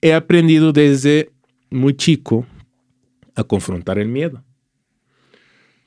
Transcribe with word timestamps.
he 0.00 0.12
aprendido 0.12 0.72
desde 0.72 1.30
muy 1.70 1.94
chico 1.94 2.46
a 3.34 3.44
confrontar 3.44 3.98
el 3.98 4.08
miedo. 4.08 4.44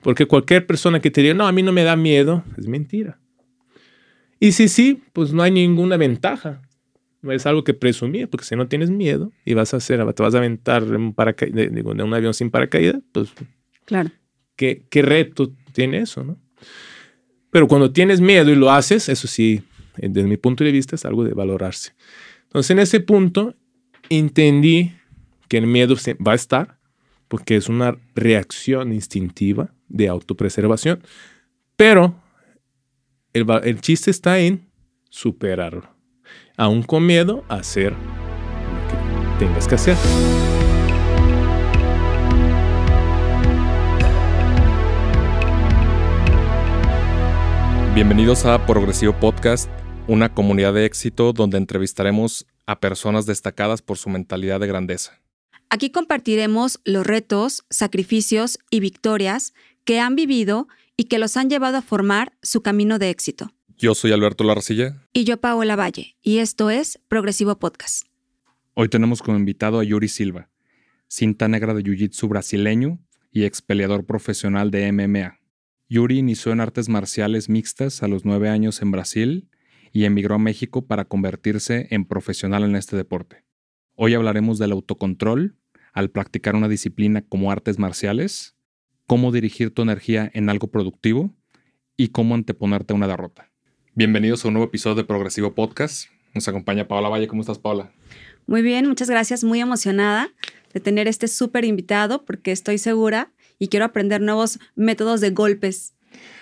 Porque 0.02 0.26
cualquier 0.26 0.66
persona 0.66 1.00
que 1.00 1.12
te 1.12 1.22
diga, 1.22 1.34
no, 1.34 1.48
a 1.48 1.52
mí 1.52 1.62
no 1.62 1.72
me 1.72 1.84
da 1.84 1.96
miedo, 1.96 2.44
es 2.58 2.68
mentira. 2.68 3.20
Y 4.40 4.54
si 4.54 4.68
sí, 4.68 5.04
pues 5.14 5.32
no 5.34 5.44
hay 5.44 5.52
ninguna 5.52 5.98
ventaja. 5.98 6.62
No 7.22 7.32
es 7.32 7.46
algo 7.46 7.64
que 7.64 7.76
presumir, 7.76 8.28
porque 8.28 8.46
si 8.46 8.56
no 8.56 8.68
tienes 8.68 8.90
miedo 8.90 9.32
y 9.46 9.54
vas 9.54 9.76
a 9.76 9.78
hacer, 9.78 10.00
te 10.14 10.24
vas 10.24 10.34
a 10.34 10.40
aventar 10.40 10.84
de 10.84 10.96
un, 10.96 11.14
de, 11.14 12.04
un 12.04 12.14
avión 12.16 12.34
sin 12.34 12.50
paracaídas, 12.50 13.02
pues. 13.12 13.32
Claro. 13.86 14.10
¿qué, 14.56 14.86
¿Qué 14.90 15.02
reto 15.04 15.54
tiene 15.72 16.00
eso, 16.00 16.24
no? 16.24 16.40
Pero 17.52 17.68
cuando 17.68 17.92
tienes 17.92 18.22
miedo 18.22 18.50
y 18.50 18.56
lo 18.56 18.72
haces, 18.72 19.10
eso 19.10 19.28
sí, 19.28 19.62
desde 19.98 20.28
mi 20.28 20.38
punto 20.38 20.64
de 20.64 20.72
vista, 20.72 20.96
es 20.96 21.06
algo 21.06 21.24
de 21.24 21.34
valorarse. 21.34 21.94
Entonces, 22.44 22.72
en 22.72 22.80
ese 22.80 23.00
punto, 23.02 23.56
entendí 24.18 24.92
que 25.48 25.58
el 25.58 25.68
miedo 25.68 25.96
va 26.26 26.34
a 26.34 26.36
estar, 26.36 26.78
porque 27.30 27.56
es 27.56 27.70
una 27.70 27.98
reacción 28.14 28.92
instintiva 28.92 29.74
de 29.88 30.10
autopreservación, 30.10 31.02
pero 31.78 32.14
el, 33.32 33.80
chiste 33.80 34.12
está 34.12 34.40
en 34.40 34.70
superarlo 35.10 35.90
aún 36.58 36.84
con 36.84 37.06
miedo 37.06 37.46
hacer 37.48 37.94
lo 37.94 39.38
que 39.40 39.46
tengas 39.46 39.66
que 39.66 39.76
hacer. 39.76 39.98
Bienvenidos 47.96 48.46
a 48.46 48.66
Progresivo 48.66 49.18
Podcast, 49.18 49.70
una 50.08 50.34
comunidad 50.34 50.74
de 50.74 50.86
éxito 50.86 51.32
donde 51.32 51.58
entrevistaremos 51.58 52.46
a 52.72 52.80
personas 52.80 53.26
destacadas 53.26 53.82
por 53.82 53.98
su 53.98 54.10
mentalidad 54.10 54.60
de 54.60 54.68
grandeza. 54.68 55.20
Aquí 55.70 55.90
compartiremos 55.90 56.80
los 56.86 57.06
retos, 57.06 57.66
sacrificios 57.70 58.60
y 58.70 58.80
victorias 58.80 59.54
que 59.84 60.00
han 60.00 60.16
vivido 60.16 60.68
y 60.96 61.06
que 61.06 61.20
los 61.20 61.36
han 61.38 61.50
llevado 61.50 61.78
a 61.78 61.82
formar 61.82 62.34
su 62.42 62.62
camino 62.62 62.98
de 62.98 63.10
éxito. 63.10 63.52
Yo 63.78 63.94
soy 63.94 64.12
Alberto 64.12 64.44
Larcilla. 64.44 65.02
Y 65.12 65.26
yo 65.26 65.38
Paola 65.38 65.76
Valle. 65.76 66.16
Y 66.22 66.38
esto 66.38 66.70
es 66.70 67.00
Progresivo 67.08 67.60
Podcast. 67.60 68.06
Hoy 68.74 68.88
tenemos 68.88 69.22
como 69.22 69.38
invitado 69.38 69.80
a 69.80 69.84
Yuri 69.84 70.08
Silva, 70.08 70.50
cinta 71.08 71.48
negra 71.48 71.74
de 71.74 71.84
Jiu-Jitsu 71.84 72.30
brasileño 72.30 73.00
y 73.32 73.44
ex 73.44 73.62
peleador 73.62 74.06
profesional 74.06 74.72
de 74.72 74.90
MMA. 74.92 75.40
Yuri 75.90 76.20
inició 76.20 76.54
en 76.54 76.62
artes 76.62 76.88
marciales 76.88 77.50
mixtas 77.50 78.02
a 78.02 78.08
los 78.08 78.24
nueve 78.24 78.48
años 78.48 78.82
en 78.82 78.92
Brasil 78.92 79.50
y 79.92 80.06
emigró 80.06 80.36
a 80.36 80.40
México 80.40 80.86
para 80.86 81.06
convertirse 81.06 81.88
en 81.92 82.06
profesional 82.06 82.64
en 82.64 82.76
este 82.76 82.96
deporte. 82.96 83.44
Hoy 83.96 84.14
hablaremos 84.14 84.58
del 84.58 84.72
autocontrol 84.72 85.56
al 85.94 86.10
practicar 86.10 86.56
una 86.56 86.70
disciplina 86.70 87.22
como 87.22 87.52
artes 87.52 87.78
marciales, 87.78 88.56
cómo 89.06 89.32
dirigir 89.32 89.74
tu 89.74 89.82
energía 89.82 90.32
en 90.34 90.50
algo 90.50 90.68
productivo 90.68 91.36
y 91.98 92.10
cómo 92.10 92.36
anteponerte 92.36 92.94
a 92.94 92.96
una 92.96 93.08
derrota. 93.08 93.52
Bienvenidos 93.94 94.46
a 94.46 94.48
un 94.48 94.54
nuevo 94.54 94.68
episodio 94.68 94.96
de 94.96 95.04
Progresivo 95.04 95.54
Podcast. 95.54 96.08
Nos 96.34 96.48
acompaña 96.48 96.88
Paola 96.88 97.10
Valle. 97.10 97.28
¿Cómo 97.28 97.42
estás, 97.42 97.60
Paola? 97.60 97.92
Muy 98.48 98.62
bien, 98.62 98.88
muchas 98.88 99.10
gracias. 99.10 99.44
Muy 99.44 99.60
emocionada 99.60 100.30
de 100.74 100.80
tener 100.80 101.08
este 101.10 101.28
súper 101.28 101.66
invitado 101.66 102.24
porque 102.24 102.52
estoy 102.54 102.78
segura 102.78 103.34
y 103.60 103.68
quiero 103.68 103.86
aprender 103.86 104.22
nuevos 104.22 104.60
métodos 104.76 105.20
de 105.20 105.32
golpes. 105.32 105.94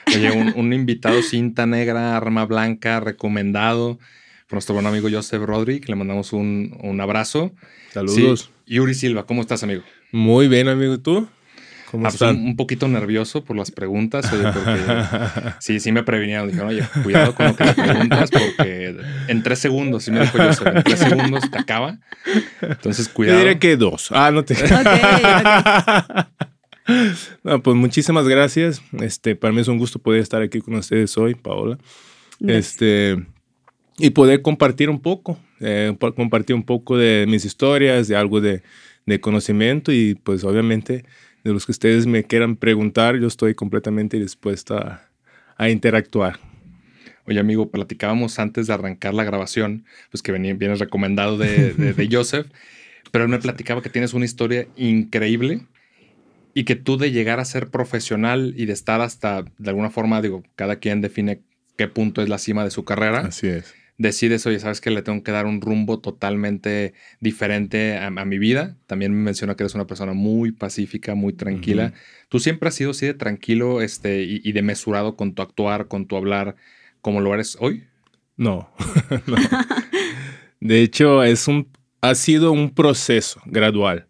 Oye, 0.08 0.32
un, 0.56 0.74
invitado 0.74 1.22
cinta 1.22 1.66
negra, 1.66 2.18
arma 2.18 2.46
blanca, 2.46 3.00
recomendado 3.00 4.00
por 4.48 4.58
nuestro 4.58 4.74
buen 4.74 4.88
amigo 4.88 5.08
Joseph 5.12 5.44
Rodríguez. 5.44 5.88
Le 5.90 5.96
mandamos 5.96 6.34
un, 6.34 6.98
abrazo. 7.02 7.52
Saludos. 7.92 8.52
Yuri 8.66 8.94
Silva, 8.94 9.26
¿cómo 9.26 9.42
estás, 9.42 9.64
amigo? 9.64 9.84
Muy 10.12 10.48
bien, 10.48 10.68
amigo. 10.68 10.94
¿Y 10.94 10.98
tú? 11.00 11.28
¿Cómo 11.92 12.08
ah, 12.08 12.30
Un 12.30 12.56
poquito 12.56 12.88
nervioso 12.88 13.44
por 13.44 13.56
las 13.56 13.72
preguntas, 13.72 14.32
oye, 14.32 14.44
porque 14.44 14.80
sí, 15.60 15.80
sí 15.80 15.92
me 15.92 16.04
previnieron. 16.04 16.48
Dijeron, 16.48 16.70
oye, 16.70 16.84
cuidado 17.04 17.34
con 17.34 17.48
lo 17.48 17.56
que 17.56 17.66
le 17.66 17.74
preguntas, 17.74 18.30
porque 18.30 18.96
en 19.28 19.42
tres 19.42 19.58
segundos, 19.58 20.04
si 20.04 20.12
me 20.12 20.20
dijo 20.22 20.38
yo, 20.38 20.52
en 20.68 20.84
tres 20.84 21.00
segundos 21.00 21.50
te 21.50 21.58
acaba. 21.58 21.98
Entonces, 22.62 23.10
cuidado. 23.10 23.40
Yo 23.40 23.44
diría 23.44 23.60
que 23.60 23.76
dos. 23.76 24.12
Ah, 24.12 24.30
no 24.32 24.46
te. 24.46 24.56
no, 27.44 27.62
pues 27.62 27.76
muchísimas 27.76 28.28
gracias. 28.28 28.82
Este, 29.00 29.36
para 29.36 29.54
mí 29.54 29.62
es 29.62 29.68
un 29.68 29.78
gusto 29.78 30.00
poder 30.00 30.22
estar 30.22 30.42
aquí 30.42 30.62
con 30.62 30.76
ustedes 30.76 31.18
hoy, 31.18 31.36
Paola. 31.36 31.78
Este, 32.46 33.18
y 33.98 34.12
poder 34.12 34.42
compartir 34.42 34.90
un 34.90 35.02
poco, 35.02 35.38
eh, 35.60 35.96
compartir 36.16 36.56
un 36.56 36.64
poco 36.64 36.98
de 36.98 37.26
mis 37.28 37.44
historias, 37.44 38.08
de 38.08 38.16
algo 38.16 38.40
de, 38.40 38.64
de 39.06 39.20
conocimiento 39.20 39.92
y 39.92 40.16
pues 40.16 40.44
obviamente 40.44 41.04
de 41.44 41.54
los 41.54 41.66
que 41.66 41.72
ustedes 41.72 42.06
me 42.06 42.24
quieran 42.24 42.56
preguntar, 42.56 43.18
yo 43.18 43.28
estoy 43.28 43.56
completamente 43.56 44.20
dispuesta 44.20 45.10
a, 45.58 45.70
interactuar. 45.70 46.40
Oye, 47.26 47.40
amigo, 47.40 47.70
platicábamos 47.70 48.40
antes 48.40 48.68
de 48.68 48.74
arrancar 48.74 49.14
la 49.14 49.24
grabación, 49.24 49.86
pues 50.12 50.22
que 50.22 50.32
venía, 50.32 50.54
vienes 50.54 50.80
recomendado 50.80 51.38
de, 51.38 51.74
de, 51.74 52.10
Joseph, 52.12 52.48
pero 53.12 53.26
él 53.26 53.30
me 53.30 53.40
platicaba 53.40 53.82
que 53.82 53.90
tienes 53.90 54.14
una 54.14 54.26
historia 54.26 54.68
increíble 54.76 55.62
y 56.60 56.66
que 56.66 56.76
tú 56.76 56.98
de 56.98 57.12
llegar 57.12 57.40
a 57.40 57.46
ser 57.46 57.70
profesional 57.70 58.54
y 58.58 58.66
de 58.66 58.74
estar 58.74 59.02
hasta, 59.02 59.44
de 59.58 59.70
alguna 59.70 59.90
forma, 59.90 60.22
digo, 60.22 60.44
cada 60.56 60.78
quien 60.78 61.00
define 61.00 61.42
qué 61.78 61.88
punto 61.88 62.22
es 62.22 62.28
la 62.28 62.38
cima 62.38 62.64
de 62.64 62.72
su 62.72 62.84
carrera. 62.84 63.20
Así 63.20 63.48
es 63.48 63.74
decides, 64.00 64.46
oye, 64.48 64.60
sabes 64.60 64.82
que 64.82 64.90
le 64.90 65.02
tengo 65.02 65.22
que 65.24 65.32
dar 65.32 65.46
un 65.46 65.62
rumbo 65.62 66.00
totalmente 66.00 66.94
diferente 67.20 67.98
a, 67.98 68.10
mi 68.10 68.40
vida. 68.40 68.78
También 68.88 69.14
me 69.14 69.22
menciona 69.22 69.56
que 69.56 69.64
eres 69.64 69.76
una 69.76 69.88
persona 69.88 70.14
muy 70.14 70.54
pacífica, 70.54 71.16
muy 71.16 71.34
tranquila. 71.34 71.94
¿Tú 72.30 72.40
siempre 72.40 72.70
has 72.70 72.76
sido 72.76 72.92
así 72.92 73.06
de 73.06 73.14
tranquilo 73.14 73.82
este, 73.82 74.24
y, 74.24 74.52
de 74.52 74.62
mesurado 74.62 75.18
con 75.18 75.34
tu 75.34 75.42
actuar, 75.42 75.90
con 75.90 76.08
tu 76.08 76.16
hablar, 76.16 76.56
como 77.02 77.20
lo 77.20 77.34
eres 77.34 77.58
hoy? 77.60 77.84
No, 78.38 78.72
De 80.62 80.82
hecho, 80.82 81.24
es 81.24 81.48
un, 81.48 81.68
ha 82.02 82.16
sido 82.16 82.54
un 82.54 82.74
proceso 82.74 83.42
gradual. 83.46 84.08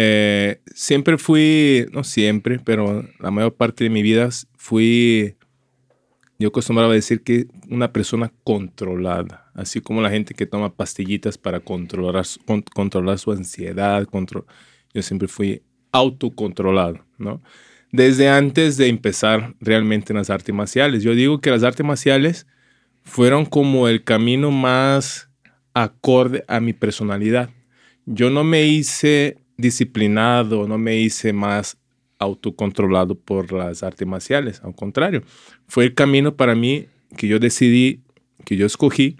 Eh, 0.00 0.60
siempre 0.74 1.18
fui, 1.18 1.86
no 1.92 2.04
siempre, 2.04 2.60
pero 2.60 3.04
la 3.18 3.32
mayor 3.32 3.56
parte 3.56 3.82
de 3.82 3.90
mi 3.90 4.00
vida 4.00 4.28
fui 4.56 5.36
yo 6.38 6.48
acostumbraba 6.48 6.92
a 6.92 6.94
decir 6.94 7.24
que 7.24 7.48
una 7.68 7.92
persona 7.92 8.32
controlada, 8.44 9.50
así 9.54 9.80
como 9.80 10.00
la 10.00 10.10
gente 10.10 10.34
que 10.34 10.46
toma 10.46 10.72
pastillitas 10.72 11.36
para 11.36 11.58
controlar, 11.58 12.24
controlar 12.72 13.18
su 13.18 13.32
ansiedad, 13.32 14.04
control, 14.04 14.46
yo 14.94 15.02
siempre 15.02 15.26
fui 15.26 15.62
autocontrolado, 15.90 17.04
¿no? 17.18 17.42
Desde 17.90 18.28
antes 18.28 18.76
de 18.76 18.86
empezar 18.86 19.56
realmente 19.58 20.12
en 20.12 20.18
las 20.18 20.30
artes 20.30 20.54
marciales. 20.54 21.02
Yo 21.02 21.14
digo 21.14 21.40
que 21.40 21.50
las 21.50 21.64
artes 21.64 21.84
marciales 21.84 22.46
fueron 23.02 23.44
como 23.44 23.88
el 23.88 24.04
camino 24.04 24.52
más 24.52 25.30
acorde 25.74 26.44
a 26.46 26.60
mi 26.60 26.72
personalidad. 26.72 27.50
Yo 28.06 28.30
no 28.30 28.44
me 28.44 28.64
hice 28.64 29.38
disciplinado, 29.58 30.66
no 30.66 30.78
me 30.78 30.96
hice 30.96 31.32
más 31.32 31.76
autocontrolado 32.18 33.18
por 33.18 33.52
las 33.52 33.82
artes 33.82 34.06
marciales. 34.06 34.62
Al 34.64 34.74
contrario, 34.74 35.22
fue 35.66 35.84
el 35.84 35.94
camino 35.94 36.36
para 36.36 36.54
mí 36.54 36.86
que 37.16 37.28
yo 37.28 37.38
decidí, 37.38 38.02
que 38.44 38.56
yo 38.56 38.66
escogí, 38.66 39.16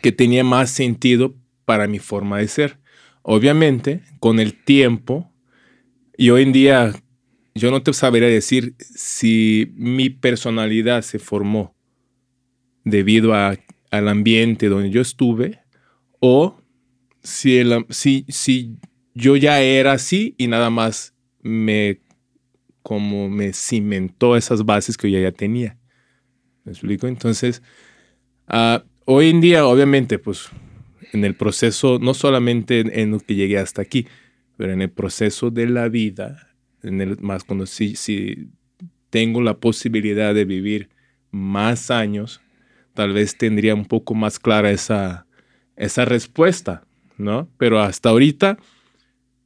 que 0.00 0.12
tenía 0.12 0.44
más 0.44 0.70
sentido 0.70 1.34
para 1.64 1.86
mi 1.86 1.98
forma 1.98 2.38
de 2.38 2.48
ser. 2.48 2.78
Obviamente, 3.22 4.02
con 4.20 4.40
el 4.40 4.54
tiempo, 4.54 5.30
y 6.16 6.30
hoy 6.30 6.42
en 6.42 6.52
día 6.52 6.92
yo 7.54 7.70
no 7.70 7.82
te 7.82 7.92
sabría 7.92 8.28
decir 8.28 8.74
si 8.78 9.72
mi 9.74 10.08
personalidad 10.10 11.02
se 11.02 11.18
formó 11.18 11.74
debido 12.84 13.34
a, 13.34 13.56
al 13.90 14.08
ambiente 14.08 14.68
donde 14.68 14.90
yo 14.90 15.00
estuve 15.00 15.60
o 16.20 16.56
si, 17.22 17.58
el, 17.58 17.86
si, 17.90 18.24
si 18.28 18.76
yo 19.14 19.36
ya 19.36 19.60
era 19.60 19.92
así 19.92 20.34
y 20.38 20.46
nada 20.46 20.70
más 20.70 21.14
me 21.42 22.00
como 22.82 23.28
me 23.28 23.52
cimentó 23.52 24.36
esas 24.36 24.64
bases 24.64 24.96
que 24.96 25.10
yo 25.10 25.20
ya 25.20 25.32
tenía. 25.32 25.78
¿Me 26.64 26.72
explico? 26.72 27.06
Entonces, 27.06 27.62
ah, 28.48 28.84
hoy 29.04 29.30
en 29.30 29.40
día, 29.40 29.66
obviamente, 29.66 30.18
pues 30.18 30.48
en 31.12 31.24
el 31.24 31.34
proceso, 31.34 31.98
no 32.00 32.14
solamente 32.14 32.80
en, 33.00 33.10
lo 33.12 33.20
que 33.20 33.34
llegué 33.34 33.58
hasta 33.58 33.82
aquí, 33.82 34.06
pero 34.56 34.72
en 34.72 34.82
el 34.82 34.90
proceso 34.90 35.50
de 35.50 35.66
la 35.68 35.88
vida, 35.88 36.54
en 36.82 37.00
el, 37.00 37.18
más 37.20 37.44
cuando 37.44 37.66
si, 37.66 37.96
si 37.96 38.48
tengo 39.10 39.42
la 39.42 39.58
posibilidad 39.58 40.34
de 40.34 40.44
vivir 40.44 40.88
más 41.30 41.90
años, 41.90 42.40
tal 42.94 43.12
vez 43.12 43.36
tendría 43.36 43.74
un 43.74 43.86
poco 43.86 44.14
más 44.14 44.38
clara 44.38 44.70
esa, 44.70 45.26
esa 45.76 46.04
respuesta, 46.04 46.84
¿no? 47.16 47.48
Pero 47.58 47.80
hasta 47.80 48.10
ahorita 48.10 48.58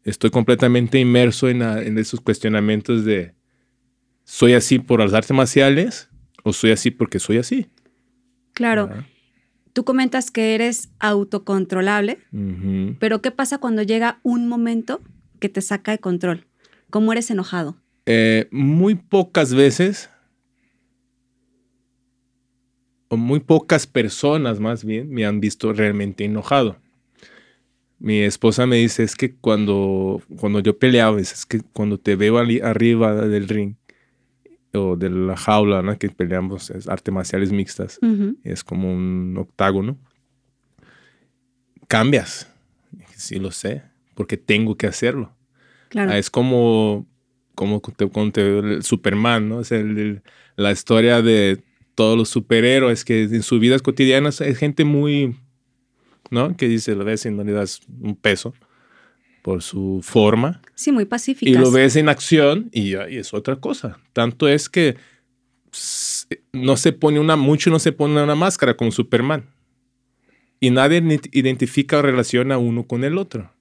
estoy 0.07 0.31
completamente 0.31 0.99
inmerso 0.99 1.49
en, 1.49 1.99
esos 1.99 2.21
cuestionamientos 2.21 3.05
de, 3.05 3.35
¿soy 4.25 4.55
así 4.55 4.79
por 4.79 5.01
las 5.01 5.13
artes 5.13 5.37
marciales 5.37 6.09
o 6.45 6.53
soy 6.53 6.71
así 6.71 6.91
porque 6.91 7.19
soy 7.19 7.39
así? 7.39 7.67
Claro. 8.55 8.89
Tú 9.73 9.85
comentas 9.85 10.31
que 10.31 10.55
eres 10.55 10.91
autocontrolable, 11.01 12.19
pero 12.99 13.21
¿qué 13.21 13.31
pasa 13.31 13.59
cuando 13.59 13.83
llega 13.83 14.21
un 14.23 14.49
momento 14.49 15.03
que 15.41 15.49
te 15.49 15.61
saca 15.61 15.91
de 15.91 15.99
control? 15.99 16.47
¿Cómo 16.89 17.13
eres 17.13 17.31
enojado? 17.31 17.77
Eh, 18.07 18.47
muy 18.53 18.95
pocas 18.95 19.53
veces, 19.53 20.09
o 23.09 23.17
muy 23.17 23.41
pocas 23.41 23.89
personas 23.89 24.61
más 24.61 24.85
bien, 24.85 25.11
me 25.11 25.27
han 25.27 25.41
visto 25.41 25.73
realmente 25.73 26.25
enojado. 26.25 26.79
Mi 27.99 28.21
esposa 28.21 28.67
me 28.67 28.77
dice, 28.77 29.03
es 29.03 29.17
que 29.17 29.35
cuando, 29.35 30.21
cuando 30.39 30.61
yo 30.61 30.79
peleaba, 30.79 31.19
es 31.21 31.47
que 31.47 31.61
cuando 31.73 31.99
te 31.99 32.15
veo 32.17 32.39
ali- 32.39 32.61
arriba 32.61 33.15
del 33.15 33.49
ring 33.49 33.75
o 34.75 34.97
de 34.97 35.09
la 35.09 35.37
jaula, 35.37 35.81
¿no? 35.83 35.99
que 35.99 36.11
peleamos, 36.11 36.69
es 36.71 36.89
artes 36.89 37.13
marciales 37.15 37.53
mixtas, 37.53 37.99
Ujú, 38.03 38.37
es 38.45 38.63
como 38.63 38.93
un 38.93 39.37
octágono, 39.39 39.97
cambias. 41.89 42.51
Sí 43.15 43.39
lo 43.39 43.51
sé, 43.51 43.83
porque 44.15 44.37
tengo 44.37 44.77
que 44.77 44.87
hacerlo. 44.87 45.33
Claro. 45.89 46.13
Ah, 46.13 46.19
Es 46.19 46.29
como, 46.31 47.07
como 47.55 47.81
veo 48.43 48.59
el 48.61 48.83
Superman, 48.83 49.49
¿no? 49.49 49.61
Es 49.61 49.73
el- 49.73 49.99
el- 49.99 50.23
la 50.57 50.73
historia 50.73 51.23
de 51.23 51.63
todos 51.95 52.19
los 52.19 52.29
superhéroes 52.29 53.05
que 53.05 53.23
en 53.23 53.43
sus 53.43 53.59
vidas 53.59 53.81
cotidianas 53.81 54.41
es 54.43 54.59
gente 54.59 54.85
muy, 54.85 55.37
¿no? 56.31 56.57
Que 56.57 56.69
dice, 56.69 56.95
lo 56.95 57.05
ves 57.05 57.27
y 57.27 57.31
no 57.31 57.45
le 57.45 57.53
das 57.53 57.81
un 58.01 58.17
peso 58.17 58.55
por 59.43 59.63
su 59.63 60.01
forma. 60.03 60.61
Sí, 60.75 60.93
muy 60.93 61.05
Y 61.05 61.07
pacíficas. 61.07 61.61
lo 61.63 61.71
ves 61.71 61.97
en 61.97 62.09
acción 62.09 62.69
y, 62.73 62.97
y 62.97 63.17
es 63.19 63.33
otra 63.33 63.57
cosa. 63.57 63.99
Tanto 64.13 64.49
es 64.49 64.69
que 64.69 64.97
no 66.53 66.77
se 66.77 66.93
pone 66.93 67.21
una, 67.21 67.37
mucho 67.37 67.71
no 67.71 67.79
se 67.79 67.93
pone 67.93 68.23
una 68.23 68.35
máscara 68.35 68.77
como 68.77 68.91
Superman. 68.91 69.45
Y 70.59 70.71
nadie 70.71 71.03
identifica 71.33 71.99
o 71.99 72.03
relaciona 72.03 72.59
uno 72.59 72.87
con 72.87 73.05
el 73.05 73.19
otro. 73.19 73.53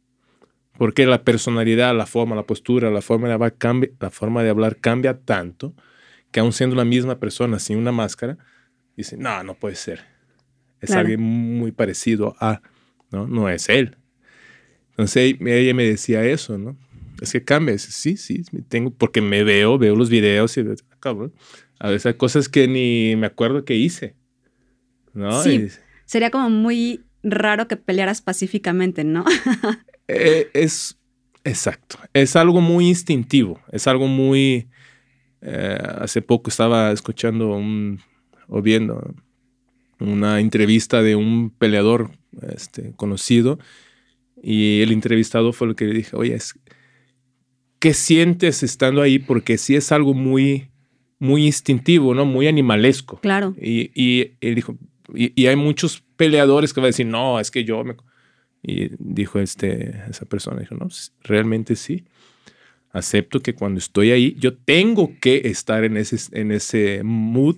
Porque 0.78 1.06
la 1.06 1.24
personalidad, 1.24 1.96
la 1.96 2.06
forma, 2.06 2.36
la 2.36 2.44
postura, 2.44 2.90
la 2.90 3.02
forma 3.02 3.28
de 3.28 3.34
hablar 3.34 3.56
cambia, 3.58 3.90
la 4.00 4.10
forma 4.10 4.44
de 4.44 4.50
hablar 4.50 4.78
cambia 4.78 5.18
tanto 5.20 5.74
que 6.32 6.40
aun 6.42 6.52
siendo 6.52 6.76
la 6.76 6.84
misma 6.86 7.18
persona 7.20 7.60
sin 7.60 7.78
una 7.78 7.94
máscara, 7.94 8.38
dice, 8.98 9.16
no, 9.18 9.42
no 9.44 9.54
puede 9.56 9.76
ser. 9.76 10.04
Es 10.81 10.88
Claro. 10.88 11.01
alguien 11.01 11.22
muy 11.22 11.72
parecido 11.72 12.36
a, 12.39 12.62
¿no? 13.12 13.27
No 13.27 13.50
es 13.50 13.69
él. 13.69 13.98
Entonces 14.92 15.36
ella 15.39 15.74
me 15.74 15.83
decía 15.83 16.24
eso, 16.25 16.57
¿no? 16.57 16.77
Es 17.22 17.31
que 17.31 17.44
cambia. 17.44 17.74
Dice, 17.74 17.92
Sí, 17.92 18.18
sí, 18.18 18.44
tengo, 18.69 18.92
porque 18.92 19.22
me 19.22 19.44
veo, 19.44 19.77
veo 19.77 19.95
los 19.95 20.10
videos 20.10 20.57
y 20.57 20.62
"Ah, 20.62 20.98
cabrón. 21.00 21.33
A 21.80 21.89
veces 21.89 22.06
hay 22.07 22.13
cosas 22.16 22.48
que 22.50 22.68
ni 22.68 23.16
me 23.16 23.27
acuerdo 23.27 23.66
que 23.66 23.75
hice. 23.75 24.16
¿No? 25.13 25.42
Sí. 25.44 25.68
Y, 25.68 25.69
Sería 26.06 26.30
como 26.30 26.50
muy 26.50 27.04
raro 27.24 27.68
que 27.68 27.78
pelearas 27.78 28.21
pacíficamente, 28.21 29.04
¿no? 29.04 29.25
eh, 30.07 30.50
es 30.54 30.98
exacto. 31.44 31.98
Es 32.13 32.36
algo 32.36 32.62
muy 32.62 32.88
instintivo. 32.89 33.60
Es 33.71 33.88
algo 33.88 34.07
muy. 34.07 34.68
eh, 35.42 35.78
hace 36.00 36.21
poco 36.21 36.50
estaba 36.50 36.92
escuchando 36.92 37.56
un, 37.56 38.00
o 38.48 38.62
viendo 38.62 39.13
una 40.00 40.39
entrevista 40.39 41.01
de 41.01 41.15
un 41.15 41.50
peleador 41.50 42.12
este, 42.53 42.94
conocido 42.95 43.59
y 44.42 44.81
el 44.81 44.92
entrevistado 44.92 45.53
fue 45.53 45.68
lo 45.68 45.75
que 45.75 45.86
le 45.86 45.94
dije, 45.94 46.15
oye, 46.15 46.36
es, 46.36 46.53
¿qué 47.80 47.94
sientes 47.94 48.63
estando 48.63 49.01
ahí? 49.01 49.19
Porque 49.19 49.57
sí 49.57 49.75
es 49.75 49.92
algo 49.92 50.13
muy, 50.13 50.69
muy 51.19 51.45
instintivo, 51.45 52.13
¿no? 52.13 52.25
Muy 52.25 52.47
animalesco. 52.47 53.19
claro. 53.21 53.56
Y, 53.59 53.92
y 54.00 54.33
él 54.42 54.56
dijo, 54.56 54.77
y, 55.13 55.39
y 55.42 55.47
hay 55.47 55.56
muchos 55.56 56.03
peleadores 56.15 56.74
que 56.74 56.80
van 56.80 56.86
a 56.86 56.88
decir, 56.88 57.07
no, 57.07 57.39
es 57.39 57.51
que 57.51 57.63
yo 57.63 57.83
me... 57.83 57.95
Y 58.68 58.89
dijo 58.97 59.39
este, 59.39 60.01
esa 60.09 60.25
persona, 60.25 60.59
dijo, 60.59 60.75
no, 60.75 60.88
realmente 61.21 61.75
sí. 61.75 62.06
Acepto 62.92 63.42
que 63.42 63.53
cuando 63.53 63.77
estoy 63.77 64.12
ahí, 64.12 64.36
yo 64.39 64.56
tengo 64.56 65.12
que 65.21 65.42
estar 65.45 65.83
en 65.83 65.97
ese, 65.97 66.18
en 66.39 66.51
ese 66.51 67.01
mood 67.03 67.57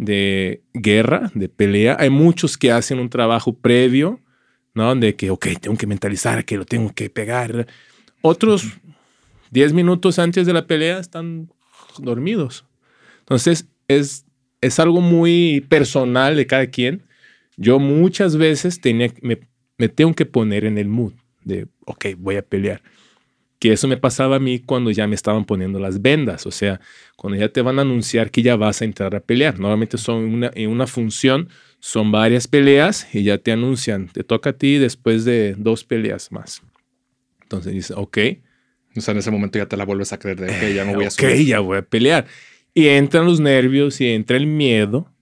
de 0.00 0.62
guerra, 0.72 1.30
de 1.34 1.50
pelea. 1.50 1.94
Hay 2.00 2.08
muchos 2.08 2.56
que 2.56 2.72
hacen 2.72 2.98
un 2.98 3.10
trabajo 3.10 3.52
previo, 3.52 4.18
¿no? 4.72 4.94
De 4.96 5.14
que, 5.14 5.30
ok, 5.30 5.48
tengo 5.60 5.76
que 5.76 5.86
mentalizar 5.86 6.46
que 6.46 6.56
lo 6.56 6.64
tengo 6.64 6.90
que 6.94 7.10
pegar. 7.10 7.66
Otros 8.22 8.64
10 9.50 9.74
minutos 9.74 10.18
antes 10.18 10.46
de 10.46 10.54
la 10.54 10.66
pelea 10.66 10.98
están 10.98 11.50
dormidos. 11.98 12.64
Entonces, 13.18 13.68
es, 13.88 14.24
es 14.62 14.80
algo 14.80 15.02
muy 15.02 15.66
personal 15.68 16.34
de 16.34 16.46
cada 16.46 16.68
quien. 16.68 17.02
Yo 17.58 17.78
muchas 17.78 18.36
veces 18.38 18.80
tenía, 18.80 19.12
me, 19.20 19.38
me 19.76 19.90
tengo 19.90 20.14
que 20.14 20.24
poner 20.24 20.64
en 20.64 20.78
el 20.78 20.88
mood 20.88 21.12
de, 21.44 21.66
ok, 21.84 22.06
voy 22.16 22.36
a 22.36 22.42
pelear. 22.42 22.82
Que 23.60 23.72
eso 23.72 23.86
me 23.86 23.96
pasaba 23.98 24.36
a 24.36 24.40
mí 24.40 24.58
cuando 24.58 24.90
ya 24.90 25.06
me 25.06 25.14
estaban 25.14 25.44
poniendo 25.44 25.78
las 25.78 26.02
vendas. 26.02 26.46
O 26.46 26.50
sea, 26.50 26.80
cuando 27.14 27.38
ya 27.38 27.48
te 27.50 27.62
van 27.62 27.78
a 27.78 27.82
anunciar 27.82 28.30
que 28.32 28.42
ya 28.42 28.56
vas 28.56 28.80
a 28.82 28.84
entrar 28.86 29.14
a 29.14 29.20
pelear. 29.20 29.58
Normalmente 29.60 29.98
son 29.98 30.24
una, 30.24 30.50
en 30.54 30.70
una 30.70 30.86
función, 30.88 31.48
son 31.78 32.10
varias 32.10 32.48
peleas 32.48 33.06
y 33.14 33.22
ya 33.22 33.38
te 33.38 33.52
anuncian, 33.52 34.08
te 34.08 34.24
toca 34.24 34.50
a 34.50 34.52
ti 34.54 34.78
después 34.78 35.24
de 35.24 35.54
dos 35.58 35.84
peleas 35.84 36.32
más. 36.32 36.62
Entonces 37.42 37.72
dices, 37.74 37.96
ok, 37.96 38.18
O 38.96 39.00
sea, 39.00 39.12
en 39.12 39.18
ese 39.18 39.30
momento 39.30 39.58
ya 39.58 39.66
te 39.66 39.76
la 39.76 39.84
vuelves 39.84 40.12
a 40.12 40.18
creer 40.18 40.40
de, 40.40 40.48
ok, 40.50 40.74
ya 40.74 40.84
no 40.84 40.94
voy 40.94 41.04
a 41.04 41.08
ok, 41.08 41.12
subir. 41.20 41.46
ya 41.46 41.60
voy 41.60 41.78
a 41.78 41.82
pelear. 41.82 42.26
Y 42.74 42.88
entran 42.88 43.24
los 43.26 43.40
nervios 43.40 44.00
y 44.00 44.06
entra 44.08 44.36
el 44.36 44.46
miedo, 44.46 45.12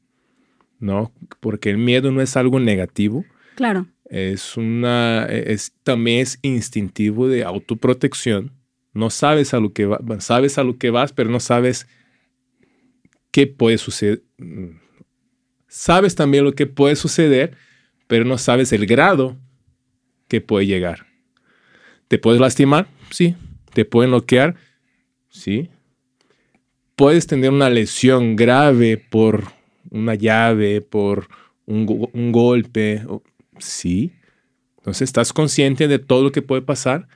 ¿no? 0.78 1.12
Porque 1.40 1.70
el 1.70 1.78
miedo 1.78 2.10
no 2.12 2.22
es 2.22 2.36
algo 2.36 2.60
negativo, 2.60 3.24
Claro. 3.56 3.88
Es 4.08 4.56
una, 4.56 5.26
es, 5.26 5.72
también 5.82 6.20
es 6.20 6.38
instintivo 6.42 7.28
de 7.28 7.44
autoprotección. 7.44 8.52
No 8.94 9.10
sabes 9.10 9.54
a 9.54 9.60
lo 9.60 9.72
que 9.72 9.86
vas, 9.86 10.00
sabes 10.24 10.58
a 10.58 10.64
lo 10.64 10.78
que 10.78 10.90
vas, 10.90 11.12
pero 11.12 11.30
no 11.30 11.40
sabes 11.40 11.86
qué 13.30 13.46
puede 13.46 13.78
suceder. 13.78 14.22
Sabes 15.66 16.14
también 16.14 16.44
lo 16.44 16.52
que 16.54 16.66
puede 16.66 16.96
suceder, 16.96 17.56
pero 18.06 18.24
no 18.24 18.38
sabes 18.38 18.72
el 18.72 18.86
grado 18.86 19.36
que 20.26 20.40
puede 20.40 20.66
llegar. 20.66 21.06
¿Te 22.08 22.18
puedes 22.18 22.40
lastimar? 22.40 22.88
Sí. 23.10 23.36
¿Te 23.74 23.84
pueden 23.84 24.10
bloquear? 24.10 24.56
Sí. 25.28 25.68
Puedes 26.96 27.26
tener 27.26 27.50
una 27.50 27.68
lesión 27.68 28.34
grave 28.34 28.96
por 28.96 29.44
una 29.90 30.14
llave, 30.14 30.80
por 30.80 31.28
un, 31.66 32.08
un 32.12 32.32
golpe. 32.32 33.02
Sí. 33.60 34.12
Entonces 34.78 35.02
estás 35.02 35.32
consciente 35.32 35.88
de 35.88 35.98
todo 35.98 36.22
lo 36.22 36.32
que 36.32 36.42
puede 36.42 36.62
pasar, 36.62 37.08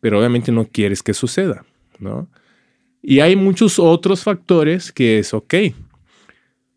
pero 0.00 0.18
obviamente 0.18 0.52
no 0.52 0.66
quieres 0.66 1.02
que 1.02 1.14
suceda, 1.14 1.64
¿no? 1.98 2.28
Y 3.02 3.20
hay 3.20 3.36
muchos 3.36 3.78
otros 3.78 4.22
factores 4.22 4.92
que 4.92 5.18
es, 5.18 5.34
ok, 5.34 5.54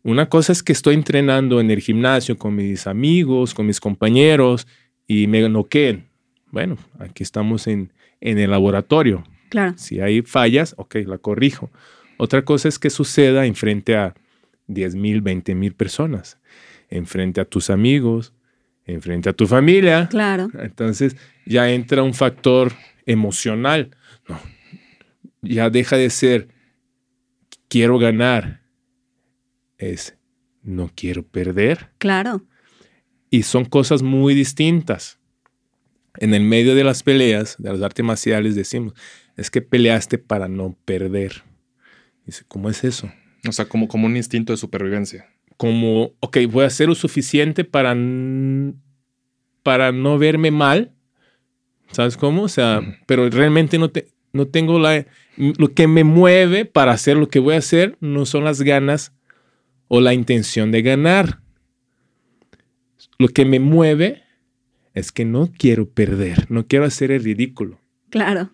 una 0.02 0.28
cosa 0.28 0.52
es 0.52 0.62
que 0.62 0.72
estoy 0.72 0.94
entrenando 0.94 1.60
en 1.60 1.70
el 1.70 1.80
gimnasio 1.80 2.36
con 2.36 2.54
mis 2.54 2.86
amigos, 2.86 3.54
con 3.54 3.66
mis 3.66 3.80
compañeros 3.80 4.66
y 5.06 5.26
me 5.26 5.48
noqueen. 5.48 6.06
Bueno, 6.50 6.76
aquí 6.98 7.22
estamos 7.22 7.66
en, 7.66 7.92
en 8.20 8.38
el 8.38 8.50
laboratorio. 8.50 9.24
Claro. 9.48 9.74
Si 9.76 10.00
hay 10.00 10.22
fallas, 10.22 10.74
ok, 10.78 10.96
la 11.06 11.18
corrijo. 11.18 11.70
Otra 12.18 12.44
cosa 12.44 12.68
es 12.68 12.78
que 12.78 12.90
suceda 12.90 13.46
enfrente 13.46 13.96
a 13.96 14.14
10 14.68 14.94
mil, 14.94 15.20
20 15.22 15.54
mil 15.54 15.74
personas, 15.74 16.38
enfrente 16.88 17.40
a 17.40 17.44
tus 17.44 17.70
amigos, 17.70 18.32
enfrente 18.86 19.28
a 19.28 19.32
tu 19.32 19.46
familia. 19.46 20.08
Claro. 20.08 20.48
Entonces 20.58 21.16
ya 21.44 21.70
entra 21.70 22.02
un 22.02 22.14
factor 22.14 22.72
emocional. 23.04 23.96
No, 24.28 24.40
ya 25.42 25.70
deja 25.70 25.96
de 25.96 26.10
ser 26.10 26.48
quiero 27.68 27.98
ganar. 27.98 28.62
Es 29.78 30.16
no 30.62 30.90
quiero 30.94 31.26
perder. 31.26 31.90
Claro. 31.98 32.44
Y 33.30 33.42
son 33.44 33.64
cosas 33.64 34.02
muy 34.02 34.34
distintas. 34.34 35.18
En 36.18 36.34
el 36.34 36.42
medio 36.42 36.74
de 36.74 36.84
las 36.84 37.02
peleas, 37.02 37.56
de 37.58 37.72
las 37.72 37.82
artes 37.82 38.04
marciales, 38.04 38.54
decimos, 38.54 38.94
es 39.36 39.50
que 39.50 39.62
peleaste 39.62 40.18
para 40.18 40.48
no 40.48 40.76
perder. 40.84 41.44
Dice, 42.24 42.44
¿cómo 42.48 42.70
es 42.70 42.84
eso? 42.84 43.12
O 43.46 43.52
sea, 43.52 43.66
como, 43.66 43.86
como 43.86 44.06
un 44.06 44.16
instinto 44.16 44.52
de 44.52 44.56
supervivencia. 44.56 45.26
Como, 45.56 46.12
ok, 46.20 46.38
voy 46.50 46.64
a 46.64 46.66
hacer 46.68 46.88
lo 46.88 46.94
suficiente 46.94 47.64
para, 47.64 47.96
para 49.62 49.92
no 49.92 50.18
verme 50.18 50.50
mal. 50.50 50.92
¿Sabes 51.92 52.16
cómo? 52.16 52.42
O 52.42 52.48
sea, 52.48 52.82
pero 53.06 53.28
realmente 53.30 53.78
no, 53.78 53.90
te, 53.90 54.08
no 54.32 54.46
tengo 54.48 54.78
la... 54.78 55.06
Lo 55.36 55.72
que 55.74 55.86
me 55.86 56.04
mueve 56.04 56.64
para 56.64 56.92
hacer 56.92 57.16
lo 57.16 57.28
que 57.28 57.38
voy 57.38 57.54
a 57.54 57.58
hacer 57.58 57.96
no 58.00 58.26
son 58.26 58.44
las 58.44 58.62
ganas 58.62 59.12
o 59.88 60.00
la 60.00 60.14
intención 60.14 60.72
de 60.72 60.82
ganar. 60.82 61.40
Lo 63.18 63.28
que 63.28 63.44
me 63.44 63.60
mueve 63.60 64.22
es 64.94 65.12
que 65.12 65.24
no 65.24 65.50
quiero 65.56 65.88
perder, 65.88 66.50
no 66.50 66.66
quiero 66.66 66.84
hacer 66.86 67.10
el 67.10 67.22
ridículo, 67.22 67.78
Claro. 68.10 68.50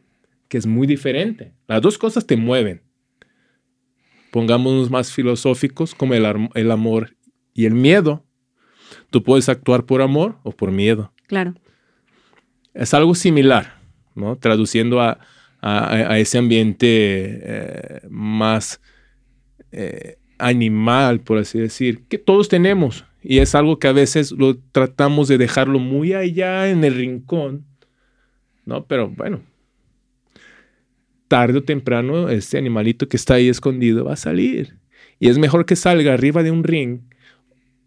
que 0.49 0.59
es 0.59 0.66
muy 0.66 0.87
diferente. 0.87 1.52
Las 1.68 1.80
dos 1.82 1.99
cosas 1.99 2.26
te 2.26 2.37
mueven. 2.37 2.82
Pongámonos 4.33 4.91
más 4.91 5.12
filosóficos 5.12 5.95
como 5.95 6.15
el, 6.15 6.71
amor 6.71 7.15
y 7.53 7.67
el 7.67 7.75
miedo. 7.75 8.25
Tú 9.11 9.23
puedes 9.23 9.51
actuar 9.51 9.85
por 9.85 10.01
amor 10.01 10.39
o 10.43 10.53
por 10.53 10.71
miedo. 10.71 11.12
Claro. 11.27 11.53
Es 12.73 12.95
algo 12.95 13.15
similar, 13.15 13.79
¿no? 14.15 14.39
Traduciendo 14.39 15.03
a, 15.03 15.19
a, 15.61 16.19
ese 16.19 16.39
ambiente 16.39 17.41
eh, 17.43 18.01
más 18.09 18.81
eh, 19.71 20.17
animal, 20.39 21.21
por 21.21 21.37
así 21.37 21.59
decir, 21.59 22.05
que 22.09 22.17
todos 22.17 22.49
tenemos. 22.49 23.05
Y 23.23 23.41
es 23.41 23.55
algo 23.55 23.79
que 23.79 23.89
a 23.89 23.93
veces 23.93 24.33
lo 24.33 24.57
tratamos 24.57 25.29
de 25.29 25.37
dejarlo 25.37 25.79
muy 25.79 26.15
allá 26.15 26.71
en 26.71 26.85
el 26.85 26.95
rincón, 26.95 27.67
¿no? 28.65 28.87
Pero 28.87 29.11
bueno, 29.11 29.43
tarde 31.33 31.61
o 31.61 31.62
temprano 31.62 32.29
este 32.29 32.59
animalito 32.59 33.09
que 33.09 33.17
está 33.17 33.37
ahí 33.37 33.49
escondido 33.49 34.05
va 34.05 34.12
a 34.12 34.17
salir. 34.17 34.77
Y 35.19 35.31
es 35.31 35.39
mejor 35.39 35.65
que 35.65 35.77
salga 35.77 36.12
arriba 36.12 36.43
de 36.43 36.51
un 36.51 36.62
ring, 36.62 37.01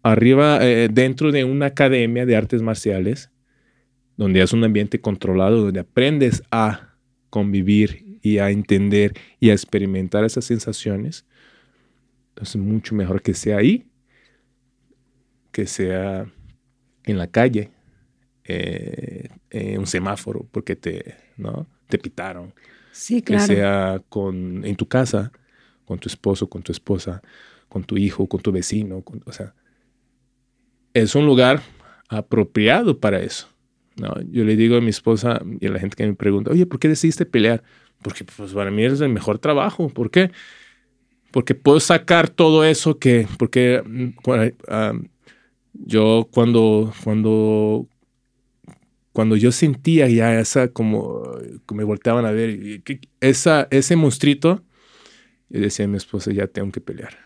arriba 0.02 0.58
eh, 0.62 0.88
dentro 0.90 1.30
de 1.30 1.44
una 1.44 1.66
academia 1.66 2.26
de 2.26 2.34
artes 2.34 2.60
marciales, 2.60 3.30
donde 4.16 4.42
es 4.42 4.52
un 4.52 4.64
ambiente 4.64 5.00
controlado, 5.00 5.62
donde 5.62 5.78
aprendes 5.78 6.42
a 6.50 6.96
convivir 7.30 8.18
y 8.20 8.38
a 8.38 8.50
entender 8.50 9.12
y 9.38 9.50
a 9.50 9.52
experimentar 9.52 10.24
esas 10.24 10.44
sensaciones. 10.44 11.24
Entonces, 12.30 12.56
mucho 12.56 12.96
mejor 12.96 13.22
que 13.22 13.32
sea 13.32 13.58
ahí 13.58 13.86
que 15.52 15.66
sea 15.66 16.26
en 17.04 17.16
la 17.16 17.28
calle, 17.28 17.70
eh, 18.44 19.28
en 19.50 19.78
un 19.78 19.86
semáforo, 19.86 20.46
porque 20.50 20.74
te, 20.74 21.14
¿no? 21.36 21.68
te 21.88 21.96
pitaron. 21.96 22.52
Sí, 22.96 23.20
claro. 23.20 23.46
Que 23.46 23.54
sea 23.54 24.02
con, 24.08 24.64
en 24.64 24.74
tu 24.74 24.88
casa, 24.88 25.30
con 25.84 25.98
tu 25.98 26.08
esposo, 26.08 26.48
con 26.48 26.62
tu 26.62 26.72
esposa, 26.72 27.20
con 27.68 27.84
tu 27.84 27.98
hijo, 27.98 28.26
con 28.26 28.40
tu 28.40 28.50
vecino. 28.50 29.04
o 29.26 29.32
sea, 29.32 29.54
es 30.94 31.14
un 31.14 31.26
lugar 31.26 31.60
apropiado 32.08 32.98
para 32.98 33.20
eso. 33.20 33.48
¿no? 33.96 34.14
Yo 34.30 34.44
le 34.44 34.56
digo 34.56 34.76
a 34.76 34.80
mi 34.80 34.88
esposa 34.88 35.42
y 35.60 35.66
a 35.66 35.70
la 35.70 35.78
gente 35.78 35.94
que 35.94 36.06
me 36.06 36.14
pregunta, 36.14 36.50
oye, 36.50 36.64
¿por 36.64 36.78
qué 36.78 36.88
decidiste 36.88 37.26
pelear? 37.26 37.62
Porque 38.00 38.24
pues, 38.24 38.54
para 38.54 38.70
mí 38.70 38.82
es 38.82 39.02
el 39.02 39.10
mejor 39.10 39.38
trabajo. 39.40 39.90
¿Por 39.90 40.10
qué? 40.10 40.30
Porque 41.32 41.54
puedo 41.54 41.80
sacar 41.80 42.30
todo 42.30 42.64
eso 42.64 42.98
que, 42.98 43.28
porque 43.38 43.82
uh, 44.26 45.06
yo 45.74 46.28
cuando, 46.32 46.94
cuando, 47.04 47.88
cuando 49.16 49.34
yo 49.34 49.50
sentía 49.50 50.10
ya 50.10 50.38
esa 50.38 50.68
como 50.68 51.22
me 51.72 51.84
volteaban 51.84 52.26
a 52.26 52.32
ver, 52.32 52.82
esa, 53.22 53.66
ese 53.70 53.96
monstruito, 53.96 54.62
yo 55.48 55.60
decía 55.62 55.86
a 55.86 55.88
mi 55.88 55.96
esposa, 55.96 56.32
ya 56.32 56.46
tengo 56.46 56.70
que 56.70 56.82
pelear. 56.82 57.16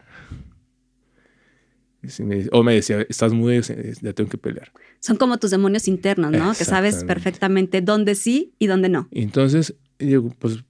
o 2.52 2.62
me 2.62 2.74
decía, 2.74 3.04
estás 3.08 3.32
muy, 3.32 3.60
ya 3.60 4.12
tengo 4.12 4.30
que 4.30 4.38
pelear. 4.38 4.70
Son 5.00 5.16
como 5.16 5.38
tus 5.38 5.50
demonios 5.50 5.88
internos, 5.88 6.30
¿no? 6.30 6.54
Que 6.54 6.64
sabes 6.64 7.02
perfectamente 7.02 7.80
dónde 7.80 8.14
sí 8.14 8.54
y 8.60 8.68
dónde 8.68 8.88
no. 8.88 9.08
Entonces, 9.10 9.74
digo, 9.98 10.32
pues, 10.38 10.62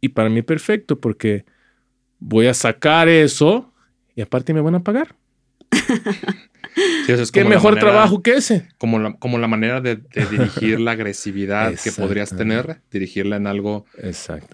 y 0.00 0.08
para 0.08 0.28
mí 0.28 0.42
perfecto, 0.42 0.98
porque 0.98 1.44
voy 2.18 2.48
a 2.48 2.54
sacar 2.54 3.08
eso 3.08 3.72
y 4.16 4.22
aparte 4.22 4.52
me 4.52 4.60
van 4.60 4.74
a 4.74 4.82
pagar. 4.82 5.14
¿Qué 7.32 7.44
mejor 7.44 7.78
trabajo 7.78 8.22
que 8.22 8.34
ese? 8.34 8.68
Como 8.78 8.98
la, 8.98 9.14
como 9.14 9.38
la 9.38 9.48
manera 9.48 9.80
de, 9.80 10.00
dirigir 10.30 10.80
la 10.80 10.90
agresividad 10.92 11.74
que 11.82 11.92
podrías 11.92 12.36
tener, 12.36 12.80
dirigirla 12.90 13.36
en 13.36 13.46
algo 13.46 13.86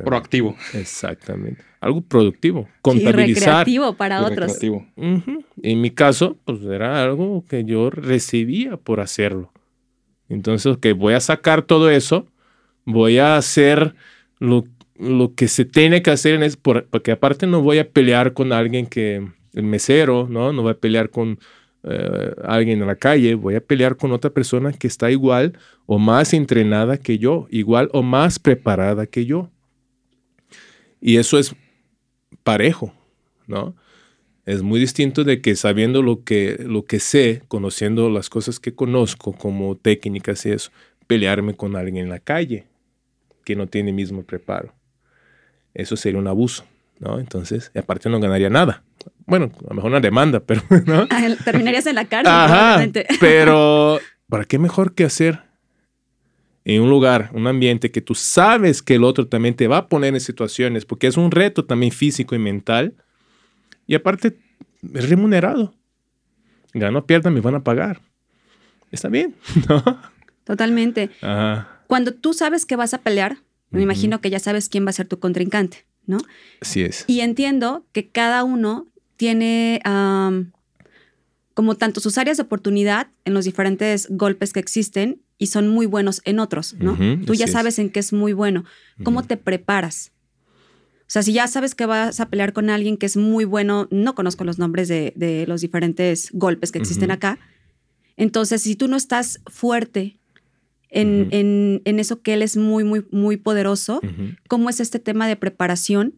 proactivo. 0.04 0.56
Exactamente. 0.74 1.62
Algo 1.80 2.02
productivo. 2.02 2.68
Contabilizar. 2.82 3.28
Y 3.28 3.34
recreativo 3.34 3.94
para 3.94 4.22
otros. 4.22 4.58
En 4.96 5.80
mi 5.80 5.90
caso, 5.90 6.36
pues 6.44 6.62
era 6.62 7.02
algo 7.02 7.44
que 7.48 7.64
yo 7.64 7.90
recibía 7.90 8.76
por 8.76 9.00
hacerlo. 9.00 9.52
Entonces, 10.28 10.76
que 10.78 10.92
voy 10.92 11.14
a 11.14 11.20
sacar 11.20 11.62
todo 11.62 11.90
eso, 11.90 12.26
voy 12.84 13.18
a 13.18 13.36
hacer 13.36 13.94
lo, 14.38 14.64
lo 14.96 15.34
que 15.34 15.48
se 15.48 15.64
tiene 15.64 16.02
que 16.02 16.10
hacer 16.10 16.34
en 16.34 16.42
es 16.42 16.56
porque 16.56 17.12
aparte 17.12 17.46
no 17.46 17.62
voy 17.62 17.78
a 17.78 17.88
pelear 17.88 18.34
con 18.34 18.52
alguien 18.52 18.86
que 18.86 19.26
el 19.54 19.62
mesero, 19.64 20.28
¿no? 20.30 20.52
No 20.52 20.62
voy 20.62 20.72
a 20.72 20.78
pelear 20.78 21.10
con 21.10 21.38
eh, 21.82 22.34
alguien 22.44 22.80
en 22.80 22.86
la 22.86 22.96
calle, 22.96 23.34
voy 23.34 23.54
a 23.54 23.60
pelear 23.60 23.96
con 23.96 24.12
otra 24.12 24.30
persona 24.30 24.72
que 24.72 24.86
está 24.86 25.10
igual 25.10 25.58
o 25.86 25.98
más 25.98 26.34
entrenada 26.34 26.98
que 26.98 27.18
yo, 27.18 27.46
igual 27.50 27.88
o 27.92 28.02
más 28.02 28.38
preparada 28.38 29.06
que 29.06 29.24
yo. 29.24 29.50
Y 31.00 31.16
eso 31.16 31.38
es 31.38 31.54
parejo, 32.42 32.92
¿no? 33.46 33.74
Es 34.44 34.62
muy 34.62 34.80
distinto 34.80 35.24
de 35.24 35.40
que 35.40 35.54
sabiendo 35.54 36.02
lo 36.02 36.24
que, 36.24 36.56
lo 36.66 36.84
que 36.84 36.98
sé, 36.98 37.42
conociendo 37.48 38.10
las 38.10 38.28
cosas 38.28 38.58
que 38.58 38.74
conozco 38.74 39.32
como 39.32 39.76
técnicas 39.76 40.44
y 40.44 40.50
eso, 40.50 40.70
pelearme 41.06 41.54
con 41.54 41.76
alguien 41.76 41.96
en 41.98 42.08
la 42.08 42.18
calle 42.18 42.66
que 43.44 43.56
no 43.56 43.66
tiene 43.66 43.92
mismo 43.92 44.22
preparo. 44.22 44.74
Eso 45.72 45.96
sería 45.96 46.18
un 46.18 46.26
abuso, 46.26 46.64
¿no? 46.98 47.18
Entonces, 47.18 47.70
aparte 47.74 48.08
no 48.08 48.20
ganaría 48.20 48.50
nada. 48.50 48.82
Bueno, 49.26 49.50
a 49.60 49.68
lo 49.68 49.74
mejor 49.74 49.90
una 49.90 50.00
demanda, 50.00 50.40
pero 50.46 50.62
¿no? 50.86 51.06
Ah, 51.10 51.28
terminarías 51.44 51.86
en 51.86 51.94
la 51.94 52.06
cárcel. 52.06 53.06
pero 53.20 54.00
¿para 54.28 54.44
qué 54.44 54.58
mejor 54.58 54.94
que 54.94 55.04
hacer 55.04 55.40
en 56.64 56.82
un 56.82 56.90
lugar, 56.90 57.30
un 57.32 57.46
ambiente 57.46 57.90
que 57.90 58.00
tú 58.00 58.14
sabes 58.14 58.82
que 58.82 58.94
el 58.94 59.04
otro 59.04 59.26
también 59.26 59.54
te 59.54 59.66
va 59.66 59.78
a 59.78 59.88
poner 59.88 60.14
en 60.14 60.20
situaciones, 60.20 60.84
porque 60.84 61.06
es 61.06 61.16
un 61.16 61.30
reto 61.30 61.64
también 61.64 61.90
físico 61.92 62.34
y 62.34 62.38
mental, 62.38 62.94
y 63.86 63.94
aparte 63.94 64.38
es 64.94 65.08
remunerado. 65.08 65.74
Gano, 66.72 67.06
pierda, 67.06 67.30
me 67.30 67.40
van 67.40 67.56
a 67.56 67.64
pagar. 67.64 68.00
Está 68.92 69.08
bien, 69.08 69.34
¿no? 69.68 70.00
Totalmente. 70.44 71.10
Cuando 71.86 72.14
tú 72.14 72.34
sabes 72.34 72.66
que 72.66 72.76
vas 72.76 72.94
a 72.94 72.98
pelear, 72.98 73.38
me 73.70 73.82
imagino 73.82 74.20
que 74.20 74.30
ya 74.30 74.38
sabes 74.38 74.68
quién 74.68 74.84
va 74.84 74.90
a 74.90 74.94
ser 74.94 75.08
tu 75.08 75.18
contrincante. 75.18 75.86
¿no? 76.06 76.18
Así 76.60 76.82
es. 76.82 77.04
Y 77.06 77.20
entiendo 77.20 77.86
que 77.92 78.08
cada 78.08 78.44
uno 78.44 78.88
tiene 79.20 79.82
como 81.52 81.74
tanto 81.74 82.00
sus 82.00 82.16
áreas 82.16 82.38
de 82.38 82.42
oportunidad 82.42 83.08
en 83.26 83.34
los 83.34 83.44
diferentes 83.44 84.08
golpes 84.08 84.54
que 84.54 84.60
existen 84.60 85.20
y 85.36 85.48
son 85.48 85.68
muy 85.68 85.84
buenos 85.84 86.22
en 86.24 86.38
otros, 86.38 86.74
¿no? 86.78 86.96
Tú 87.26 87.34
ya 87.34 87.46
sabes 87.46 87.78
en 87.78 87.90
qué 87.90 88.00
es 88.00 88.14
muy 88.14 88.32
bueno. 88.32 88.64
¿Cómo 89.04 89.22
te 89.22 89.36
preparas? 89.36 90.12
O 91.00 91.08
sea, 91.12 91.22
si 91.22 91.34
ya 91.34 91.46
sabes 91.48 91.74
que 91.74 91.84
vas 91.84 92.18
a 92.18 92.30
pelear 92.30 92.54
con 92.54 92.70
alguien 92.70 92.96
que 92.96 93.04
es 93.04 93.18
muy 93.18 93.44
bueno, 93.44 93.88
no 93.90 94.14
conozco 94.14 94.44
los 94.44 94.58
nombres 94.58 94.88
de, 94.88 95.44
los 95.46 95.60
diferentes 95.60 96.30
golpes 96.32 96.72
que 96.72 96.78
existen 96.78 97.10
acá. 97.10 97.38
Entonces, 98.16 98.62
si 98.62 98.74
tú 98.74 98.88
no 98.88 98.96
estás 98.96 99.40
fuerte 99.46 100.18
en, 100.88 101.82
eso 101.84 102.22
que 102.22 102.32
él 102.32 102.40
es 102.40 102.56
muy, 102.56 102.84
muy, 102.84 103.04
muy 103.10 103.36
poderoso. 103.36 104.00
¿Cómo 104.48 104.70
es 104.70 104.80
este 104.80 104.98
tema 104.98 105.28
de 105.28 105.36
preparación? 105.36 106.14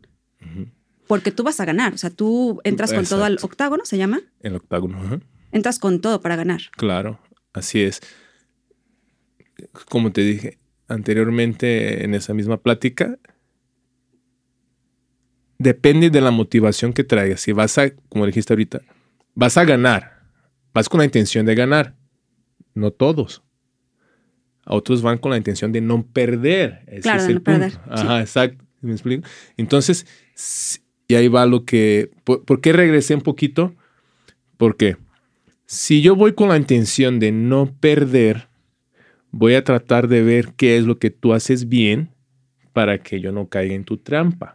Porque 1.06 1.30
tú 1.30 1.42
vas 1.42 1.61
a 1.61 1.64
ganar, 1.64 1.94
o 1.94 1.99
sea, 1.99 2.11
tú 2.11 2.61
entras 2.64 2.92
con 2.92 3.04
todo 3.04 3.25
al 3.25 3.38
octágono, 3.42 3.85
¿se 3.85 3.99
llama? 3.99 4.21
El 4.40 4.56
octágono. 4.56 5.21
Entras 5.50 5.78
con 5.78 6.00
todo 6.00 6.21
para 6.21 6.37
ganar. 6.37 6.61
Claro, 6.76 7.21
así 7.52 7.82
es. 7.82 8.00
Como 9.88 10.12
te 10.12 10.23
dije 10.23 10.59
anteriormente 10.88 12.04
en 12.04 12.14
esa 12.14 12.35
misma 12.35 12.59
plática, 12.59 13.18
depende 15.59 16.11
de 16.11 16.21
la 16.21 16.30
motivación 16.30 16.92
que 16.92 17.04
traigas. 17.04 17.40
Si 17.40 17.52
vas 17.52 17.76
a, 17.78 17.90
como 18.09 18.26
dijiste 18.26 18.52
ahorita, 18.52 18.80
vas 19.35 19.56
a 19.56 19.64
ganar, 19.64 20.23
vas 20.73 20.88
con 20.88 20.99
la 20.99 21.04
intención 21.04 21.44
de 21.47 21.54
ganar. 21.54 21.97
No 22.75 22.90
todos 22.90 23.42
a 24.64 24.75
otros 24.75 25.02
van 25.02 25.18
con 25.18 25.30
la 25.30 25.37
intención 25.37 25.73
de 25.73 25.80
no 25.80 26.06
perder. 26.06 26.85
claro, 27.02 27.25
de 27.25 27.35
no 27.35 27.42
perder. 27.42 27.73
Ajá, 27.88 28.21
exacto. 28.21 28.64
¿Me 28.80 28.92
explico? 28.92 29.26
Entonces, 29.56 30.06
y 31.12 31.14
ahí 31.14 31.28
va 31.28 31.45
lo 31.45 31.66
que. 31.66 32.11
¿por, 32.25 32.62
qué 32.62 32.73
regresé 32.73 33.14
un 33.14 33.21
poquito? 33.21 33.75
Porque 34.57 34.97
si 35.66 36.00
yo 36.00 36.16
voy 36.16 36.33
con 36.33 36.49
la 36.49 36.57
intención 36.57 37.21
de 37.21 37.33
no 37.33 37.71
perder, 37.81 38.49
voy 39.31 39.54
a 39.57 39.62
tratar 39.62 40.09
de 40.09 40.23
ver 40.23 40.54
qué 40.57 40.78
es 40.78 40.85
lo 40.85 40.99
que 40.99 41.11
tú 41.11 41.35
haces 41.35 41.69
bien 41.69 42.09
para 42.73 42.97
que 43.02 43.21
yo 43.21 43.31
no 43.31 43.50
caiga 43.50 43.75
en 43.75 43.85
tu 43.85 43.99
trampa. 43.99 44.54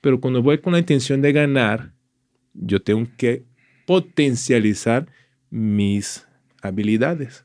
Pero 0.00 0.22
cuando 0.22 0.42
voy 0.42 0.56
con 0.62 0.72
la 0.72 0.78
intención 0.78 1.20
de 1.20 1.32
ganar, 1.32 1.92
yo 2.54 2.80
tengo 2.80 3.06
que 3.18 3.44
potencializar 3.84 5.06
mis 5.50 6.26
habilidades 6.62 7.44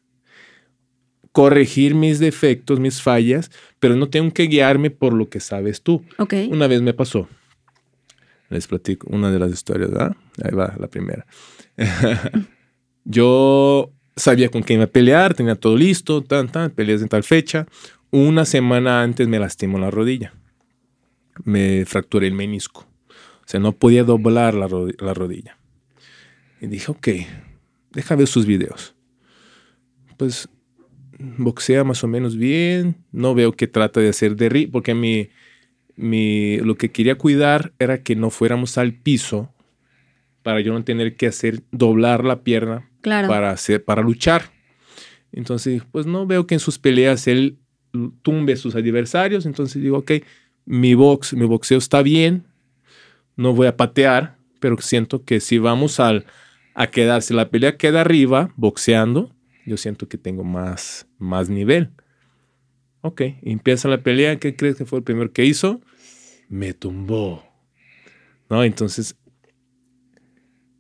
corregir 1.34 1.96
mis 1.96 2.20
defectos, 2.20 2.80
mis 2.80 3.02
fallas, 3.02 3.52
pero 3.82 3.98
no 3.98 4.08
tengo 4.08 4.32
que 4.32 4.44
guiarme 4.44 4.90
por 4.90 5.12
lo 5.12 5.28
que 5.28 5.42
sabes 5.42 5.82
tú. 5.82 6.02
Okay. 6.18 6.48
Una 6.50 6.68
vez 6.68 6.82
me 6.82 6.94
pasó. 6.94 7.28
Les 8.50 8.68
platico 8.68 9.08
una 9.10 9.32
de 9.32 9.40
las 9.40 9.52
historias, 9.52 9.92
¿verdad? 9.92 10.16
Ahí 10.44 10.52
va 10.52 10.76
la 10.80 10.88
primera. 10.88 11.26
Yo 13.04 13.92
sabía 14.16 14.50
con 14.50 14.62
quién 14.62 14.80
iba 14.80 14.86
a 14.86 14.92
pelear, 14.92 15.34
tenía 15.34 15.56
todo 15.56 15.76
listo, 15.76 16.24
tan, 16.24 16.50
tan, 16.50 16.72
peleas 16.72 17.02
en 17.02 17.10
tal 17.10 17.24
fecha. 17.24 17.68
Una 18.12 18.46
semana 18.46 19.02
antes 19.02 19.28
me 19.28 19.40
lastimó 19.40 19.78
la 19.78 19.92
rodilla. 19.92 20.34
Me 21.44 21.86
fracturé 21.86 22.28
el 22.28 22.34
menisco. 22.34 22.88
O 23.10 23.48
sea, 23.48 23.60
no 23.60 23.74
podía 23.74 24.04
doblar 24.04 24.54
la, 24.54 24.68
la 25.00 25.14
rodilla. 25.14 25.58
Y 26.62 26.68
dije, 26.68 26.92
ok, 26.92 27.08
deja 27.92 28.16
ver 28.16 28.28
sus 28.28 28.46
videos 28.46 28.96
pues 30.18 30.50
boxea 31.18 31.84
más 31.84 32.04
o 32.04 32.08
menos 32.08 32.36
bien, 32.36 32.98
no 33.12 33.36
veo 33.36 33.54
que 33.54 33.68
trata 33.68 34.00
de 34.00 34.10
hacer 34.10 34.36
de 34.36 34.70
porque 34.72 34.94
mi, 34.94 35.30
mi, 35.96 36.58
lo 36.58 36.76
que 36.76 36.92
quería 36.92 37.16
cuidar 37.16 37.74
era 37.80 38.04
que 38.04 38.16
no 38.16 38.30
fuéramos 38.30 38.78
al 38.78 38.94
piso 38.94 39.52
para 40.44 40.62
yo 40.62 40.74
no 40.74 40.84
tener 40.84 41.16
que 41.16 41.28
hacer 41.28 41.64
doblar 41.72 42.24
la 42.24 42.44
pierna 42.44 42.90
para, 43.02 43.52
hacer, 43.52 43.84
para 43.84 44.02
luchar. 44.02 44.52
Entonces, 45.32 45.84
pues 45.92 46.06
no 46.06 46.26
veo 46.28 46.48
que 46.48 46.56
en 46.56 46.60
sus 46.60 46.78
peleas 46.78 47.28
él 47.28 47.58
tumbe 48.22 48.54
a 48.54 48.58
sus 48.58 48.76
adversarios, 48.76 49.46
entonces 49.46 49.82
digo, 49.82 50.00
ok, 50.00 50.12
mi 50.66 50.94
box, 50.96 51.34
mi 51.34 51.46
boxeo 51.46 51.78
está 51.78 52.02
bien, 52.02 52.46
no 53.36 53.54
voy 53.54 53.68
a 53.68 53.78
patear, 53.78 54.38
pero 54.60 54.78
siento 54.80 55.24
que 55.24 55.40
si 55.40 55.58
vamos 55.58 56.00
al, 56.00 56.26
a 56.74 56.88
quedarse, 56.88 57.34
la 57.34 57.50
pelea 57.50 57.78
queda 57.78 58.02
arriba, 58.02 58.52
boxeando, 58.56 59.34
yo 59.66 59.78
siento 59.78 60.08
que 60.08 60.18
tengo 60.18 60.44
más, 60.44 61.08
más 61.18 61.50
nivel. 61.50 61.90
Ok, 63.02 63.22
empieza 63.44 63.88
la 63.88 64.02
pelea, 64.02 64.38
¿qué 64.40 64.56
crees 64.56 64.76
que 64.76 64.86
fue 64.86 65.00
el 65.00 65.04
primero 65.04 65.32
que 65.32 65.46
hizo? 65.46 65.82
Me 66.50 66.74
tumbó. 66.74 67.44
¿No? 68.50 68.64
Entonces, 68.64 69.18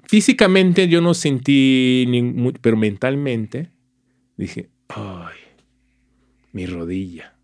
físicamente 0.08 0.88
yo 0.88 1.02
no 1.02 1.14
sentí, 1.14 2.06
ni, 2.08 2.52
pero 2.62 2.78
mentalmente 2.78 3.72
dije, 4.38 4.70
ay, 4.90 5.36
mi 6.52 6.66
rodilla. 6.66 7.36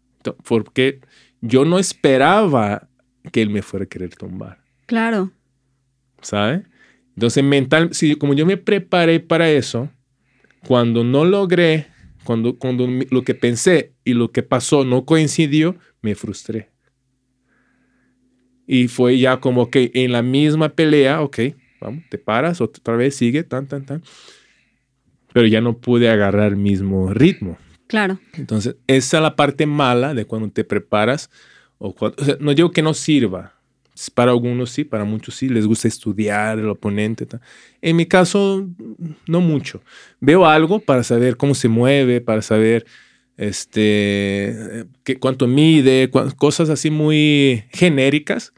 Porque 0.47 1.01
yo 1.41 1.65
no 1.65 1.79
esperaba 1.79 2.87
que 3.31 3.41
él 3.41 3.49
me 3.49 3.61
fuera 3.61 3.85
a 3.85 3.89
querer 3.89 4.15
tumbar. 4.15 4.61
Claro. 4.85 5.31
¿Sabe? 6.21 6.65
Entonces, 7.15 7.43
mental, 7.43 7.93
si, 7.93 8.15
como 8.15 8.33
yo 8.33 8.45
me 8.45 8.57
preparé 8.57 9.19
para 9.19 9.49
eso, 9.49 9.89
cuando 10.67 11.03
no 11.03 11.25
logré, 11.25 11.87
cuando, 12.23 12.57
cuando 12.57 12.87
lo 13.09 13.23
que 13.23 13.35
pensé 13.35 13.93
y 14.03 14.13
lo 14.13 14.31
que 14.31 14.43
pasó 14.43 14.85
no 14.85 15.05
coincidió, 15.05 15.75
me 16.01 16.15
frustré. 16.15 16.70
Y 18.73 18.87
fue 18.87 19.19
ya 19.19 19.41
como 19.41 19.69
que 19.69 19.91
en 19.93 20.13
la 20.13 20.21
misma 20.21 20.69
pelea, 20.69 21.21
ok, 21.21 21.39
vamos, 21.81 22.05
te 22.09 22.17
paras, 22.17 22.61
otra 22.61 22.95
vez 22.95 23.17
sigue, 23.17 23.43
tan, 23.43 23.67
tan, 23.67 23.85
tan. 23.85 24.01
Pero 25.33 25.45
ya 25.45 25.59
no 25.59 25.77
pude 25.77 26.09
agarrar 26.09 26.53
el 26.53 26.55
mismo 26.55 27.13
ritmo. 27.13 27.57
Claro. 27.87 28.17
Entonces, 28.31 28.77
esa 28.87 29.17
es 29.17 29.23
la 29.23 29.35
parte 29.35 29.65
mala 29.65 30.13
de 30.13 30.23
cuando 30.23 30.49
te 30.49 30.63
preparas. 30.63 31.29
O, 31.79 31.93
no 32.39 32.53
digo 32.53 32.71
que 32.71 32.81
no 32.81 32.93
sirva, 32.93 33.55
para 34.15 34.31
algunos 34.31 34.69
sí, 34.69 34.85
para 34.85 35.03
muchos 35.03 35.35
sí, 35.35 35.49
les 35.49 35.67
gusta 35.67 35.89
estudiar 35.89 36.57
el 36.57 36.69
oponente. 36.69 37.27
En 37.81 37.97
mi 37.97 38.05
caso, 38.05 38.69
no 39.27 39.41
mucho. 39.41 39.81
Veo 40.21 40.45
algo 40.45 40.79
para 40.79 41.03
saber 41.03 41.35
cómo 41.35 41.55
se 41.55 41.67
mueve, 41.67 42.21
para 42.21 42.41
saber 42.41 42.85
este, 43.35 44.85
qué, 45.03 45.19
cuánto 45.19 45.45
mide, 45.45 46.09
cosas 46.37 46.69
así 46.69 46.89
muy 46.89 47.65
genéricas, 47.73 48.53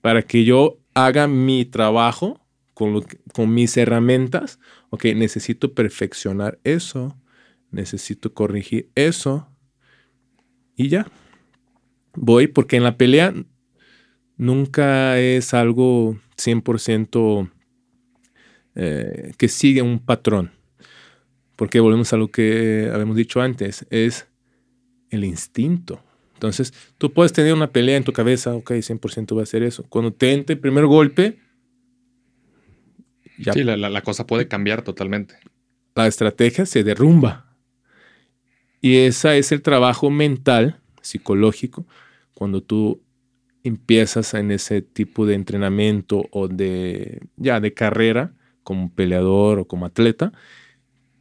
para 0.00 0.22
que 0.22 0.44
yo 0.44 0.78
haga 0.94 1.26
mi 1.28 1.64
trabajo 1.64 2.40
con, 2.74 3.04
con 3.32 3.54
mis 3.54 3.76
herramientas. 3.76 4.58
Ok, 4.90 5.04
necesito 5.16 5.74
perfeccionar 5.74 6.58
eso, 6.64 7.16
necesito 7.70 8.34
corregir 8.34 8.90
eso 8.94 9.48
y 10.76 10.88
ya. 10.88 11.06
Voy 12.14 12.46
porque 12.48 12.76
en 12.76 12.84
la 12.84 12.96
pelea 12.96 13.34
nunca 14.36 15.18
es 15.18 15.52
algo 15.54 16.16
100% 16.38 17.50
eh, 18.74 19.32
que 19.36 19.48
sigue 19.48 19.82
un 19.82 19.98
patrón. 19.98 20.52
Porque 21.56 21.80
volvemos 21.80 22.12
a 22.14 22.16
lo 22.16 22.28
que 22.28 22.90
habíamos 22.92 23.16
dicho 23.16 23.42
antes, 23.42 23.86
es 23.90 24.26
el 25.10 25.24
instinto. 25.24 26.02
Entonces, 26.40 26.72
tú 26.96 27.12
puedes 27.12 27.34
tener 27.34 27.52
una 27.52 27.70
pelea 27.70 27.98
en 27.98 28.04
tu 28.04 28.14
cabeza, 28.14 28.54
ok, 28.54 28.70
100% 28.70 29.36
va 29.36 29.42
a 29.42 29.46
ser 29.46 29.62
eso. 29.62 29.84
Cuando 29.90 30.10
te 30.10 30.32
entra 30.32 30.54
el 30.54 30.58
primer 30.58 30.86
golpe, 30.86 31.38
ya. 33.36 33.52
Sí, 33.52 33.62
la, 33.62 33.76
la 33.76 34.00
cosa 34.00 34.26
puede 34.26 34.48
cambiar 34.48 34.80
totalmente. 34.80 35.34
La 35.94 36.06
estrategia 36.06 36.64
se 36.64 36.82
derrumba. 36.82 37.54
Y 38.80 38.96
ese 38.96 39.36
es 39.36 39.52
el 39.52 39.60
trabajo 39.60 40.08
mental, 40.08 40.80
psicológico, 41.02 41.86
cuando 42.32 42.62
tú 42.62 43.02
empiezas 43.62 44.32
en 44.32 44.50
ese 44.50 44.80
tipo 44.80 45.26
de 45.26 45.34
entrenamiento 45.34 46.24
o 46.30 46.48
de 46.48 47.20
ya 47.36 47.60
de 47.60 47.74
carrera 47.74 48.32
como 48.62 48.94
peleador 48.94 49.58
o 49.58 49.66
como 49.66 49.84
atleta, 49.84 50.32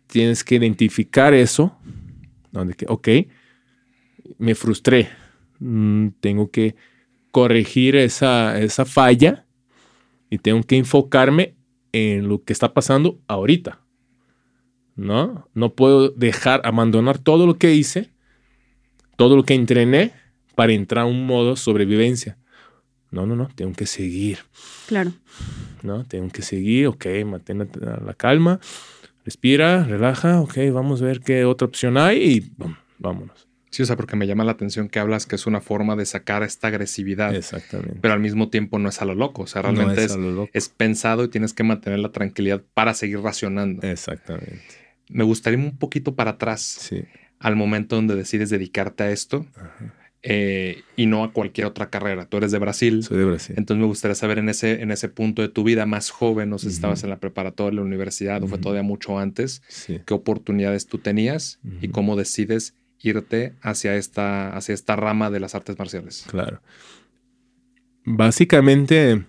tienes 0.08 0.46
que 0.46 0.56
identificar 0.56 1.34
eso, 1.34 1.78
donde 2.52 2.74
que, 2.76 2.86
ok, 2.88 3.10
me 4.38 4.56
frustré, 4.56 5.10
mm, 5.60 6.08
tengo 6.20 6.52
que 6.52 6.76
corregir 7.32 7.96
esa, 7.96 8.60
esa 8.60 8.86
falla 8.86 9.46
y 10.30 10.38
tengo 10.38 10.64
que 10.64 10.78
enfocarme 10.78 11.56
en 11.92 12.28
lo 12.28 12.44
que 12.44 12.54
está 12.54 12.74
pasando 12.74 13.20
ahorita. 13.28 13.80
¿No? 14.96 15.48
No 15.54 15.74
puedo 15.74 16.10
dejar, 16.10 16.62
abandonar 16.66 17.20
todo 17.20 17.48
lo 17.48 17.58
que 17.58 17.74
hice, 17.74 18.10
todo 19.16 19.36
lo 19.36 19.44
que 19.44 19.54
entrené 19.54 20.12
para 20.56 20.74
entrar 20.74 21.06
a 21.06 21.08
un 21.08 21.26
modo 21.26 21.56
sobrevivencia. 21.56 22.38
No, 23.12 23.26
no, 23.26 23.36
no, 23.36 23.48
tengo 23.56 23.74
que 23.74 23.86
seguir. 23.86 24.40
Claro. 24.88 25.14
¿No? 25.84 26.04
Tengo 26.04 26.30
que 26.30 26.42
seguir, 26.42 26.88
ok, 26.88 27.06
mantén 27.26 27.60
la 27.60 28.14
calma, 28.14 28.60
respira, 29.24 29.84
relaja, 29.84 30.42
ok, 30.42 30.58
vamos 30.74 31.02
a 31.02 31.06
ver 31.06 31.22
qué 31.22 31.46
otra 31.46 31.68
opción 31.68 31.98
hay 31.98 32.18
y 32.22 32.52
vámonos. 32.98 33.49
Sí, 33.70 33.84
o 33.84 33.86
sea, 33.86 33.96
porque 33.96 34.16
me 34.16 34.26
llama 34.26 34.44
la 34.44 34.52
atención 34.52 34.90
que 34.90 35.00
hablas 35.00 35.26
que 35.26 35.36
es 35.36 35.46
una 35.46 35.62
forma 35.62 35.96
de 35.96 36.06
sacar 36.06 36.44
esta 36.44 36.70
agresividad. 36.70 37.36
Exactamente. 37.36 38.00
Pero 38.02 38.14
al 38.14 38.20
mismo 38.20 38.50
tiempo 38.50 38.80
no 38.80 38.90
es 38.90 39.02
a 39.02 39.06
lo 39.06 39.16
loco. 39.16 39.44
O 39.44 39.48
sea, 39.48 39.62
realmente 39.62 40.04
es, 40.04 40.18
es, 40.54 40.70
pensado 40.70 41.24
y 41.24 41.28
tienes 41.30 41.54
que 41.54 41.64
mantener 41.64 42.00
la 42.00 42.12
tranquilidad 42.12 42.64
para 42.74 42.94
seguir 42.94 43.20
racionando. 43.20 43.86
Exactamente. 43.88 44.60
Me 45.10 45.24
gustaría 45.24 45.60
un 45.60 45.78
poquito 45.78 46.16
para 46.16 46.32
atrás. 46.32 46.62
Sí. 46.62 47.04
Al 47.40 47.56
momento 47.56 47.96
donde 47.96 48.16
decides 48.16 48.50
dedicarte 48.50 49.04
a 49.04 49.12
esto. 49.12 49.46
Eh, 50.22 50.82
y 50.98 51.06
no 51.06 51.24
a 51.24 51.32
cualquier 51.32 51.68
otra 51.68 51.90
carrera. 51.90 52.26
Tú 52.26 52.38
eres 52.38 52.52
de 52.52 52.60
Brasil. 52.60 53.04
Soy 53.04 53.18
de 53.20 53.26
Brasil. 53.26 53.56
Entonces 53.58 53.80
me 53.80 53.88
gustaría 53.88 54.16
saber 54.16 54.40
en 54.40 54.50
ese, 54.50 54.82
en 54.82 54.92
ese 54.92 55.08
punto 55.08 55.42
de 55.42 55.48
tu 55.48 55.64
vida 55.64 55.86
más 55.86 56.10
joven, 56.10 56.50
no 56.50 56.58
sé 56.58 56.70
si 56.70 56.76
estabas 56.76 57.04
en 57.04 57.10
la 57.10 57.20
preparatoria, 57.20 57.70
en 57.70 57.76
la 57.78 57.82
universidad 57.84 58.44
o 58.44 58.48
fue 58.48 58.58
todavía 58.58 58.84
mucho 58.84 59.18
antes, 59.18 59.62
qué 60.06 60.14
oportunidades 60.14 60.88
tú 60.88 60.98
tenías 60.98 61.60
y 61.82 61.88
cómo 61.90 62.18
decides 62.18 62.76
irte 63.02 63.54
hacia 63.62 63.96
esta, 63.96 64.56
hacia 64.56 64.74
esta 64.74 64.96
rama 64.96 65.30
de 65.30 65.40
las 65.40 65.56
artes 65.56 65.78
marciales. 65.78 66.26
Claro. 66.30 66.62
Básicamente, 68.06 69.24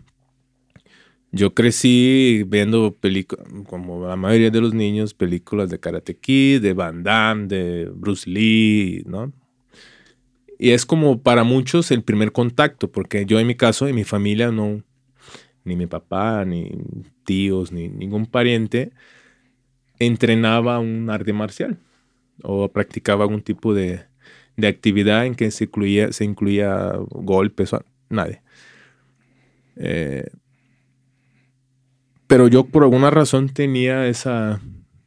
yo 1.32 1.54
crecí 1.54 2.44
viendo 2.46 2.94
películas, 2.94 3.46
como 3.66 4.06
la 4.06 4.16
mayoría 4.16 4.50
de 4.50 4.60
los 4.60 4.74
niños, 4.74 5.14
películas 5.14 5.70
de 5.70 5.78
Karate 5.78 6.16
Kid, 6.16 6.62
de 6.62 6.72
Van 6.72 7.02
Damme, 7.02 7.46
de 7.46 7.90
Bruce 7.94 8.28
Lee, 8.28 9.02
¿no? 9.06 9.32
Y 10.58 10.70
es 10.70 10.84
como 10.84 11.22
para 11.22 11.42
muchos 11.44 11.90
el 11.90 12.02
primer 12.02 12.32
contacto, 12.32 12.90
porque 12.90 13.24
yo 13.24 13.40
en 13.40 13.46
mi 13.46 13.54
caso, 13.54 13.88
en 13.88 13.94
mi 13.94 14.04
familia, 14.04 14.50
no, 14.50 14.82
ni 15.64 15.76
mi 15.76 15.86
papá, 15.86 16.44
ni 16.44 16.70
tíos, 17.24 17.72
ni 17.72 17.88
ningún 17.88 18.26
pariente 18.26 18.92
entrenaba 19.98 20.78
un 20.78 21.10
arte 21.10 21.32
marcial 21.32 21.78
o 22.42 22.68
practicaba 22.68 23.24
algún 23.24 23.42
tipo 23.42 23.74
de, 23.74 24.08
actividad 24.62 25.24
en 25.24 25.34
que 25.34 25.50
se 25.50 25.64
incluía, 25.64 26.12
se 26.12 26.24
incluía 26.24 26.92
golpes, 27.08 27.70
nadie. 28.10 28.42
Eh, 29.76 30.28
pero 32.26 32.46
yo 32.46 32.64
por 32.64 32.84
alguna 32.84 33.10
razón 33.10 33.48
tenía 33.48 34.06
esa, 34.06 34.60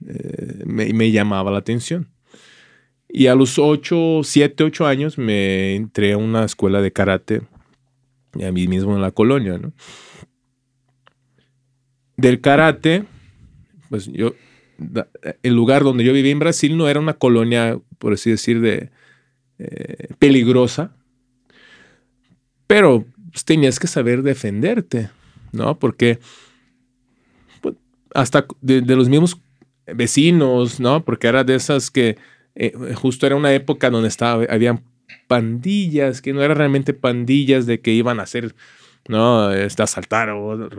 eh, 0.05 0.63
me, 0.65 1.11
llamaba 1.11 1.51
la 1.51 1.59
atención. 1.59 2.09
Y 3.07 3.27
a 3.27 3.35
los 3.35 3.59
8, 3.59 4.21
7, 4.23 4.63
8 4.63 4.87
años 4.87 5.17
me 5.17 5.75
entré 5.75 6.13
a 6.13 6.17
una 6.17 6.43
escuela 6.43 6.81
de 6.81 6.91
karate, 6.91 7.43
a 8.43 8.51
mí 8.51 8.67
mismo 8.67 8.95
en 8.95 9.01
la 9.01 9.11
colonia, 9.11 9.57
¿no? 9.57 9.71
Del 12.17 12.41
karate, 12.41 13.05
pues 13.89 14.07
yo, 14.07 14.33
el 15.43 15.53
lugar 15.53 15.83
donde 15.83 16.03
yo 16.03 16.13
vivía 16.13 16.31
en 16.31 16.39
Brasil 16.39 16.77
no 16.77 16.89
era 16.89 16.99
una 16.99 17.13
colonia, 17.13 17.79
por 17.97 18.13
así 18.13 18.29
decir, 18.29 18.61
de 18.61 18.89
eh, 19.59 20.07
peligrosa, 20.19 20.95
pero 22.67 23.05
pues, 23.31 23.45
tenías 23.45 23.79
que 23.79 23.87
saber 23.87 24.23
defenderte, 24.23 25.09
¿no? 25.51 25.77
Porque 25.79 26.19
pues, 27.61 27.75
hasta 28.13 28.45
de, 28.61 28.81
los 28.81 29.09
mismos 29.09 29.39
vecinos, 29.85 30.79
¿no? 30.79 31.03
Porque 31.03 31.27
era 31.27 31.43
de 31.43 31.55
esas 31.55 31.91
que 31.91 32.17
eh, 32.55 32.73
justo 32.95 33.25
era 33.25 33.35
una 33.35 33.53
época 33.53 33.89
donde 33.89 34.07
estaba, 34.07 34.43
habían 34.49 34.83
pandillas, 35.27 36.21
que 36.21 36.33
no 36.33 36.41
eran 36.41 36.57
realmente 36.57 36.93
pandillas 36.93 37.65
de 37.65 37.81
que 37.81 37.91
iban 37.91 38.19
a 38.19 38.23
hacer, 38.23 38.55
¿no? 39.07 39.51
Este, 39.51 39.83
asaltar 39.83 40.29
o. 40.29 40.69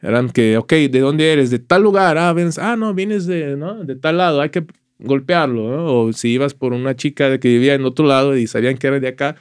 Eran 0.00 0.30
que, 0.30 0.56
ok, 0.56 0.72
¿de 0.72 1.00
dónde 1.00 1.32
eres? 1.32 1.50
De 1.50 1.58
tal 1.58 1.82
lugar, 1.82 2.18
ah, 2.18 2.32
vienes, 2.32 2.58
ah, 2.58 2.76
no, 2.76 2.94
vienes 2.94 3.26
de, 3.26 3.56
¿no? 3.56 3.84
De 3.84 3.96
tal 3.96 4.18
lado, 4.18 4.40
hay 4.40 4.50
que 4.50 4.64
golpearlo, 4.98 6.02
O 6.02 6.12
si 6.12 6.30
ibas 6.30 6.54
por 6.54 6.72
una 6.72 6.94
chica 6.96 7.38
que 7.38 7.48
vivía 7.48 7.74
en 7.74 7.84
otro 7.84 8.06
lado 8.06 8.36
y 8.36 8.46
sabían 8.46 8.78
que 8.78 8.86
era 8.86 9.00
de 9.00 9.08
acá, 9.08 9.36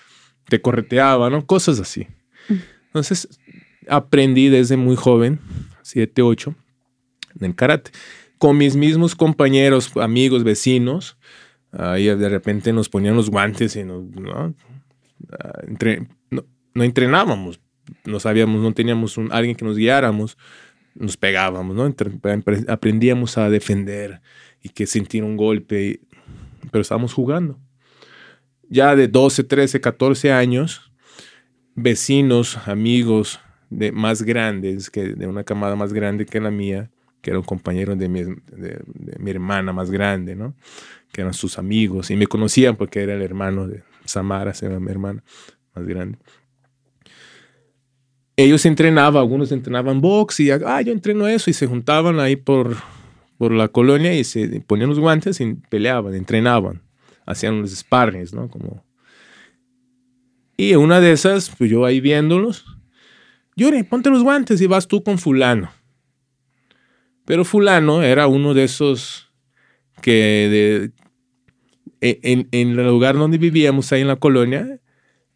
te 0.46 0.62
correteaba, 0.62 1.30
¿no? 1.30 1.46
Cosas 1.46 1.80
así. 1.80 2.08
Entonces, 2.88 3.28
aprendí 3.88 4.50
desde 4.50 4.78
muy 4.78 4.96
joven, 4.96 5.40
7, 5.84 6.22
8, 6.22 6.56
en 7.40 7.46
el 7.46 7.56
karate. 7.56 7.92
Con 8.38 8.58
mis 8.58 8.76
mismos 8.76 9.16
compañeros, 9.16 9.92
amigos, 9.98 10.44
vecinos, 10.44 11.18
ahí 11.72 12.06
de 12.06 12.30
repente 12.30 12.72
nos 12.74 12.90
ponían 12.90 13.16
los 13.16 13.30
guantes 13.30 13.76
y 13.76 13.84
nos, 13.84 14.04
¿no? 14.04 14.54
Ah, 15.32 15.62
no, 16.30 16.84
entrenábamos, 16.84 17.60
no 18.06 18.20
sabíamos, 18.20 18.62
no 18.62 18.74
teníamos 18.74 19.18
alguien 19.32 19.56
que 19.56 19.66
nos 19.66 19.78
guiáramos, 19.78 20.38
nos 20.96 21.18
pegábamos, 21.18 21.78
aprendíamos 22.68 23.38
a 23.38 23.50
defender 23.50 24.22
y 24.64 24.70
que 24.70 24.88
sentir 24.88 25.24
un 25.24 25.38
golpe, 25.38 26.02
pero 26.72 26.82
estábamos 26.82 27.14
jugando. 27.14 27.60
Ya 28.70 28.96
de 28.96 29.08
12, 29.08 29.44
13, 29.44 29.80
14 29.80 30.32
años, 30.32 30.92
vecinos, 31.76 32.68
amigos 32.68 33.40
de 33.70 33.92
más 33.92 34.24
grandes, 34.24 34.90
que 34.90 35.14
de 35.14 35.28
una 35.28 35.44
camada 35.44 35.76
más 35.76 35.94
grande 35.94 36.26
que 36.26 36.40
la 36.40 36.52
mía, 36.52 36.90
que 37.22 37.32
era 37.32 37.40
un 37.40 37.46
compañero 37.46 37.96
de 37.96 38.10
mi, 38.10 39.30
hermana 39.30 39.74
más 39.74 39.92
grande, 39.92 40.36
¿no? 40.36 40.56
Que 41.12 41.22
eran 41.22 41.34
sus 41.34 41.58
amigos 41.58 42.12
y 42.12 42.16
me 42.16 42.28
conocían 42.28 42.76
porque 42.76 43.02
era 43.02 43.14
el 43.14 43.22
hermano 43.22 43.68
de 43.68 43.84
Samara, 44.06 44.54
llama 44.54 44.80
mi 44.80 44.92
hermana 44.92 45.24
más 45.76 45.86
grande. 45.86 46.18
Ellos 48.40 48.68
entrenaban, 48.68 49.20
algunos 49.20 49.52
entrenaban 49.52 50.00
box 50.00 50.40
y, 50.40 50.52
ah, 50.52 50.82
yo 50.82 50.94
entreno 50.94 51.28
eso 51.28 51.50
y 51.50 51.54
se 51.54 51.66
juntaban 51.66 52.20
ahí 52.20 52.36
por, 52.36 52.78
por 53.40 53.52
la 53.52 53.68
colonia 53.68 54.14
y 54.14 54.24
se 54.24 54.62
ponían 54.62 54.90
los 54.90 55.00
guantes 55.00 55.42
y 55.42 55.56
peleaban, 55.70 56.14
entrenaban, 56.14 56.84
hacían 57.26 57.62
los 57.62 57.76
sparrings, 57.76 58.34
¿no? 58.34 58.48
Como... 58.48 58.86
Y 60.56 60.76
una 60.76 61.00
de 61.00 61.14
esas, 61.14 61.50
pues 61.50 61.70
yo 61.72 61.84
ahí 61.84 62.00
viéndolos, 62.00 62.66
Yuri, 63.56 63.82
ponte 63.82 64.12
los 64.12 64.22
guantes 64.22 64.62
y 64.62 64.68
vas 64.68 64.88
tú 64.88 65.04
con 65.04 65.18
fulano. 65.18 65.72
Pero 67.26 67.44
fulano 67.44 68.04
era 68.04 68.28
uno 68.28 68.54
de 68.54 68.66
esos 68.66 69.32
que 70.02 70.92
e, 72.02 72.20
en, 72.22 72.48
en, 72.52 72.80
el 72.80 72.86
lugar 72.86 73.16
donde 73.16 73.40
vivíamos, 73.40 73.92
ahí 73.92 74.02
en 74.02 74.08
la 74.08 74.18
colonia, 74.18 74.80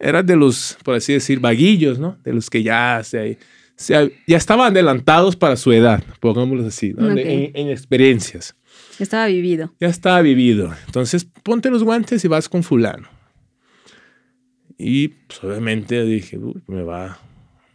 era 0.02 0.24
de 0.24 0.36
los, 0.36 0.78
por 0.84 0.96
así 0.96 1.14
decir, 1.14 1.40
vaguillos, 1.40 2.00
¿no? 2.00 2.18
De 2.24 2.34
los 2.34 2.50
que 2.50 2.64
ya, 2.64 3.02
se, 3.04 3.38
ya 3.78 4.10
estaban 4.28 4.72
adelantados 4.72 5.36
para 5.36 5.56
su 5.56 5.72
edad, 5.72 6.04
pongámoslo 6.20 6.68
así, 6.68 6.94
en, 6.98 7.70
experiencias. 7.70 8.56
Ya 8.98 9.04
estaba 9.04 9.28
vivido. 9.28 9.74
Ya 9.80 9.88
estaba 9.88 10.22
vivido. 10.22 10.74
Entonces, 10.88 11.26
ponte 11.44 11.70
los 11.70 11.84
guantes 11.84 12.26
y 12.26 12.28
vas 12.28 12.50
con 12.50 12.64
fulano. 12.64 13.08
Y 14.78 15.10
pues, 15.10 15.44
obviamente 15.44 16.04
dije, 16.04 16.38
uy, 16.38 16.62
me 16.68 16.82
va, 16.82 17.20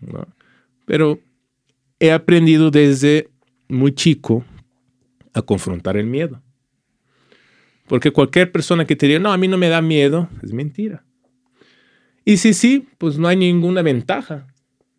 ¿no? 0.01 0.27
Pero 0.85 1.21
he 2.01 2.11
aprendido 2.11 2.71
desde 2.71 3.29
muy 3.69 3.93
chico 3.95 4.45
a 5.33 5.43
confrontar 5.43 5.97
el 5.97 6.07
miedo. 6.07 6.43
Porque 7.87 8.11
cualquier 8.11 8.51
persona 8.51 8.85
que 8.85 8.97
te 8.97 9.07
diga, 9.07 9.21
no, 9.21 9.33
a 9.33 9.39
mí 9.39 9.47
no 9.47 9.59
me 9.59 9.69
da 9.69 9.81
miedo, 9.81 10.29
es 10.43 10.53
mentira. 10.53 11.06
Y 12.27 12.39
si 12.39 12.55
sí, 12.55 12.89
pues 12.99 13.19
no 13.19 13.29
hay 13.29 13.37
ninguna 13.37 13.83
ventaja. 13.83 14.49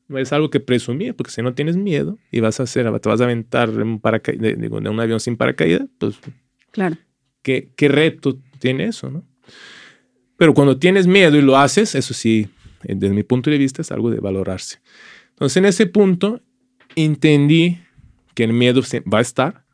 No 0.07 0.17
es 0.17 0.31
algo 0.31 0.49
que 0.49 0.61
presumir, 0.61 1.13
porque 1.13 1.31
si 1.31 1.41
no 1.41 1.53
tienes 1.53 1.75
miedo 1.75 2.17
y 2.31 2.39
vas 2.39 2.61
a 2.61 2.63
hacer, 2.63 2.85
te 3.01 3.09
vas 3.09 3.19
a 3.19 3.25
aventar 3.25 3.69
de 3.69 3.83
un, 3.83 4.01
de, 4.01 4.69
un 4.71 4.99
avión 5.01 5.19
sin 5.19 5.35
paracaídas, 5.35 5.89
pues. 5.99 6.17
Claro. 6.71 6.95
¿qué, 7.41 7.73
¿Qué 7.75 7.89
reto 7.89 8.39
tiene 8.59 8.85
eso, 8.85 9.11
no? 9.11 9.25
Pero 10.37 10.53
cuando 10.53 10.77
tienes 10.77 11.05
miedo 11.05 11.35
y 11.35 11.41
lo 11.41 11.57
haces, 11.57 11.95
eso 11.95 12.13
sí, 12.13 12.47
desde 12.83 13.13
mi 13.13 13.23
punto 13.23 13.49
de 13.49 13.57
vista, 13.57 13.81
es 13.81 13.91
algo 13.91 14.09
de 14.09 14.21
valorarse. 14.21 14.79
Entonces, 15.31 15.57
en 15.57 15.65
ese 15.65 15.87
punto, 15.87 16.41
entendí 16.95 17.79
que 18.35 18.45
el 18.45 18.53
miedo 18.53 18.81
va 19.13 19.17
a 19.17 19.21
estar 19.21 19.65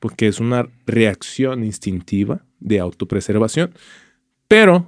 porque 0.00 0.28
es 0.28 0.40
una 0.40 0.66
reacción 0.86 1.62
instintiva 1.62 2.46
de 2.58 2.80
autopreservación, 2.80 3.74
pero 4.48 4.86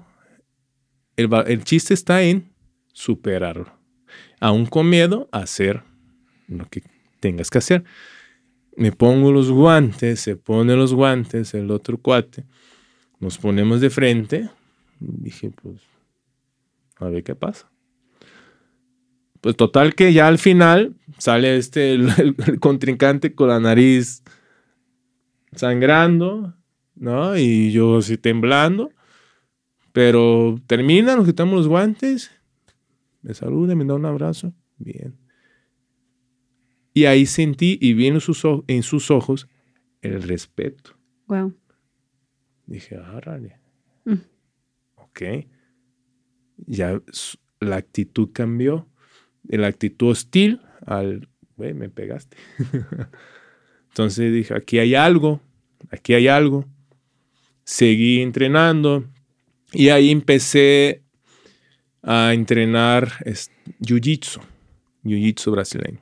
el, 1.16 1.64
chiste 1.64 1.94
está 1.94 2.22
en 2.22 2.52
superarlo. 2.92 3.72
Aún 4.40 4.66
con 4.66 4.88
miedo, 4.88 5.28
hacer 5.32 5.82
lo 6.48 6.66
que 6.66 6.82
tengas 7.20 7.50
que 7.50 7.58
hacer. 7.58 7.84
Me 8.76 8.92
pongo 8.92 9.32
los 9.32 9.50
guantes, 9.50 10.20
se 10.20 10.36
pone 10.36 10.74
los 10.74 10.92
guantes, 10.92 11.54
el 11.54 11.70
otro 11.70 11.98
cuate, 11.98 12.44
nos 13.20 13.38
ponemos 13.38 13.80
de 13.80 13.90
frente. 13.90 14.50
Dije, 14.98 15.50
pues, 15.50 15.80
a 16.96 17.08
ver 17.08 17.22
qué 17.22 17.34
pasa. 17.34 17.70
Pues 19.40 19.56
total 19.56 19.94
que 19.94 20.12
ya 20.12 20.26
al 20.26 20.38
final 20.38 20.94
sale 21.18 21.56
este, 21.56 21.92
el, 21.92 22.36
contrincante 22.60 23.34
con 23.34 23.48
la 23.48 23.60
nariz 23.60 24.22
sangrando, 25.52 26.54
¿no? 26.94 27.36
Y 27.36 27.70
yo 27.70 27.98
así 27.98 28.16
temblando. 28.16 28.90
Pero 29.94 30.60
termina, 30.66 31.14
nos 31.14 31.24
quitamos 31.24 31.54
los 31.54 31.68
guantes, 31.68 32.32
me 33.22 33.32
saluda, 33.32 33.76
me 33.76 33.84
da 33.84 33.94
un 33.94 34.06
abrazo. 34.06 34.52
Bien. 34.76 35.16
Y 36.92 37.04
ahí 37.04 37.26
sentí 37.26 37.78
y 37.80 37.94
vi 37.94 38.08
en 38.08 38.20
sus, 38.20 38.42
en 38.66 38.82
sus 38.82 39.12
ojos 39.12 39.48
el 40.02 40.20
respeto. 40.22 40.98
Wow. 41.28 41.54
Dije, 42.66 42.96
ah, 42.96 43.38
mm. 44.04 44.14
Ok. 44.96 45.22
Ya 46.66 47.00
la 47.60 47.76
actitud 47.76 48.30
cambió 48.32 48.88
la 49.44 49.68
actitud 49.68 50.08
hostil 50.08 50.60
al, 50.86 51.28
güey, 51.56 51.72
me 51.72 51.88
pegaste. 51.88 52.36
Entonces 53.90 54.32
dije, 54.32 54.54
aquí 54.54 54.80
hay 54.80 54.96
algo, 54.96 55.40
aquí 55.88 56.14
hay 56.14 56.26
algo. 56.26 56.64
Seguí 57.62 58.22
entrenando 58.22 59.04
y 59.74 59.88
ahí 59.88 60.10
empecé 60.10 61.02
a 62.02 62.32
entrenar 62.32 63.10
jiu-jitsu, 63.80 64.40
jiu-jitsu 65.04 65.50
brasileño, 65.50 66.00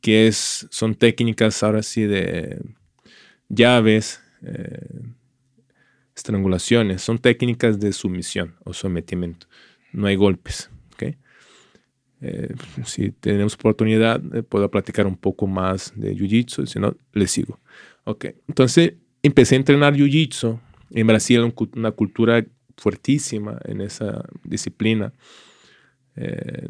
que 0.00 0.26
es, 0.26 0.66
son 0.70 0.94
técnicas 0.94 1.62
ahora 1.62 1.82
sí 1.82 2.02
de 2.02 2.60
llaves, 3.48 4.22
eh, 4.42 5.02
estrangulaciones, 6.16 7.02
son 7.02 7.18
técnicas 7.18 7.78
de 7.80 7.92
sumisión 7.92 8.56
o 8.64 8.72
sometimiento, 8.72 9.46
no 9.92 10.06
hay 10.06 10.16
golpes. 10.16 10.70
Eh, 12.22 12.54
si 12.84 13.12
tenemos 13.12 13.54
oportunidad, 13.54 14.22
eh, 14.34 14.42
puedo 14.42 14.70
platicar 14.70 15.06
un 15.06 15.16
poco 15.16 15.46
más 15.46 15.92
de 15.96 16.14
Jiu-Jitsu, 16.14 16.66
si 16.66 16.78
no, 16.78 16.94
le 17.12 17.26
sigo. 17.26 17.58
Ok, 18.04 18.26
entonces 18.46 18.94
empecé 19.22 19.54
a 19.54 19.58
entrenar 19.58 19.94
Jiu-Jitsu. 19.94 20.60
En 20.90 21.06
Brasil 21.06 21.52
una 21.76 21.92
cultura 21.92 22.44
fuertísima 22.80 23.58
en 23.64 23.82
esa 23.82 24.24
disciplina 24.42 25.12
eh, 26.16 26.68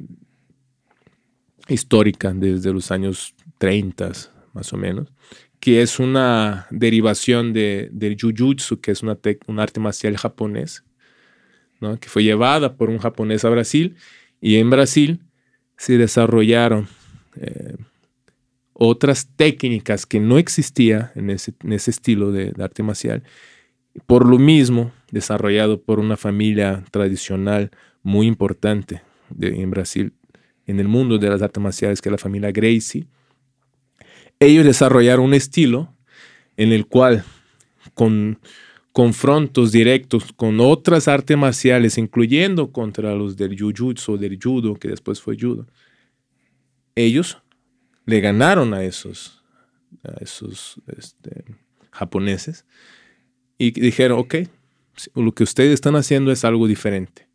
histórica 1.68 2.32
desde 2.34 2.72
los 2.72 2.90
años 2.90 3.34
30 3.58 4.12
más 4.52 4.72
o 4.72 4.76
menos, 4.76 5.12
que 5.60 5.82
es 5.82 6.00
una 6.00 6.66
derivación 6.70 7.52
de, 7.52 7.88
del 7.92 8.16
Jiu-Jitsu, 8.16 8.80
que 8.80 8.90
es 8.90 9.02
una 9.02 9.16
un 9.46 9.60
arte 9.60 9.78
marcial 9.78 10.16
japonés, 10.16 10.82
que 12.00 12.08
fue 12.08 12.24
llevada 12.24 12.76
por 12.76 12.90
un 12.90 12.98
japonés 12.98 13.44
a 13.44 13.50
Brasil 13.50 13.96
y 14.40 14.56
en 14.56 14.68
Brasil 14.68 15.20
se 15.76 15.96
desarrollaron 15.96 16.88
eh, 17.36 17.76
otras 18.72 19.28
técnicas 19.36 20.06
que 20.06 20.20
no 20.20 20.38
existía 20.38 21.12
en 21.14 21.30
ese, 21.30 21.54
en 21.62 21.72
ese 21.72 21.90
estilo 21.90 22.32
de, 22.32 22.52
arte 22.58 22.82
marcial. 22.82 23.22
Por 24.06 24.26
lo 24.26 24.38
mismo, 24.38 24.92
desarrollado 25.10 25.80
por 25.80 25.98
una 25.98 26.16
familia 26.16 26.84
tradicional 26.90 27.70
muy 28.02 28.26
importante 28.26 29.02
en 29.40 29.70
Brasil, 29.70 30.12
en 30.66 30.80
el 30.80 30.88
mundo 30.88 31.18
de 31.18 31.28
las 31.28 31.42
artes 31.42 31.62
marciales, 31.62 32.00
que 32.00 32.08
es 32.08 32.12
la 32.12 32.18
familia 32.18 32.52
Gracie. 32.52 33.06
Ellos 34.38 34.64
desarrollaron 34.64 35.26
un 35.26 35.34
estilo 35.34 35.92
en 36.56 36.72
el 36.72 36.86
cual, 36.86 37.24
con 37.94 38.38
confrontos 38.92 39.70
directos 39.70 40.32
con 40.32 40.60
otras 40.60 41.08
artes 41.08 41.36
marciales, 41.36 41.98
incluyendo 41.98 42.72
contra 42.72 43.14
los 43.14 43.36
del 43.36 43.56
Jiu-Jitsu, 43.56 44.18
del 44.18 44.38
Judo, 44.42 44.74
que 44.74 44.88
después 44.88 45.20
fue 45.20 45.36
Judo, 45.38 45.66
ellos 46.94 47.38
le 48.04 48.20
ganaron 48.20 48.74
a 48.74 48.82
esos, 48.82 49.42
a 50.02 50.22
esos 50.22 50.80
este, 50.96 51.44
japoneses 51.92 52.64
y 53.60 53.70
dijeron, 53.72 54.18
ok, 54.18 54.36
lo 55.14 55.32
que 55.32 55.44
ustedes 55.44 55.74
están 55.74 55.94
haciendo 55.96 56.32
es 56.32 56.44
algo 56.44 56.66
diferente, 56.66 57.28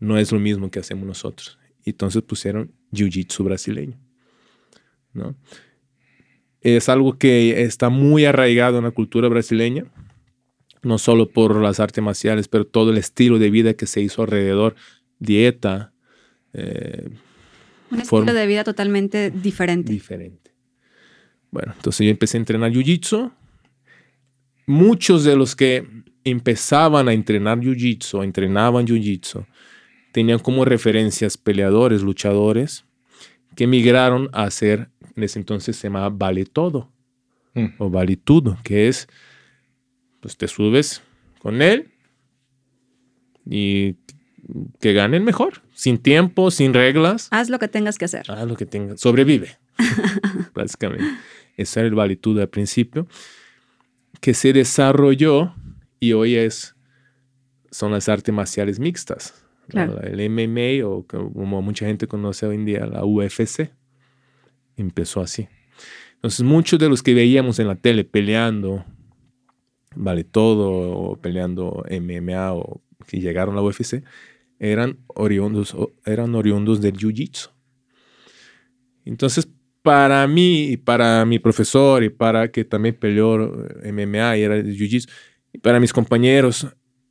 no 0.00 0.16
es 0.16 0.32
lo 0.32 0.40
mismo 0.40 0.70
que 0.70 0.78
hacemos 0.78 1.06
nosotros. 1.06 1.58
Y 1.84 1.90
entonces 1.90 2.22
pusieron 2.22 2.72
Jiu-Jitsu 2.92 3.44
brasileño. 3.44 3.98
¿no? 5.12 5.36
Es 6.62 6.88
algo 6.88 7.18
que 7.18 7.62
está 7.62 7.90
muy 7.90 8.24
arraigado 8.24 8.78
en 8.78 8.84
la 8.84 8.90
cultura 8.90 9.28
brasileña 9.28 9.84
no 10.84 10.98
solo 10.98 11.30
por 11.30 11.56
las 11.60 11.80
artes 11.80 12.02
marciales, 12.02 12.48
pero 12.48 12.66
todo 12.66 12.90
el 12.90 12.98
estilo 12.98 13.38
de 13.38 13.50
vida 13.50 13.74
que 13.74 13.86
se 13.86 14.00
hizo 14.00 14.22
alrededor, 14.22 14.76
dieta. 15.18 15.92
Eh, 16.52 17.08
Un 17.90 18.00
estilo 18.00 18.32
de 18.32 18.46
vida 18.46 18.64
totalmente 18.64 19.30
diferente. 19.30 19.92
Diferente. 19.92 20.52
Bueno, 21.50 21.72
entonces 21.76 22.04
yo 22.04 22.10
empecé 22.10 22.36
a 22.36 22.40
entrenar 22.40 22.72
Jiu-Jitsu. 22.72 23.32
Muchos 24.66 25.24
de 25.24 25.36
los 25.36 25.54
que 25.54 25.86
empezaban 26.24 27.08
a 27.08 27.12
entrenar 27.12 27.60
Jiu-Jitsu, 27.60 28.24
entrenaban 28.24 28.86
Jiu-Jitsu, 28.86 29.46
tenían 30.12 30.38
como 30.38 30.64
referencias 30.64 31.36
peleadores, 31.36 32.02
luchadores, 32.02 32.84
que 33.54 33.66
migraron 33.66 34.30
a 34.32 34.44
hacer, 34.44 34.88
en 35.16 35.22
ese 35.22 35.38
entonces 35.38 35.76
se 35.76 35.88
llamaba 35.88 36.08
Vale 36.10 36.44
Todo, 36.46 36.90
mm. 37.54 37.66
o 37.78 37.90
Vale 37.90 38.16
Todo, 38.16 38.58
que 38.62 38.88
es 38.88 39.08
pues 40.20 40.38
te 40.38 40.48
subes 40.48 41.02
con 41.40 41.60
él 41.60 41.90
y 43.44 43.96
que 44.80 44.94
ganen 44.94 45.22
mejor, 45.22 45.62
sin 45.74 45.98
tiempo, 45.98 46.50
sin 46.50 46.72
reglas. 46.72 47.28
Haz 47.30 47.50
lo 47.50 47.58
que 47.58 47.68
tengas 47.68 47.98
que 47.98 48.06
hacer. 48.06 48.30
Haz 48.30 48.46
lo 48.46 48.56
que 48.56 48.64
tengas, 48.64 49.00
sobrevive, 49.00 49.58
básicamente. 50.54 51.04
Ese 51.58 51.80
era 51.80 51.88
el 51.88 51.94
valitud 51.94 52.40
al 52.40 52.48
principio, 52.48 53.06
que 54.24 54.32
se 54.32 54.54
desarrolló 54.54 55.54
y 56.00 56.14
hoy 56.14 56.36
es, 56.36 56.74
son 57.70 57.92
las 57.92 58.08
artes 58.08 58.34
marciales 58.34 58.80
mixtas. 58.80 59.44
El 59.68 60.30
MMA 60.30 60.88
o 60.88 61.06
como 61.06 61.60
mucha 61.60 61.84
gente 61.84 62.06
conoce 62.06 62.46
hoy 62.46 62.54
en 62.54 62.64
día, 62.64 62.86
la 62.86 63.04
UFC, 63.04 63.70
empezó 64.78 65.20
así. 65.20 65.46
Entonces 66.14 66.40
muchos 66.40 66.78
de 66.78 66.88
los 66.88 67.02
que 67.02 67.12
veíamos 67.12 67.58
en 67.58 67.68
la 67.68 67.74
tele 67.74 68.02
peleando 68.02 68.86
vale 69.94 70.24
todo 70.24 70.70
o 70.70 71.16
peleando 71.16 71.84
MMA 71.90 72.54
o 72.54 72.80
que 73.06 73.20
llegaron 73.20 73.58
a 73.58 73.60
la 73.60 73.62
UFC, 73.62 74.04
eran 74.58 75.00
oriundos, 75.08 75.76
eran 76.06 76.34
oriundos 76.34 76.80
del 76.80 76.94
Jiu-Jitsu. 76.94 77.50
Entonces, 79.04 79.50
para 79.84 80.26
mí 80.26 80.70
y 80.70 80.76
para 80.78 81.26
mi 81.26 81.38
profesor 81.38 82.02
y 82.02 82.08
para 82.08 82.50
que 82.50 82.64
también 82.64 82.94
peleó 82.94 83.36
MMA 83.84 84.38
y 84.38 84.42
era 84.42 84.56
Jiu-Jitsu, 84.56 85.10
y 85.52 85.58
para 85.58 85.78
mis 85.78 85.92
compañeros, 85.92 86.66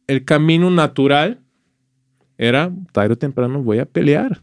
el 0.08 0.26
camino 0.26 0.72
natural 0.72 1.40
era, 2.38 2.72
tarde 2.92 3.14
o 3.14 3.18
temprano 3.18 3.62
voy 3.62 3.78
a 3.78 3.86
pelear. 3.86 4.42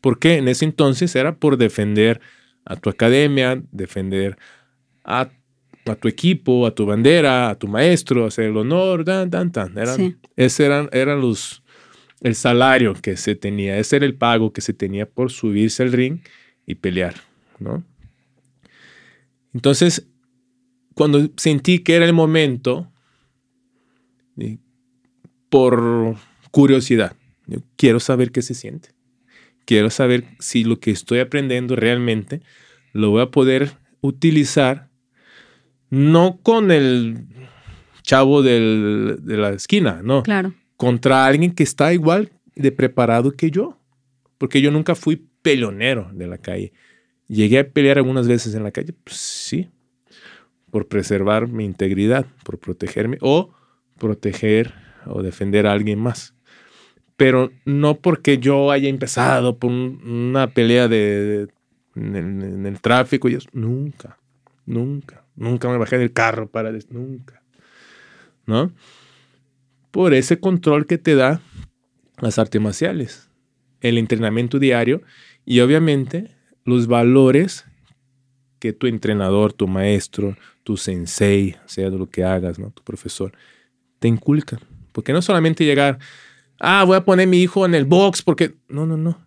Porque 0.00 0.36
en 0.36 0.46
ese 0.46 0.64
entonces 0.64 1.16
era 1.16 1.34
por 1.34 1.56
defender 1.56 2.20
a 2.64 2.76
tu 2.76 2.88
academia, 2.90 3.60
defender 3.72 4.38
a 5.04 5.28
a 5.86 5.96
tu 5.96 6.08
equipo, 6.08 6.64
a 6.64 6.74
tu 6.74 6.86
bandera, 6.86 7.50
a 7.50 7.58
tu 7.58 7.66
maestro, 7.66 8.26
hacer 8.26 8.44
el 8.46 8.56
honor, 8.56 9.04
tan, 9.04 9.30
tan, 9.30 9.50
tan. 9.50 9.76
Eran, 9.76 10.16
Ese 10.36 10.64
eran, 10.64 10.88
eran 10.92 11.20
los, 11.20 11.62
el 12.20 12.34
salario 12.34 12.94
que 12.94 13.16
se 13.16 13.34
tenía, 13.34 13.78
ese 13.78 13.96
era 13.96 14.06
el 14.06 14.14
pago 14.14 14.52
que 14.52 14.60
se 14.60 14.72
tenía 14.72 15.06
por 15.06 15.30
subirse 15.30 15.82
al 15.82 15.92
ring 15.92 16.20
y 16.66 16.76
pelear, 16.76 17.14
¿no? 17.62 17.84
Entonces, 19.54 20.06
cuando 20.94 21.30
sentí 21.36 21.80
que 21.80 21.94
era 21.94 22.04
el 22.04 22.12
momento, 22.12 22.90
por 25.48 26.16
curiosidad, 26.50 27.14
yo 27.46 27.58
quiero 27.76 28.00
saber 28.00 28.32
qué 28.32 28.42
se 28.42 28.54
siente. 28.54 28.90
Quiero 29.64 29.90
saber 29.90 30.24
si 30.38 30.64
lo 30.64 30.80
que 30.80 30.90
estoy 30.90 31.20
aprendiendo 31.20 31.76
realmente 31.76 32.40
lo 32.92 33.10
voy 33.10 33.22
a 33.22 33.30
poder 33.30 33.72
utilizar 34.00 34.88
no 35.90 36.40
con 36.42 36.70
el 36.70 37.26
chavo 38.02 38.42
de 38.42 39.18
la 39.24 39.50
esquina, 39.50 40.00
no. 40.02 40.22
Claro. 40.22 40.54
Contra 40.76 41.26
alguien 41.26 41.54
que 41.54 41.62
está 41.62 41.92
igual 41.92 42.32
de 42.56 42.72
preparado 42.72 43.32
que 43.32 43.50
yo. 43.50 43.78
Porque 44.38 44.60
yo 44.60 44.70
nunca 44.70 44.94
fui 44.94 45.28
pelonero 45.42 46.10
de 46.12 46.26
la 46.26 46.38
calle. 46.38 46.72
Llegué 47.32 47.60
a 47.60 47.66
pelear 47.66 47.96
algunas 47.96 48.28
veces 48.28 48.54
en 48.54 48.62
la 48.62 48.72
calle, 48.72 48.92
pues 48.92 49.16
sí, 49.16 49.70
por 50.70 50.86
preservar 50.86 51.48
mi 51.48 51.64
integridad, 51.64 52.26
por 52.44 52.58
protegerme 52.58 53.16
o 53.22 53.54
proteger 53.98 54.74
o 55.06 55.22
defender 55.22 55.66
a 55.66 55.72
alguien 55.72 55.98
más. 55.98 56.34
Pero 57.16 57.50
no 57.64 57.94
porque 57.94 58.36
yo 58.36 58.70
haya 58.70 58.90
empezado 58.90 59.56
por 59.56 59.70
una 59.70 60.52
pelea 60.52 60.88
de, 60.88 61.48
en, 61.94 62.66
el, 62.66 62.80
tráfico, 62.82 63.30
y 63.30 63.38
nunca, 63.54 64.18
nunca. 64.66 65.24
Nunca 65.34 65.70
me 65.70 65.78
bajé 65.78 65.96
del 65.96 66.12
carro 66.12 66.50
para... 66.50 66.70
Nunca. 66.90 67.42
¿No? 68.44 68.72
Por 69.90 70.12
ese 70.12 70.38
control 70.38 70.84
que 70.84 70.98
te 70.98 71.14
da 71.14 71.40
las 72.20 72.38
artes 72.38 72.60
marciales, 72.60 73.30
el 73.80 73.96
entrenamiento 73.96 74.58
diario 74.58 75.00
y 75.46 75.60
obviamente 75.60 76.31
los 76.64 76.86
valores 76.86 77.64
que 78.58 78.72
tu 78.72 78.86
entrenador, 78.86 79.52
tu 79.52 79.66
maestro, 79.66 80.36
tu 80.62 80.76
sensei, 80.76 81.56
sea 81.66 81.90
de 81.90 81.98
lo 81.98 82.08
que 82.08 82.24
hagas, 82.24 82.58
¿no? 82.58 82.70
tu 82.70 82.82
profesor, 82.82 83.32
te 83.98 84.08
inculcan. 84.08 84.60
Porque 84.92 85.12
no 85.12 85.22
solamente 85.22 85.64
llegar, 85.64 85.98
ah, 86.60 86.84
voy 86.84 86.96
a 86.96 87.04
poner 87.04 87.26
a 87.26 87.30
mi 87.30 87.40
hijo 87.42 87.66
en 87.66 87.74
el 87.74 87.84
box 87.84 88.22
porque... 88.22 88.54
No, 88.68 88.86
no, 88.86 88.96
no. 88.96 89.18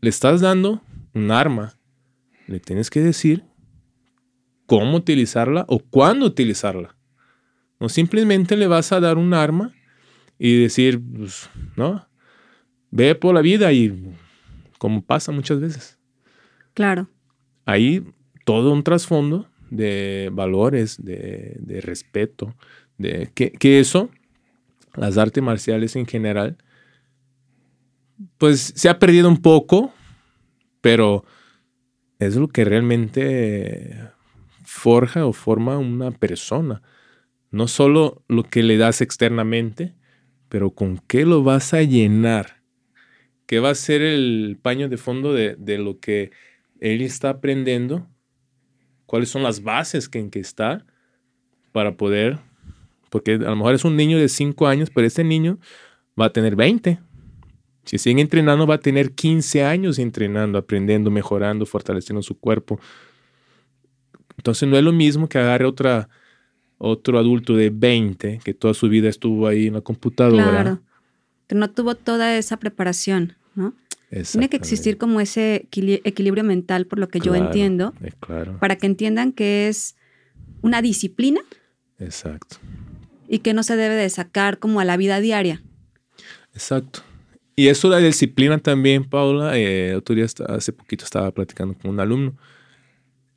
Le 0.00 0.10
estás 0.10 0.40
dando 0.40 0.82
un 1.14 1.30
arma. 1.30 1.74
Le 2.46 2.60
tienes 2.60 2.90
que 2.90 3.00
decir 3.00 3.44
cómo 4.66 4.96
utilizarla 4.98 5.64
o 5.68 5.78
cuándo 5.78 6.26
utilizarla. 6.26 6.96
No 7.80 7.88
simplemente 7.88 8.56
le 8.56 8.66
vas 8.66 8.92
a 8.92 9.00
dar 9.00 9.18
un 9.18 9.34
arma 9.34 9.72
y 10.38 10.60
decir, 10.60 11.00
pues, 11.00 11.48
¿no? 11.76 12.06
Ve 12.90 13.14
por 13.14 13.34
la 13.34 13.40
vida 13.40 13.72
y 13.72 14.14
como 14.78 15.02
pasa 15.02 15.32
muchas 15.32 15.60
veces. 15.60 15.95
Claro. 16.76 17.08
Hay 17.64 18.04
todo 18.44 18.70
un 18.70 18.82
trasfondo 18.82 19.48
de 19.70 20.28
valores, 20.30 21.02
de, 21.02 21.80
respeto, 21.82 22.54
de 22.98 23.30
que, 23.34 23.80
eso, 23.80 24.10
las 24.94 25.16
artes 25.16 25.42
marciales 25.42 25.96
en 25.96 26.04
general, 26.04 26.58
pues 28.36 28.74
se 28.76 28.90
ha 28.90 28.98
perdido 28.98 29.26
un 29.26 29.38
poco, 29.38 29.94
pero 30.82 31.24
es 32.18 32.36
lo 32.36 32.48
que 32.48 32.66
realmente 32.66 33.98
forja 34.62 35.24
o 35.24 35.32
forma 35.32 35.78
una 35.78 36.10
persona. 36.10 36.82
No 37.50 37.68
solo 37.68 38.22
lo 38.28 38.42
que 38.42 38.62
le 38.62 38.76
das 38.76 39.00
externamente, 39.00 39.94
pero 40.50 40.72
con 40.72 40.98
qué 40.98 41.24
lo 41.24 41.42
vas 41.42 41.72
a 41.72 41.82
llenar. 41.82 42.62
¿Qué 43.46 43.60
va 43.60 43.70
a 43.70 43.74
ser 43.74 44.02
el 44.02 44.58
paño 44.60 44.88
de 44.88 44.96
fondo 44.98 45.32
de, 45.32 45.78
lo 45.78 46.00
que 46.00 46.32
él 46.94 47.02
está 47.02 47.30
aprendiendo? 47.30 48.06
¿Cuáles 49.06 49.28
son 49.28 49.42
las 49.42 49.62
bases 49.62 50.08
en 50.12 50.30
que 50.30 50.40
está 50.40 50.84
para 51.72 51.96
poder? 51.96 52.38
Porque 53.10 53.34
a 53.34 53.38
lo 53.38 53.56
mejor 53.56 53.74
es 53.74 53.84
un 53.84 53.96
niño 53.96 54.18
de 54.18 54.28
5 54.28 54.66
años, 54.66 54.90
pero 54.92 55.06
ese 55.06 55.24
niño 55.24 55.58
va 56.20 56.26
a 56.26 56.32
tener 56.32 56.56
20. 56.56 56.98
Si 57.84 57.98
sigue 57.98 58.20
entrenando, 58.20 58.66
va 58.66 58.76
a 58.76 58.80
tener 58.80 59.12
15 59.12 59.62
años 59.64 59.98
entrenando, 59.98 60.58
aprendiendo, 60.58 61.10
mejorando, 61.10 61.66
fortaleciendo 61.66 62.20
su 62.22 62.36
cuerpo, 62.36 62.80
entonces 64.36 64.68
no 64.68 64.76
es 64.76 64.84
lo 64.84 64.92
mismo 64.92 65.28
que 65.28 65.38
agarre 65.38 65.64
otra, 65.64 66.08
otro 66.78 67.18
adulto 67.18 67.56
de 67.56 67.70
20 67.70 68.40
que 68.44 68.54
toda 68.54 68.74
su 68.74 68.88
vida 68.88 69.08
estuvo 69.08 69.46
ahí 69.46 69.68
en 69.68 69.74
la 69.74 69.80
computadora. 69.80 70.50
Claro, 70.50 70.80
que 71.46 71.54
no 71.54 71.70
tuvo 71.70 71.94
toda 71.94 72.36
esa 72.36 72.58
preparación, 72.58 73.34
¿no? 73.54 73.74
Tiene 74.10 74.48
que 74.48 74.56
existir 74.56 74.98
como 74.98 75.20
ese 75.20 75.68
equilibrio 76.04 76.44
mental, 76.44 76.86
por 76.86 76.98
lo 76.98 77.08
que 77.08 77.18
yo 77.18 77.34
entiendo, 77.34 77.92
claro. 78.20 78.56
para 78.58 78.76
que 78.76 78.86
entiendan 78.86 79.32
que 79.32 79.68
es 79.68 79.96
una 80.62 80.80
disciplina. 80.80 81.40
Exacto. 81.98 82.58
Y 83.28 83.40
que 83.40 83.52
no 83.52 83.62
se 83.62 83.76
debe 83.76 83.96
de 83.96 84.08
sacar 84.08 84.58
como 84.58 84.78
a 84.78 84.84
la 84.84 84.96
vida 84.96 85.20
diaria. 85.20 85.62
Exacto. 86.52 87.02
Y 87.56 87.68
eso 87.68 87.88
de 87.88 88.00
la 88.00 88.06
disciplina 88.06 88.58
también, 88.58 89.04
Paula, 89.04 89.58
eh, 89.58 89.96
otro 89.96 90.14
día, 90.14 90.26
hace 90.48 90.72
poquito 90.72 91.04
estaba 91.04 91.32
platicando 91.32 91.74
con 91.74 91.90
un 91.90 92.00
alumno. 92.00 92.36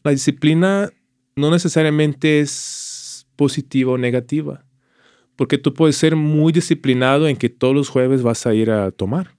La 0.03 0.11
disciplina 0.11 0.91
no 1.35 1.49
necesariamente 1.49 2.41
es 2.41 3.25
positiva 3.35 3.93
o 3.93 3.97
negativa, 3.97 4.65
porque 5.35 5.57
tú 5.57 5.73
puedes 5.73 5.95
ser 5.95 6.15
muy 6.15 6.51
disciplinado 6.51 7.27
en 7.27 7.37
que 7.37 7.49
todos 7.49 7.73
los 7.73 7.89
jueves 7.89 8.21
vas 8.21 8.45
a 8.45 8.53
ir 8.53 8.69
a 8.71 8.91
tomar. 8.91 9.38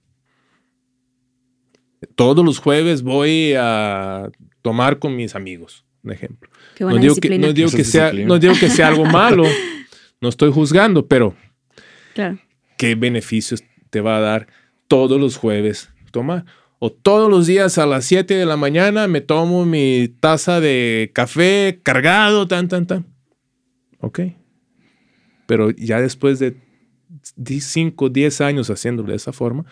Todos 2.15 2.43
los 2.43 2.59
jueves 2.59 3.03
voy 3.03 3.53
a 3.57 4.29
tomar 4.61 4.99
con 4.99 5.15
mis 5.15 5.35
amigos, 5.35 5.85
un 6.03 6.11
ejemplo. 6.11 6.49
no, 6.79 6.97
digo 6.97 7.15
que, 7.15 7.37
no, 7.37 7.53
digo 7.53 7.69
que 7.71 7.83
sea, 7.83 8.11
no 8.11 8.39
digo 8.39 8.53
que 8.59 8.69
sea 8.69 8.87
algo 8.87 9.05
malo, 9.19 9.43
no 10.19 10.29
estoy 10.29 10.51
juzgando, 10.51 11.07
pero 11.07 11.35
¿qué 12.77 12.95
beneficios 12.95 13.63
te 13.89 14.01
va 14.01 14.17
a 14.17 14.21
dar 14.21 14.47
todos 14.87 15.19
los 15.19 15.37
jueves 15.37 15.89
tomar? 16.11 16.45
o 16.83 16.91
todos 16.91 17.29
los 17.29 17.45
días 17.45 17.77
a 17.77 17.85
las 17.85 18.05
7 18.05 18.33
de 18.33 18.45
la 18.47 18.57
mañana 18.57 19.07
me 19.07 19.21
tomo 19.21 19.65
mi 19.65 20.07
taza 20.19 20.59
de 20.59 21.11
café 21.13 21.79
cargado, 21.83 22.47
tan, 22.47 22.67
tan, 22.67 22.87
tan. 22.87 23.05
Ok. 23.99 24.21
pero 25.45 25.69
ya 25.69 26.01
después 26.01 26.39
de 26.39 26.55
5, 27.45 28.09
10 28.09 28.41
años 28.41 28.71
haciéndolo 28.71 29.11
de 29.11 29.17
esa 29.17 29.31
forma, 29.31 29.65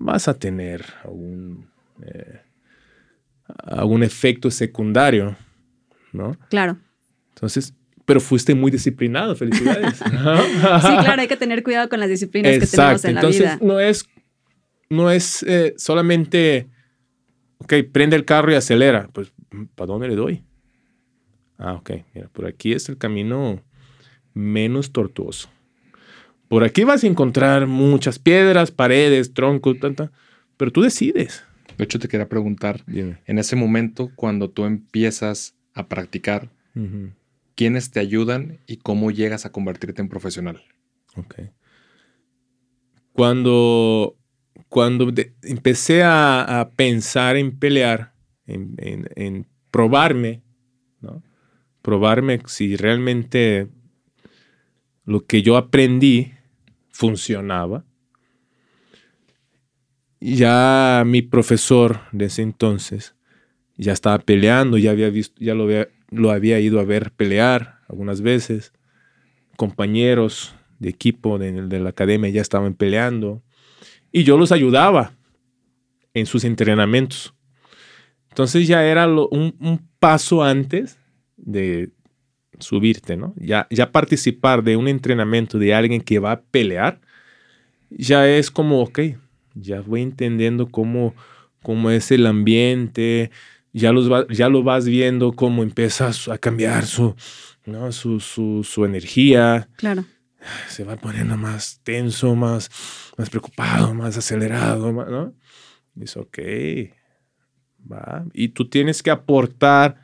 vas 0.00 0.28
a 0.28 0.34
tener 0.34 0.84
algún, 1.04 1.68
eh, 2.02 2.40
algún 3.64 4.02
efecto 4.02 4.50
secundario, 4.50 5.36
¿no? 6.12 6.36
Claro. 6.48 6.78
Entonces, 7.30 7.74
pero 8.04 8.20
fuiste 8.20 8.54
muy 8.54 8.70
disciplinado, 8.70 9.34
felicidades. 9.34 9.96
sí, 9.98 10.04
claro, 10.04 11.22
hay 11.22 11.28
que 11.28 11.36
tener 11.36 11.62
cuidado 11.62 11.88
con 11.88 12.00
las 12.00 12.08
disciplinas 12.08 12.58
que 12.58 12.66
tenemos 12.66 13.04
en 13.04 13.14
la 13.14 13.20
Entonces, 13.20 13.40
vida. 13.40 13.58
No 13.62 13.80
es, 13.80 14.04
no 14.90 15.10
es 15.10 15.42
eh, 15.44 15.74
solamente, 15.76 16.68
ok, 17.58 17.74
prende 17.92 18.16
el 18.16 18.24
carro 18.24 18.52
y 18.52 18.56
acelera. 18.56 19.08
Pues, 19.12 19.32
¿para 19.74 19.86
dónde 19.86 20.08
le 20.08 20.16
doy? 20.16 20.44
Ah, 21.58 21.74
ok, 21.74 21.90
mira, 22.14 22.28
por 22.28 22.46
aquí 22.46 22.72
es 22.72 22.88
el 22.88 22.98
camino 22.98 23.62
menos 24.34 24.92
tortuoso. 24.92 25.48
Por 26.48 26.64
aquí 26.64 26.84
vas 26.84 27.04
a 27.04 27.06
encontrar 27.06 27.66
muchas 27.66 28.18
piedras, 28.18 28.70
paredes, 28.70 29.34
troncos, 29.34 29.78
tanta, 29.80 30.12
pero 30.56 30.70
tú 30.70 30.82
decides. 30.82 31.44
De 31.76 31.84
hecho, 31.84 31.98
te 31.98 32.08
quería 32.08 32.28
preguntar, 32.28 32.84
en 32.86 33.38
ese 33.38 33.56
momento, 33.56 34.10
cuando 34.14 34.50
tú 34.50 34.64
empiezas 34.64 35.56
a 35.74 35.88
practicar, 35.88 36.50
¿quiénes 37.54 37.90
te 37.90 38.00
ayudan 38.00 38.60
y 38.66 38.76
cómo 38.76 39.10
llegas 39.10 39.46
a 39.46 39.52
convertirte 39.52 40.00
en 40.02 40.08
profesional? 40.08 40.62
Ok. 41.16 41.34
Cuando, 43.12 44.16
cuando 44.68 45.12
empecé 45.42 46.02
a, 46.04 46.70
pensar 46.76 47.36
en 47.36 47.58
pelear, 47.58 48.12
en, 48.46 48.76
en 48.78 49.46
probarme, 49.70 50.42
¿no? 51.00 51.22
probarme 51.82 52.40
si 52.46 52.76
realmente 52.76 53.68
lo 55.04 55.26
que 55.26 55.42
yo 55.42 55.56
aprendí 55.56 56.33
funcionaba. 56.94 57.84
Ya 60.20 61.02
mi 61.04 61.22
profesor 61.22 62.00
de 62.12 62.26
ese 62.26 62.42
entonces 62.42 63.16
ya 63.76 63.92
estaba 63.92 64.20
peleando, 64.20 64.78
ya 64.78 64.92
había 64.92 65.10
visto, 65.10 65.34
ya 65.38 65.54
lo 65.54 66.30
había, 66.30 66.60
ido 66.60 66.78
a 66.78 66.84
ver 66.84 67.10
pelear 67.10 67.80
algunas 67.88 68.22
veces. 68.22 68.72
Compañeros 69.56 70.54
de 70.78 70.88
equipo 70.88 71.38
de, 71.38 71.80
la 71.80 71.90
academia 71.90 72.30
ya 72.30 72.40
estaban 72.40 72.74
peleando 72.74 73.42
y 74.12 74.22
yo 74.22 74.38
los 74.38 74.52
ayudaba 74.52 75.12
en 76.14 76.26
sus 76.26 76.44
entrenamientos. 76.44 77.34
Entonces 78.28 78.68
ya 78.68 78.84
era 78.84 79.08
un, 79.08 79.88
paso 79.98 80.44
antes 80.44 80.98
de 81.36 81.90
subirte, 82.60 83.16
¿no? 83.16 83.34
Ya, 83.36 83.66
ya 83.70 83.92
participar 83.92 84.62
de 84.62 84.76
un 84.76 84.88
entrenamiento 84.88 85.58
de 85.58 85.74
alguien 85.74 86.00
que 86.00 86.18
va 86.18 86.32
a 86.32 86.40
pelear, 86.40 87.00
ya 87.90 88.28
es 88.28 88.50
como, 88.50 88.80
ok, 88.80 89.00
ya 89.54 89.80
voy 89.80 90.02
entendiendo 90.02 90.68
cómo, 90.70 91.14
cómo 91.62 91.90
es 91.90 92.10
el 92.10 92.26
ambiente, 92.26 93.30
ya, 93.72 93.92
los 93.92 94.28
ya 94.28 94.48
lo 94.48 94.62
vas 94.62 94.86
viendo 94.86 95.32
cómo 95.32 95.62
empieza 95.62 96.10
a 96.30 96.38
cambiar 96.38 96.86
su, 96.86 97.14
¿no? 97.66 97.92
su, 97.92 98.20
su, 98.20 98.62
su 98.64 98.84
energía. 98.84 99.68
Claro. 99.76 100.04
Se 100.68 100.84
va 100.84 100.96
poniendo 100.96 101.36
más 101.36 101.80
tenso, 101.82 102.34
más, 102.34 102.70
más 103.16 103.30
preocupado, 103.30 103.94
más 103.94 104.16
acelerado, 104.18 104.92
¿no? 104.92 105.32
Dice, 105.94 106.18
ok, 106.18 106.38
va. 107.90 108.26
Y 108.34 108.48
tú 108.48 108.68
tienes 108.68 109.02
que 109.02 109.10
aportar 109.10 110.03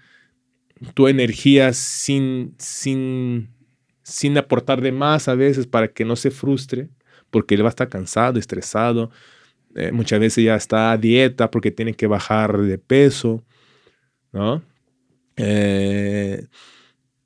tu 0.95 1.09
energía 1.09 1.73
sin, 1.73 2.55
sin, 2.59 3.51
sin 4.03 4.39
aportar 4.39 4.81
de 4.81 4.93
más 4.93 5.29
a 5.29 5.35
veces 5.35 5.67
para 5.67 5.89
que 5.89 6.05
no 6.05 6.17
se 6.17 6.31
frustre, 6.31 6.89
porque 7.31 7.55
él 7.55 7.63
va 7.63 7.69
a 7.69 7.71
estar 7.71 7.89
cansado, 7.89 8.39
estresado. 8.39 9.11
Eh, 9.77 9.93
muchas 9.93 10.21
veces 10.21 10.45
ya 10.45 10.57
está 10.57 10.93
a 10.93 10.97
dieta 10.97 11.51
porque 11.51 11.71
tiene 11.71 11.95
que 11.95 12.07
bajar 12.07 12.59
de 12.59 12.79
peso, 12.79 13.45
¿no? 14.33 14.63
Eh, 15.37 16.47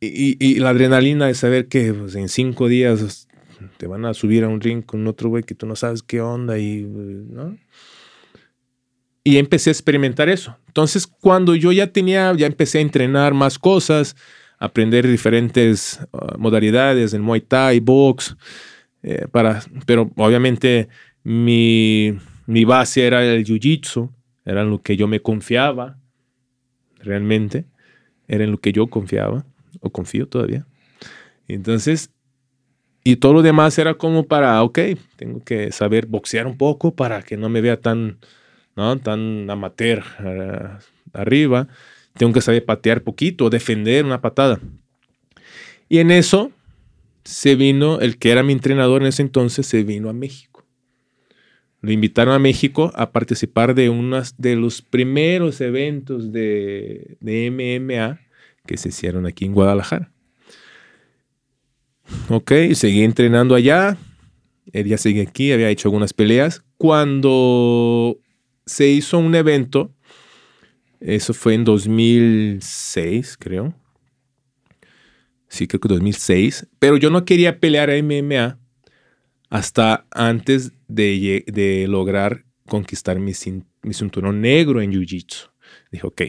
y, 0.01 0.37
y, 0.45 0.59
la 0.59 0.71
adrenalina 0.71 1.27
de 1.27 1.35
saber 1.35 1.69
que 1.69 1.95
pues, 1.95 2.15
en 2.15 2.29
cinco 2.29 2.69
días 2.69 3.27
te 3.77 3.87
van 3.87 4.05
a 4.05 4.15
subir 4.15 4.45
a 4.45 4.49
un 4.49 4.61
ring 4.61 4.83
con 4.85 5.07
otro 5.07 5.29
güey 5.31 5.43
que 5.43 5.55
tú 5.55 5.67
no 5.67 5.77
sabes 5.77 6.03
qué 6.03 6.21
onda 6.21 6.59
y, 6.59 6.83
¿no? 6.83 7.57
Y 9.25 9.39
empecé 9.39 9.71
a 9.71 9.73
experimentar 9.73 10.29
eso. 10.29 10.57
Entonces, 10.67 11.07
cuando 11.07 11.55
yo 11.55 11.73
ya 11.73 11.87
tenía, 11.87 12.35
ya 12.35 12.47
empecé 12.47 12.79
a 12.79 12.83
entrenar 12.83 13.33
más 13.33 13.59
cosas, 13.59 14.17
aprender 14.59 15.09
diferentes 15.09 15.99
uh, 16.13 16.39
modalidades, 16.39 17.15
el 17.15 17.23
Muay 17.23 17.41
Thai, 17.41 17.81
box, 17.81 18.37
eh, 19.03 19.27
para, 19.31 19.63
pero 19.87 20.11
obviamente 20.17 20.89
mi, 21.23 22.19
mi 22.47 22.65
base 22.65 23.07
era 23.07 23.25
el 23.25 23.45
Jiu-Jitsu, 23.45 24.11
era 24.45 24.63
en 24.63 24.71
lo 24.71 24.83
que 24.83 24.97
yo 24.97 25.09
me 25.09 25.21
confiaba, 25.21 25.99
realmente, 27.01 27.65
era 28.29 28.45
en 28.45 28.51
lo 28.51 28.59
que 28.59 28.73
yo 28.73 28.89
confiaba, 28.89 29.47
o 29.81 29.91
confío 29.91 30.29
todavía. 30.29 30.67
Entonces, 31.49 32.11
y 33.05 33.17
todo 33.17 33.35
lo 33.35 33.43
demás 33.43 33.79
era 33.79 33.95
como 33.95 34.27
para, 34.27 34.63
ok, 34.63 34.79
tengo 35.17 35.45
que 35.45 35.71
saber 35.73 36.07
boxear 36.07 36.47
un 36.47 36.57
poco 36.57 36.95
para 36.95 37.23
que 37.23 37.37
no 37.37 37.49
me 37.49 37.61
vea 37.61 37.79
tan 37.79 38.19
¿no? 38.77 38.99
Tan 38.99 39.49
amateur 39.51 40.03
uh, 40.21 40.79
arriba. 41.13 41.69
Tengo 42.17 42.33
que 42.33 42.41
saber 42.41 42.65
patear 42.65 43.03
poquito, 43.03 43.51
defender 43.51 44.05
una 44.05 44.21
patada. 44.21 44.61
Y 45.89 45.99
en 45.99 46.11
eso 46.11 46.53
se 47.25 47.55
vino, 47.57 48.01
el 48.01 48.19
que 48.19 48.31
era 48.31 48.43
mi 48.43 48.53
entrenador 48.53 49.03
en 49.03 49.09
ese 49.09 49.23
entonces, 49.23 49.67
se 49.67 49.83
vino 49.83 50.09
a 50.09 50.13
México. 50.13 50.65
Lo 51.81 51.93
invitaron 51.93 52.35
a 52.35 52.39
México 52.39 52.93
a 52.95 53.11
participar 53.13 53.75
de 53.75 53.91
uno 53.91 54.23
de 54.39 54.57
los 54.57 54.81
primeros 54.81 55.61
eventos 55.61 56.33
de, 56.33 57.17
de 57.21 57.51
MMA 57.51 58.21
que 58.67 58.77
se 58.79 58.89
hicieron 58.89 59.27
aquí 59.27 59.45
en 59.45 59.53
Guadalajara. 59.53 60.11
Ok, 62.29 62.53
seguí 62.73 63.03
entrenando 63.03 63.55
allá. 63.55 63.97
Él 64.73 64.87
ya 64.87 64.99
sigue 64.99 65.23
aquí, 65.23 65.53
había 65.53 65.69
hecho 65.69 65.89
algunas 65.89 66.13
peleas. 66.13 66.63
Cuando 66.79 68.19
se 68.67 68.89
hizo 68.89 69.19
un 69.19 69.35
evento, 69.35 69.95
eso 71.01 71.35
fue 71.35 71.55
en 71.55 71.65
2006, 71.65 73.37
creo. 73.39 73.75
Sí, 75.49 75.67
creo 75.67 75.81
que 75.81 75.89
2006. 75.89 76.67
Pero 76.79 76.97
yo 76.97 77.11
no 77.11 77.25
quería 77.25 77.61
pelear 77.61 77.91
a 77.91 78.03
MMA 78.03 78.59
hasta 79.51 80.07
antes 80.11 80.73
de, 80.89 81.87
lograr 81.89 82.45
conquistar 82.67 83.19
mi, 83.19 83.33
mi, 83.83 83.95
cinturón 83.95 84.41
negro 84.41 84.81
en 84.81 84.93
Jiu-Jitsu. 84.93 85.51
Dijo, 85.93 86.09
ok, 86.09 86.23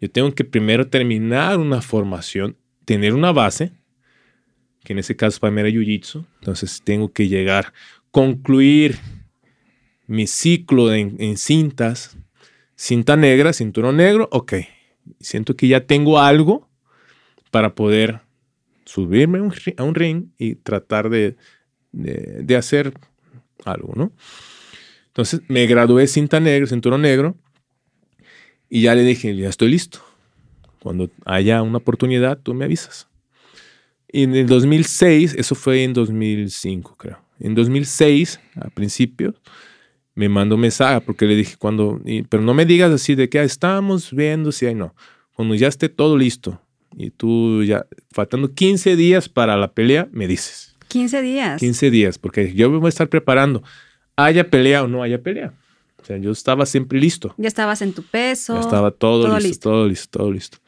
yo 0.00 0.10
tengo 0.10 0.34
que 0.34 0.44
primero 0.44 0.88
terminar 0.88 1.58
una 1.58 1.80
formación, 1.80 2.56
tener 2.84 3.14
una 3.14 3.32
base, 3.32 3.72
que 4.84 4.92
en 4.92 4.98
ese 4.98 5.16
caso 5.16 5.40
para 5.40 5.52
mí 5.52 5.60
era 5.60 5.70
Jiu-Jitsu. 5.70 6.26
Entonces 6.40 6.82
tengo 6.84 7.12
que 7.12 7.28
llegar, 7.28 7.72
concluir 8.10 8.98
mi 10.06 10.26
ciclo 10.26 10.92
en, 10.92 11.36
cintas, 11.36 12.16
cinta 12.74 13.16
negra, 13.16 13.52
cinturón 13.52 13.96
negro, 13.96 14.28
ok, 14.32 14.54
siento 15.20 15.56
que 15.56 15.68
ya 15.68 15.86
tengo 15.86 16.20
algo 16.20 16.68
para 17.50 17.74
poder 17.74 18.20
subirme 18.84 19.38
a 19.38 19.82
un 19.82 19.94
ring 19.94 20.26
y 20.38 20.54
tratar 20.56 21.10
de, 21.10 21.36
de, 21.92 22.56
hacer 22.56 22.92
algo, 23.64 23.92
¿no? 23.96 24.12
Entonces 25.08 25.40
me 25.48 25.66
gradué 25.66 26.06
cinta 26.06 26.40
negra, 26.40 26.66
cinturón 26.66 27.02
negro, 27.02 27.36
y 28.68 28.82
ya 28.82 28.94
le 28.94 29.02
dije, 29.02 29.34
ya 29.36 29.48
estoy 29.48 29.70
listo. 29.70 30.00
Cuando 30.80 31.10
haya 31.24 31.62
una 31.62 31.78
oportunidad, 31.78 32.38
tú 32.38 32.54
me 32.54 32.64
avisas. 32.64 33.08
Y 34.12 34.24
en 34.24 34.36
el 34.36 34.46
2006, 34.46 35.34
eso 35.34 35.54
fue 35.54 35.84
en 35.84 35.92
2005, 35.92 36.96
creo. 36.96 37.18
En 37.40 37.54
2006, 37.54 38.40
a 38.56 38.70
principios, 38.70 39.34
me 40.16 40.30
mandó 40.30 40.56
mensaje 40.56 41.00
porque 41.02 41.26
le 41.26 41.36
dije 41.36 41.56
cuando, 41.58 42.00
pero 42.28 42.42
no 42.42 42.54
me 42.54 42.64
digas 42.64 42.90
así 42.90 43.14
de 43.14 43.28
que 43.28 43.38
ah, 43.38 43.44
estamos 43.44 44.12
viendo 44.12 44.50
si 44.50 44.66
hay 44.66 44.74
no. 44.74 44.94
Cuando 45.34 45.54
ya 45.54 45.68
esté 45.68 45.90
todo 45.90 46.16
listo 46.16 46.60
y 46.96 47.10
tú 47.10 47.62
ya, 47.62 47.86
faltando 48.10 48.52
15 48.52 48.96
días 48.96 49.28
para 49.28 49.56
la 49.58 49.72
pelea, 49.72 50.08
me 50.10 50.26
dices. 50.26 50.74
15 50.88 51.20
días. 51.20 51.60
15 51.60 51.90
días, 51.90 52.18
porque 52.18 52.54
yo 52.54 52.70
me 52.70 52.78
voy 52.78 52.86
a 52.86 52.88
estar 52.88 53.08
preparando, 53.10 53.62
haya 54.16 54.48
pelea 54.48 54.82
o 54.84 54.88
no 54.88 55.02
haya 55.02 55.22
pelea. 55.22 55.52
O 56.00 56.04
sea, 56.04 56.16
yo 56.16 56.30
estaba 56.30 56.64
siempre 56.64 56.98
listo. 56.98 57.34
Ya 57.36 57.48
estabas 57.48 57.82
en 57.82 57.92
tu 57.92 58.02
peso. 58.02 58.54
Ya 58.54 58.60
estaba 58.60 58.92
todo, 58.92 59.26
listo, 59.26 59.48
listo, 59.48 59.70
todo 59.70 59.88
listo, 59.88 60.18
todo 60.18 60.32
listo. 60.32 60.58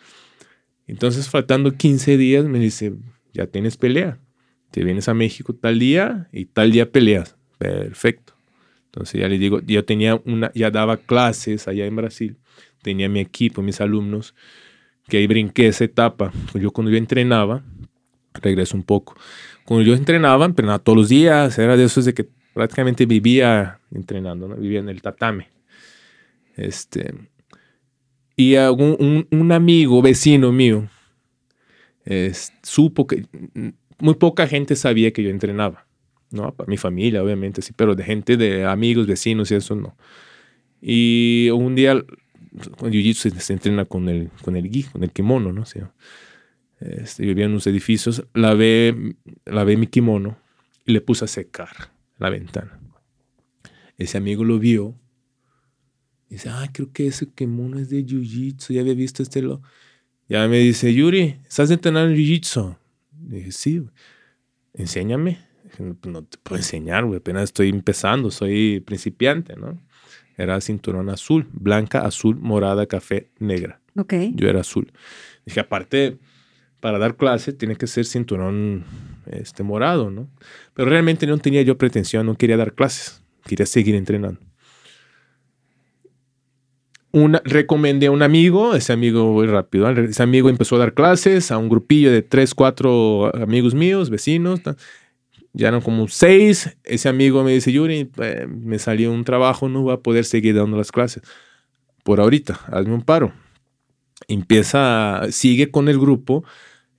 Entonces, 0.87 1.29
faltando 1.31 1.75
15 1.75 2.19
días, 2.19 2.45
me 2.45 2.59
dice, 2.59 2.93
ya 3.33 3.47
tienes 3.47 3.79
pelea. 3.79 4.19
Te 4.71 4.85
vienes 4.85 5.09
a 5.09 5.15
México 5.15 5.55
tal 5.55 5.79
día 5.79 6.29
y 6.33 6.45
tal 6.45 6.71
día 6.71 6.93
peleas. 6.93 7.37
Perfecto. 7.57 8.38
Entonces 8.99 9.21
ya 9.21 9.29
le 9.29 9.39
digo, 9.39 9.61
yo 9.61 9.85
tenía 9.85 10.21
una, 10.25 10.51
ya 10.57 10.73
daba 10.73 10.97
clases 10.97 11.69
allá 11.69 11.87
en 11.87 11.95
Brasil, 11.95 12.37
tenía 12.83 13.09
mi 13.09 13.21
equipo, 13.21 13.63
mis 13.63 13.81
alumnos, 13.81 14.35
que 15.07 15.19
ahí 15.19 15.29
brinqué 15.29 15.69
esa 15.69 15.85
etapa. 15.85 16.33
Yo 16.55 16.73
cuando 16.73 16.91
yo 16.91 16.99
entrenaba, 16.99 17.63
regreso 18.35 18.77
un 18.77 18.83
poco. 18.83 19.15
Cuando 19.65 19.87
yo 19.87 19.95
entrenaba, 19.95 20.47
entrenaba 20.47 20.81
todos 20.81 20.99
los 20.99 21.09
días, 21.09 21.57
era 21.61 21.77
de 21.77 21.85
esos 21.85 22.07
de 22.07 22.15
que 22.15 22.29
prácticamente 22.53 23.07
vivía 23.07 23.79
entrenando, 23.93 24.49
vivía 24.57 24.81
en 24.81 24.89
el 24.89 25.01
tatame. 25.01 25.49
Este, 26.57 27.15
y 28.35 28.57
un, 28.57 29.29
un, 29.31 29.53
amigo, 29.53 30.03
vecino 30.03 30.51
mío, 30.51 30.89
supo 32.65 33.07
que 33.07 33.27
muy 34.01 34.15
poca 34.15 34.49
gente 34.49 34.75
sabía 34.75 35.13
que 35.13 35.23
yo 35.23 35.31
entrenaba. 35.31 35.88
¿No? 36.31 36.55
Para 36.55 36.69
mi 36.69 36.77
familia, 36.77 37.23
obviamente, 37.23 37.63
sí, 37.63 37.73
pero 37.75 37.95
de 37.95 38.05
gente, 38.05 38.37
de 38.37 38.65
amigos, 38.65 39.07
vecinos 39.07 39.51
y 39.51 39.55
eso 39.55 39.75
no. 39.75 39.97
Y 40.81 41.51
un 41.51 41.75
día, 41.75 41.95
con 42.77 42.93
Jiu-Jitsu 42.93 43.39
se, 43.39 43.53
entrena 43.53 43.85
con 43.85 44.09
el, 44.09 44.31
con 44.43 44.57
el 44.57 44.71
gi, 44.71 44.85
con 44.85 45.03
el 45.03 45.11
kimono, 45.11 45.53
¿no? 45.53 45.65
Sea, 45.67 45.93
este, 46.81 47.25
vivía 47.25 47.47
en 47.47 47.53
unos 47.53 47.67
edificios, 47.67 48.25
lavé, 48.35 49.15
lavé 49.45 49.77
mi 49.77 49.87
kimono 49.87 50.39
y 50.87 50.93
le 50.93 51.01
puse 51.01 51.25
a 51.25 51.29
secar 51.29 51.91
la 52.19 52.31
ventana. 52.31 52.79
Ese 53.97 54.17
amigo 54.17 54.45
lo 54.45 54.59
vio 54.59 54.95
y 56.31 56.35
dice, 56.35 56.51
ah, 56.51 56.69
creo 56.73 56.93
que 56.93 57.07
ese 57.07 57.27
kimono 57.31 57.79
es 57.79 57.89
de 57.89 58.05
Jiu-Jitsu, 58.05 58.75
ya 58.75 58.81
había 58.81 58.95
visto 58.95 59.23
este 59.23 59.43
lo... 59.43 59.63
Ya 60.29 60.47
me 60.47 60.59
dice, 60.59 60.93
Yuri, 60.93 61.37
¿estás 61.49 61.71
entrenando 61.71 62.15
en 62.15 62.19
Jiu-Jitsu? 62.19 62.77
Dije, 63.13 63.51
sí, 63.51 63.83
enséñame. 64.75 65.48
Pues, 65.79 66.13
no 66.13 66.25
te 66.25 66.39
puedo 66.39 66.57
enseñar, 66.57 67.05
güey, 67.05 67.19
apenas 67.19 67.45
estoy 67.45 67.69
empezando, 67.69 68.31
soy 68.31 68.81
principiante, 68.81 69.55
¿no? 69.57 69.79
Era 70.37 70.61
cinturón 70.61 71.09
azul, 71.09 71.47
blanca, 71.53 72.01
azul, 72.01 72.37
morada, 72.41 72.87
café, 72.87 73.31
negra. 73.39 73.81
Ok. 73.97 74.15
Yo 74.35 74.49
era 74.49 74.61
azul. 74.61 74.93
Dije, 75.47 75.61
aparte, 75.61 76.19
para 76.81 76.99
dar 76.99 77.17
clase 77.17 77.53
tiene 77.53 77.77
que 77.77 77.87
ser 77.87 78.05
cinturón 78.05 78.85
este, 79.27 79.63
morado, 79.63 80.11
¿no? 80.11 80.29
Pero 80.75 80.89
realmente 80.89 81.27
no 81.27 81.39
tenía 81.39 81.63
yo 81.63 81.79
pretensión, 81.79 82.27
no 82.27 82.37
quería 82.37 82.57
dar 82.57 82.75
clases, 82.75 83.23
quería 83.47 83.67
seguir 83.67 83.95
entrenando. 83.95 84.41
Una, 87.11 87.41
recomendé 87.45 88.07
a 88.07 88.11
un 88.11 88.23
amigo, 88.23 88.75
ese 88.75 88.93
amigo 88.93 89.33
muy 89.33 89.47
rápido, 89.47 89.89
ese 89.91 90.23
amigo 90.23 90.51
empezó 90.51 90.77
a 90.77 90.81
dar 90.81 90.95
clases 90.95 91.51
a 91.51 91.59
un 91.59 91.69
grupillo 91.69 92.13
de 92.13 92.23
tres, 92.23 92.55
cuatro 92.55 93.35
amigos 93.35 93.75
míos, 93.75 94.11
vecinos, 94.11 94.61
ya 95.59 95.69
eran 95.69 95.81
como 95.81 96.07
seis. 96.07 96.79
Ese 96.85 97.09
amigo 97.09 97.43
me 97.43 97.53
dice, 97.53 97.73
Yuri, 97.73 98.09
eh, 98.19 98.47
me 98.49 98.79
salió 98.79 99.13
un 99.13 99.25
trabajo, 99.25 99.69
no 99.69 99.83
voy 99.83 99.93
a 99.93 99.99
poder 99.99 100.25
seguir 100.25 100.55
dando 100.55 100.77
las 100.77 100.93
clases. 100.93 101.25
Por 102.05 102.21
ahorita, 102.21 102.61
hazme 102.69 102.95
un 102.95 103.03
paro. 103.03 103.33
Empieza, 104.29 105.23
sigue 105.31 105.73
con 105.73 105.89
el 105.89 105.99
grupo 105.99 106.45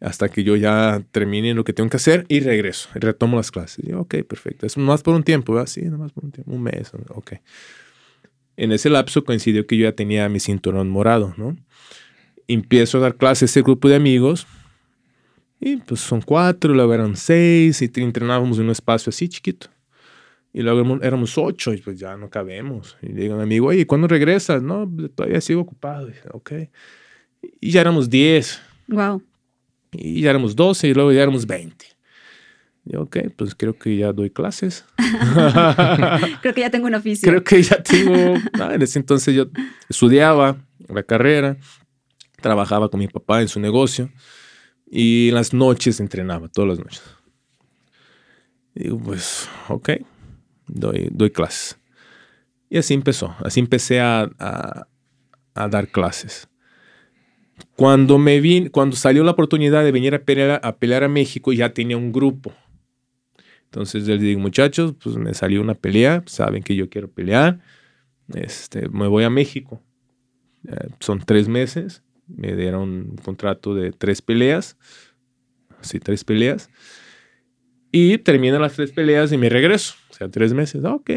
hasta 0.02 0.28
que 0.28 0.44
yo 0.44 0.58
ya 0.58 1.02
termine 1.12 1.54
lo 1.54 1.64
que 1.64 1.72
tengo 1.72 1.90
que 1.90 1.98
hacer 1.98 2.26
y 2.28 2.42
regreso, 2.42 2.90
retomo 2.96 3.38
las 3.38 3.50
clases. 3.50 3.86
Yo, 3.88 4.02
ok, 4.02 4.16
perfecto. 4.28 4.66
Es 4.66 4.78
más 4.78 5.04
por 5.04 5.16
un 5.16 5.24
tiempo, 5.24 5.54
¿verdad? 5.54 5.68
Sí, 5.68 5.82
más 5.86 6.12
por 6.12 6.26
un 6.26 6.32
tiempo, 6.32 6.52
un 6.52 6.62
mes, 6.62 6.92
ok. 7.10 7.34
En 8.58 8.74
ese 8.74 8.90
lapso 8.90 9.24
coincidió 9.24 9.66
que 9.68 9.78
yo 9.78 9.86
ya 9.86 9.94
tenía 9.94 10.28
mi 10.28 10.42
cinturón 10.42 10.90
morado, 10.90 11.34
¿no? 11.38 11.56
Empiezo 12.50 12.98
a 12.98 13.02
dar 13.02 13.16
clases 13.16 13.44
a 13.44 13.46
ese 13.46 13.62
grupo 13.62 13.88
de 13.88 13.96
amigos 13.96 14.48
y 15.60 15.78
pues 15.78 16.00
son 16.00 16.22
cuatro, 16.22 16.74
luego 16.74 16.94
eran 16.94 17.16
seis, 17.16 17.82
y 17.82 17.92
entrenábamos 17.96 18.58
en 18.58 18.66
un 18.66 18.72
espacio 18.72 19.10
así 19.10 19.28
chiquito. 19.28 19.68
Y 20.54 20.62
luego 20.62 21.00
éramos 21.02 21.38
ocho, 21.38 21.74
y 21.74 21.78
pues 21.78 22.00
ya 22.00 22.16
no 22.18 22.30
cabemos. 22.30 22.98
Y 23.02 23.08
le 23.08 23.22
digo 23.22 23.34
a 23.36 23.38
mi 23.38 23.44
amigo, 23.44 23.68
oye, 23.68 23.86
¿cuándo 23.86 24.08
regresas? 24.08 24.64
No, 24.64 24.90
todavía 25.14 25.42
sigo 25.42 25.62
ocupado. 25.62 26.08
Dije, 26.08 26.22
ok. 26.32 26.52
Y 27.60 27.72
ya 27.72 27.82
éramos 27.82 28.10
diez. 28.10 28.60
Wow. 28.88 29.22
Y 29.92 30.22
ya 30.22 30.30
éramos 30.30 30.56
doce, 30.56 30.88
y 30.88 30.94
luego 30.94 31.12
ya 31.12 31.22
éramos 31.24 31.46
veinte. 31.46 31.86
Y 32.86 32.96
ok, 32.96 33.18
pues 33.36 33.54
creo 33.54 33.78
que 33.78 33.98
ya 33.98 34.14
doy 34.14 34.30
clases. 34.30 34.86
creo 36.42 36.54
que 36.54 36.62
ya 36.62 36.72
tengo 36.72 36.88
un 36.88 36.96
oficio. 36.96 37.30
Creo 37.30 37.44
que 37.44 37.62
ya 37.62 37.84
tengo. 37.84 38.36
Ah, 38.60 38.74
en 38.74 38.82
ese 38.82 38.98
entonces 38.98 39.36
yo 39.36 39.48
estudiaba 39.90 40.58
la 40.88 41.04
carrera, 41.04 41.58
trabajaba 42.42 42.90
con 42.90 43.00
mi 43.00 43.08
papá 43.08 43.42
en 43.42 43.48
su 43.48 43.60
negocio. 43.60 44.10
Y 44.90 45.30
las 45.32 45.54
noches 45.54 46.00
entrenaba, 46.00 46.48
todas 46.48 46.70
las 46.70 46.80
noches. 46.80 47.04
Y 48.74 48.84
digo, 48.84 49.00
pues, 49.00 49.48
ok, 49.68 49.90
doy, 50.68 51.10
doy 51.12 51.30
clases. 51.30 51.78
Y 52.70 52.78
así 52.78 52.94
empezó, 52.94 53.36
así 53.44 53.60
empecé 53.60 54.00
a, 54.00 54.30
a, 54.40 55.68
dar 55.68 55.90
clases. 55.90 56.48
Cuando, 57.76 58.18
me 58.18 58.40
vi, 58.40 58.70
cuando 58.70 58.96
salió 58.96 59.24
la 59.24 59.32
oportunidad 59.32 59.84
de 59.84 59.92
venir 59.92 60.16
a 60.16 60.24
pelear, 60.24 60.62
a 60.64 60.78
pelear 60.78 61.04
a 61.04 61.10
México, 61.10 61.52
ya 61.52 61.74
tenía 61.74 61.98
un 61.98 62.12
grupo. 62.12 62.54
Entonces 63.66 64.08
les 64.08 64.20
digo, 64.20 64.40
muchachos, 64.40 64.96
pues 65.02 65.18
me 65.18 65.34
salió 65.34 65.62
una 65.62 65.76
pelea, 65.76 66.24
saben 66.26 66.64
que 66.64 66.76
yo 66.76 66.90
quiero 66.90 67.12
pelear, 67.12 67.60
este, 68.34 68.90
me 68.90 69.08
voy 69.08 69.24
a 69.24 69.30
México. 69.30 69.82
Eh, 70.68 70.90
son 71.00 71.20
tres 71.20 71.48
meses 71.48 72.04
me 72.36 72.56
dieron 72.56 72.90
un 72.90 73.16
contrato 73.24 73.74
de 73.74 73.92
tres 73.92 74.22
peleas, 74.22 74.78
sí, 75.82 76.00
tres 76.00 76.24
peleas, 76.24 76.70
y 77.92 78.18
terminan 78.20 78.62
las 78.62 78.74
tres 78.74 78.92
peleas 78.92 79.32
y 79.32 79.38
me 79.38 79.50
regreso, 79.50 79.96
o 80.10 80.14
sea, 80.14 80.30
tres 80.30 80.54
meses, 80.54 80.86
ah, 80.86 80.94
ok, 80.94 81.12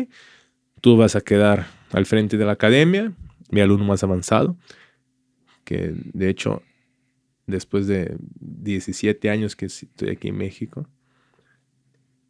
tú 0.81 0.97
vas 0.97 1.17
a 1.17 1.21
quedar 1.21 1.67
al 1.91 2.07
frente 2.07 2.37
de 2.37 2.45
la 2.45 2.53
academia, 2.53 3.13
mi 3.51 3.61
alumno 3.61 3.85
más 3.85 4.03
avanzado, 4.03 4.57
que 5.65 5.93
de 5.95 6.29
hecho, 6.29 6.63
después 7.47 7.87
de 7.87 8.17
17 8.41 9.31
años 9.31 9.57
que 9.57 9.67
estoy 9.67 10.11
aquí 10.11 10.29
en 10.29 10.39
México, 10.39 10.89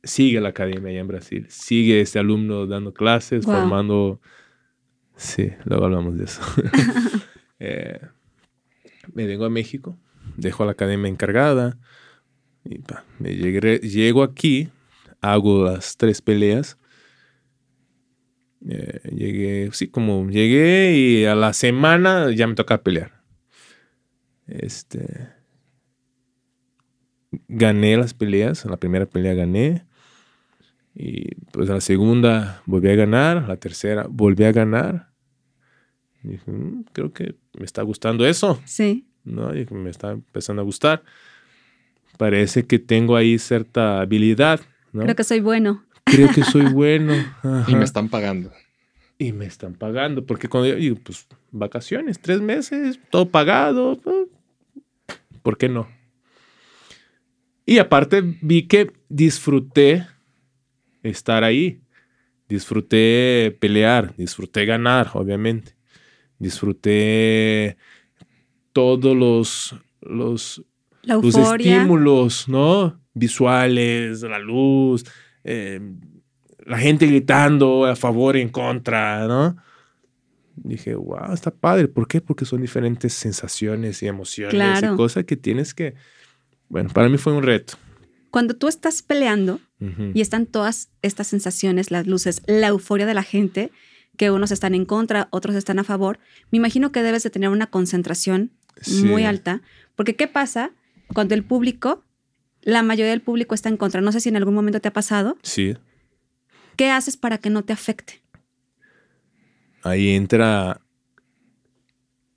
sigue 0.03 0.41
la 0.41 0.49
academia 0.49 0.91
allá 0.91 1.01
en 1.01 1.09
Brasil, 1.09 1.47
sigue 1.49 2.01
este 2.01 2.19
alumno 2.19 2.67
dando 2.67 2.93
clases, 2.93 3.45
formando... 3.45 4.21
Sí, 5.15 5.51
luego 5.65 5.85
hablamos 5.85 6.17
de 6.17 6.25
eso. 6.25 6.41
eh, 7.61 8.01
me 9.13 9.27
vengo 9.27 9.45
a 9.45 9.51
México, 9.51 9.99
dejo 10.37 10.65
la 10.65 10.73
academia 10.73 11.09
encargada, 11.09 11.79
y 12.65 12.81
me 13.19 13.35
llego 13.35 14.23
aquí, 14.23 14.69
hago 15.21 15.65
las 15.65 15.97
tres 15.97 16.23
peleas. 16.23 16.79
Eh, 18.69 19.01
llegué, 19.11 19.71
sí, 19.73 19.89
como 19.89 20.29
llegué 20.29 20.95
y 20.95 21.25
a 21.25 21.35
la 21.35 21.53
semana 21.53 22.31
ya 22.31 22.47
me 22.47 22.55
toca 22.55 22.83
pelear. 22.83 23.23
Este. 24.47 25.31
Gané 27.49 27.97
las 27.97 28.15
peleas, 28.15 28.65
la 28.67 28.77
primera 28.77 29.07
pelea 29.07 29.35
gané. 29.35 29.87
Y 30.95 31.35
pues 31.53 31.71
a 31.71 31.75
la 31.75 31.81
segunda 31.81 32.63
volví 32.67 32.91
a 32.91 32.95
ganar, 32.95 33.49
la 33.49 33.57
tercera 33.57 34.07
volví 34.09 34.45
a 34.45 34.53
ganar. 34.53 35.12
Mm, 36.23 36.83
creo 36.93 37.13
que 37.13 37.35
me 37.59 37.65
está 37.65 37.83
gustando 37.83 38.27
eso. 38.27 38.61
Sí. 38.65 39.07
¿no? 39.25 39.57
Y 39.57 39.67
me 39.71 39.91
está 39.91 40.13
empezando 40.13 40.63
a 40.63 40.65
gustar. 40.65 41.03
Parece 42.17 42.67
que 42.67 42.79
tengo 42.79 43.17
ahí 43.17 43.39
cierta 43.39 44.01
habilidad, 44.01 44.61
¿no? 44.93 45.03
Creo 45.03 45.17
que 45.17 45.25
soy 45.25 45.41
bueno. 45.41 45.85
Creo 46.05 46.29
que 46.33 46.45
soy 46.45 46.67
bueno. 46.73 47.15
Y 47.67 47.75
me 47.75 47.85
están 47.85 48.09
pagando. 48.09 48.53
Y 49.19 49.33
me 49.33 49.47
están 49.47 49.75
pagando, 49.75 50.27
porque 50.27 50.49
cuando 50.49 50.69
yo 50.69 50.77
digo, 50.77 50.97
pues, 51.03 51.27
vacaciones, 51.51 52.21
tres 52.21 52.41
meses, 52.41 52.99
todo 53.11 53.31
pagado, 53.31 53.99
pues, 54.03 54.29
¿por 55.43 55.57
qué 55.57 55.69
no? 55.69 55.89
Y 57.65 57.79
aparte 57.79 58.21
vi 58.43 58.67
que 58.67 58.93
disfruté 59.09 60.07
estar 61.05 61.45
ahí, 61.45 61.81
disfruté 62.49 63.57
pelear, 63.61 64.15
disfruté 64.17 64.67
ganar, 64.67 65.11
obviamente 65.15 65.77
disfruté 66.43 67.77
todos 68.73 69.17
los, 69.17 69.77
los, 70.01 70.65
los 71.05 71.35
estímulos, 71.37 72.49
¿no? 72.49 73.01
Visuales, 73.15 74.23
la 74.23 74.39
luz, 74.39 75.05
eh, 75.45 75.81
la 76.67 76.79
gente 76.79 77.07
gritando 77.07 77.87
a 77.87 77.95
favor, 77.95 78.37
en 78.37 78.49
contra, 78.49 79.27
¿no? 79.29 79.57
Dije, 80.57 80.95
wow, 80.95 81.33
está 81.33 81.51
padre. 81.51 81.89
¿Por 81.89 82.09
qué? 82.09 82.21
Porque 82.21 82.45
son 82.45 82.61
diferentes 82.61 83.13
sensaciones 83.13 84.03
y 84.03 84.07
emociones 84.07 84.83
y 84.83 84.97
cosas 84.97 85.25
que 85.25 85.37
tienes 85.37 85.75
que... 85.75 85.95
Bueno, 86.69 86.91
para 86.93 87.09
mí 87.09 87.19
fue 87.19 87.33
un 87.33 87.43
reto. 87.43 87.75
Cuando 88.31 88.55
tú 88.55 88.69
estás 88.69 89.03
peleando 89.03 89.61
y 90.15 90.21
están 90.21 90.47
todas 90.47 90.91
estas 91.03 91.27
sensaciones, 91.27 91.91
las 91.91 92.07
luces, 92.07 92.43
la 92.47 92.69
euforia 92.69 93.05
de 93.05 93.15
la 93.15 93.23
gente, 93.23 93.71
que 94.23 94.31
unos 94.31 94.53
están 94.53 94.77
en 94.77 94.85
contra, 94.85 95.27
otros 95.33 95.57
están 95.57 95.81
a 95.81 95.83
favor, 95.83 96.21
me 96.53 96.59
imagino 96.59 96.93
que 96.93 97.03
debes 97.03 97.25
de 97.25 97.31
tener 97.31 97.49
una 97.49 97.67
concentración 97.67 98.53
muy 99.03 99.25
alta, 99.25 99.63
porque 99.97 100.15
¿qué 100.15 100.29
pasa 100.29 100.71
cuando 101.13 101.35
el 101.35 101.43
público, 101.43 102.05
la 102.61 102.85
mayoría 102.85 103.11
del 103.11 103.21
público 103.21 103.57
está 103.57 103.69
en 103.69 103.77
contra? 103.77 104.01
No 104.01 104.13
sé 104.13 104.21
si 104.21 104.29
en 104.29 104.37
algún 104.37 104.55
momento 104.55 104.81
te 104.81 104.87
ha 104.87 104.93
pasado. 104.93 105.39
Sí. 105.43 105.77
¿Qué 106.77 106.89
haces 106.89 107.17
para 107.17 107.39
que 107.39 107.51
no 107.51 107.65
te 107.65 107.73
afecte? 107.73 108.23
Ahí 109.83 110.11
entra 110.11 110.81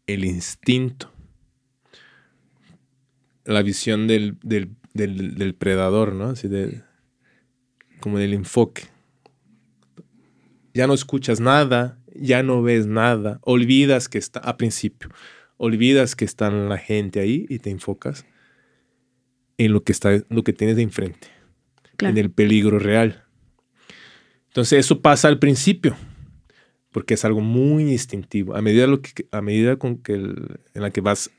el 0.08 0.26
instinto, 0.26 1.14
la 3.44 3.62
visión 3.62 4.08
del, 4.08 4.40
del, 4.42 4.76
del 4.96 5.54
predador, 5.54 6.16
¿no? 6.16 6.30
Así 6.30 6.48
de, 6.48 6.82
como 8.00 8.18
del 8.18 8.34
enfoque. 8.34 8.95
Ya 10.76 10.88
no 10.88 10.94
escuchas 10.94 11.40
nada, 11.40 11.98
ya 12.14 12.44
no 12.44 12.62
ves 12.62 12.86
nada, 12.86 13.40
olvidas 13.44 14.10
que 14.10 14.18
está, 14.18 14.42
a 14.42 14.58
principio, 14.58 15.10
olvidas 15.56 16.18
que 16.18 16.26
está 16.26 16.52
la 16.52 16.78
gente 16.78 17.22
ahí 17.22 17.46
y 17.48 17.60
te 17.60 17.70
enfocas 17.70 18.26
en 19.58 19.72
lo 19.72 19.86
que, 19.86 19.94
está, 19.94 20.22
lo 20.28 20.44
que 20.44 20.52
tienes 20.52 20.76
de 20.76 20.82
enfrente, 20.82 21.30
en 22.00 22.18
el 22.18 22.30
peligro 22.30 22.78
real. 22.78 23.24
Entonces 24.48 24.80
eso 24.80 25.02
pasa 25.02 25.30
al 25.30 25.40
principio, 25.40 25.96
porque 26.92 27.14
es 27.14 27.24
algo 27.24 27.40
muy 27.40 27.90
instintivo. 27.90 28.54
A 28.54 28.62
medida, 28.62 28.86
lo 28.86 29.02
que, 29.02 29.30
a 29.32 29.42
medida 29.42 29.78
con 29.78 30.00
que 30.00 30.16
en 30.16 30.60
la 30.74 30.92
que 30.92 31.00
vas 31.00 31.32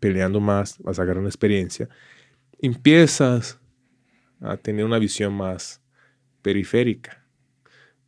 peleando 0.00 0.40
más, 0.40 0.76
vas 0.80 0.98
a 0.98 1.02
agarrar 1.02 1.20
una 1.20 1.28
experiencia, 1.28 1.88
empiezas 2.58 3.60
a 4.40 4.56
tener 4.56 4.84
una 4.84 4.98
visión 4.98 5.34
más 5.34 5.80
periférica. 6.42 7.25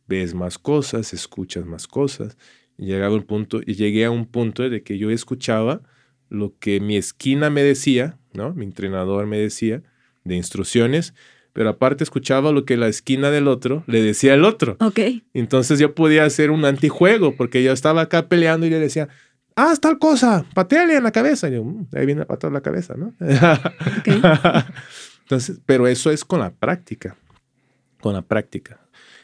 Ves 0.09 0.33
más 0.33 0.57
cosas, 0.57 1.13
escuchas 1.13 1.65
más 1.65 1.87
cosas. 1.87 2.37
Y 2.77 2.87
llegaba 2.87 3.13
un 3.13 3.23
punto, 3.23 3.61
y 3.65 3.75
llegué 3.75 4.05
a 4.05 4.11
un 4.11 4.25
punto 4.25 4.67
de 4.67 4.83
que 4.83 4.97
yo 4.97 5.11
escuchaba 5.11 5.81
lo 6.29 6.57
que 6.59 6.79
mi 6.79 6.97
esquina 6.97 7.49
me 7.49 7.63
decía, 7.63 8.17
¿no? 8.33 8.53
Mi 8.53 8.65
entrenador 8.65 9.27
me 9.27 9.37
decía 9.37 9.83
de 10.23 10.35
instrucciones, 10.35 11.13
pero 11.53 11.69
aparte 11.69 12.03
escuchaba 12.03 12.51
lo 12.51 12.65
que 12.65 12.77
la 12.77 12.87
esquina 12.87 13.31
del 13.31 13.47
otro 13.47 13.83
le 13.87 14.01
decía 14.01 14.33
al 14.33 14.45
otro. 14.45 14.77
Ok. 14.79 14.99
Entonces 15.33 15.79
yo 15.79 15.95
podía 15.95 16.25
hacer 16.25 16.51
un 16.51 16.65
antijuego 16.65 17.35
porque 17.35 17.63
yo 17.63 17.71
estaba 17.71 18.01
acá 18.01 18.27
peleando 18.27 18.65
y 18.65 18.69
le 18.69 18.79
decía, 18.79 19.09
ah, 19.55 19.73
tal 19.79 19.99
cosa, 19.99 20.45
pateale 20.53 20.95
en 20.95 21.03
la 21.03 21.11
cabeza. 21.11 21.49
Y 21.49 21.53
yo, 21.53 21.63
mm, 21.63 21.87
ahí 21.93 22.05
viene 22.05 22.21
a 22.21 22.27
patear 22.27 22.53
la 22.53 22.61
cabeza, 22.61 22.95
¿no? 22.95 23.13
Entonces, 25.21 25.59
pero 25.65 25.87
eso 25.87 26.11
es 26.11 26.25
con 26.25 26.39
la 26.39 26.51
práctica, 26.51 27.15
con 27.99 28.13
la 28.13 28.21
práctica. 28.21 28.79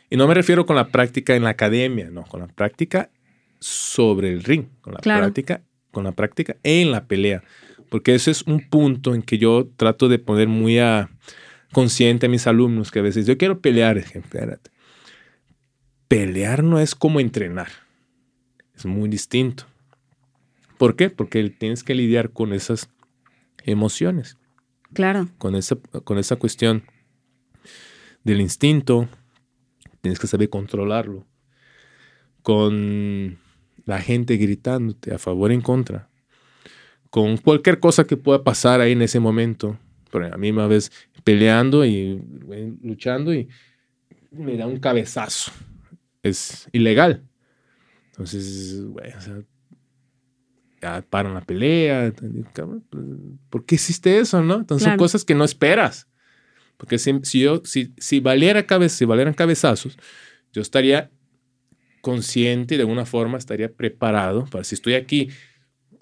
Y 0.10 0.18
no 0.18 0.28
me 0.28 0.34
refiero 0.34 0.66
con 0.66 0.76
la 0.76 0.90
práctica 0.90 1.36
en 1.36 1.44
la 1.44 1.50
academia, 1.52 2.10
no, 2.12 2.24
con 2.24 2.42
la 2.42 2.48
práctica 2.48 3.10
sobre 3.60 4.32
el 4.32 4.44
ring, 4.44 4.66
con 4.82 4.94
la 4.94 5.00
práctica, 5.00 5.62
con 5.92 6.04
la 6.04 6.12
práctica 6.12 6.56
en 6.64 6.92
la 6.92 7.06
pelea. 7.06 7.44
Porque 7.90 8.16
ese 8.16 8.32
es 8.32 8.44
un 8.44 8.70
punto 8.70 9.16
en 9.16 9.22
que 9.22 9.38
yo 9.38 9.68
trato 9.78 10.10
de 10.10 10.20
poner 10.20 10.48
muy 10.48 10.80
a, 10.80 11.10
consciente 11.72 12.28
a 12.28 12.30
mis 12.30 12.48
alumnos 12.48 12.92
que 12.92 13.00
a 13.00 13.04
veces 13.04 13.26
yo 13.26 13.38
quiero 13.38 13.60
pelear, 13.60 13.98
espérate. 13.98 14.72
Pelear 16.08 16.64
no 16.64 16.80
es 16.80 16.94
como 16.94 17.20
entrenar, 17.20 17.70
es 18.76 18.86
muy 18.86 19.10
distinto. 19.10 19.66
¿Por 20.78 20.96
qué? 20.96 21.10
Porque 21.10 21.50
tienes 21.50 21.84
que 21.84 21.96
lidiar 21.96 22.32
con 22.32 22.54
esas 22.54 22.90
emociones. 23.64 24.38
Claro. 24.94 25.30
Con 25.38 25.56
esa, 25.56 25.76
con 26.04 26.18
esa 26.18 26.36
cuestión 26.36 26.84
del 28.24 28.42
instinto, 28.42 29.08
tienes 30.06 30.20
que 30.20 30.28
saber 30.28 30.52
controlarlo. 30.52 31.26
Con 32.44 33.40
la 33.86 34.00
gente 34.00 34.38
gritándote 34.38 35.12
a 35.12 35.18
favor 35.18 35.52
en 35.52 35.62
contra. 35.62 36.10
Con 37.10 37.38
cualquier 37.38 37.80
cosa 37.80 38.04
que 38.04 38.16
pueda 38.16 38.44
pasar 38.44 38.82
ahí 38.82 38.92
en 38.92 39.02
ese 39.02 39.20
momento. 39.20 39.80
Pero 40.12 40.32
a 40.32 40.38
mí 40.38 40.52
me 40.52 40.68
vez 40.68 40.92
peleando 41.24 41.84
y 41.86 42.22
luchando 42.84 43.34
y 43.34 43.50
me 44.30 44.56
da 44.58 44.68
un 44.68 44.78
cabezazo. 44.78 45.52
Es 46.22 46.70
ilegal. 46.72 47.24
Entonces, 48.12 48.86
bueno, 48.86 49.16
o 49.18 49.22
sea, 49.22 49.42
ya 50.84 51.02
paran 51.02 51.34
la 51.34 51.42
pelea. 51.42 52.14
¿Por 53.50 53.66
qué 53.66 53.74
hiciste 53.74 54.20
eso, 54.20 54.44
no? 54.44 54.58
Entonces 54.58 54.88
son 54.88 54.98
cosas 54.98 55.26
que 55.26 55.34
no 55.34 55.46
esperas. 55.46 56.08
Porque 56.78 56.98
si, 56.98 57.40
yo, 57.40 57.62
si, 57.64 57.94
si, 57.98 58.20
valiera 58.20 58.66
si 58.90 59.06
valieran 59.06 59.34
cabezazos, 59.34 59.98
yo 60.52 60.62
estaría 60.62 61.12
consciente 62.02 62.76
y 62.76 62.78
de 62.78 62.84
alguna 62.84 63.06
forma 63.06 63.38
estaría 63.38 63.72
preparado 63.72 64.46
para 64.46 64.64
si 64.64 64.76
estoy 64.76 64.94
aquí 64.94 65.30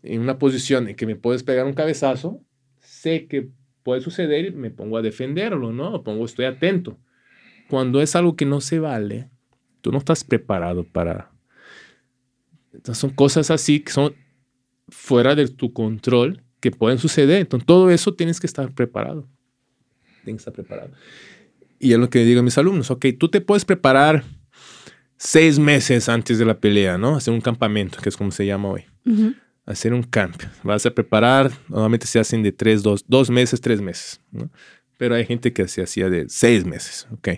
en 0.01 0.21
una 0.21 0.37
posición 0.37 0.89
en 0.89 0.95
que 0.95 1.05
me 1.05 1.15
puedes 1.15 1.43
pegar 1.43 1.65
un 1.65 1.73
cabezazo, 1.73 2.41
sé 2.79 3.27
que 3.27 3.49
puede 3.83 4.01
suceder 4.01 4.45
y 4.45 4.51
me 4.51 4.69
pongo 4.69 4.97
a 4.97 5.01
defenderlo, 5.01 5.71
¿no? 5.71 6.03
pongo, 6.03 6.25
estoy 6.25 6.45
atento. 6.45 6.97
Cuando 7.69 8.01
es 8.01 8.15
algo 8.15 8.35
que 8.35 8.45
no 8.45 8.61
se 8.61 8.79
vale, 8.79 9.29
tú 9.81 9.91
no 9.91 9.97
estás 9.97 10.23
preparado 10.23 10.83
para... 10.83 11.31
Entonces 12.73 12.97
son 12.97 13.11
cosas 13.11 13.51
así 13.51 13.79
que 13.79 13.91
son 13.91 14.15
fuera 14.89 15.35
de 15.35 15.47
tu 15.47 15.71
control 15.73 16.43
que 16.59 16.71
pueden 16.71 16.97
suceder. 16.97 17.41
Entonces, 17.41 17.65
todo 17.65 17.89
eso 17.91 18.13
tienes 18.13 18.39
que 18.39 18.47
estar 18.47 18.73
preparado. 18.73 19.27
Tienes 20.23 20.43
que 20.43 20.49
estar 20.49 20.53
preparado. 20.53 20.91
Y 21.79 21.93
es 21.93 21.99
lo 21.99 22.09
que 22.09 22.23
digo 22.23 22.39
a 22.39 22.43
mis 22.43 22.57
alumnos, 22.57 22.91
ok, 22.91 23.07
tú 23.19 23.29
te 23.29 23.41
puedes 23.41 23.65
preparar 23.65 24.23
seis 25.17 25.59
meses 25.59 26.09
antes 26.09 26.39
de 26.39 26.45
la 26.45 26.59
pelea, 26.59 26.97
¿no? 26.97 27.15
Hacer 27.15 27.33
un 27.33 27.41
campamento, 27.41 27.99
que 28.01 28.09
es 28.09 28.17
como 28.17 28.31
se 28.31 28.45
llama 28.45 28.69
hoy. 28.69 28.85
Hacer 29.65 29.93
un 29.93 30.03
camp. 30.03 30.41
Vas 30.63 30.85
a 30.85 30.91
preparar, 30.91 31.51
normalmente 31.67 32.07
se 32.07 32.19
hacen 32.19 32.43
de 32.43 32.51
tres, 32.51 32.83
dos, 32.83 33.03
dos 33.07 33.29
meses, 33.29 33.59
tres 33.61 33.81
meses, 33.81 34.21
¿no? 34.31 34.49
Pero 34.97 35.15
hay 35.15 35.25
gente 35.25 35.51
que 35.51 35.67
se 35.67 35.81
hacía 35.81 36.09
de 36.09 36.25
seis 36.29 36.65
meses, 36.65 37.07
ok. 37.11 37.29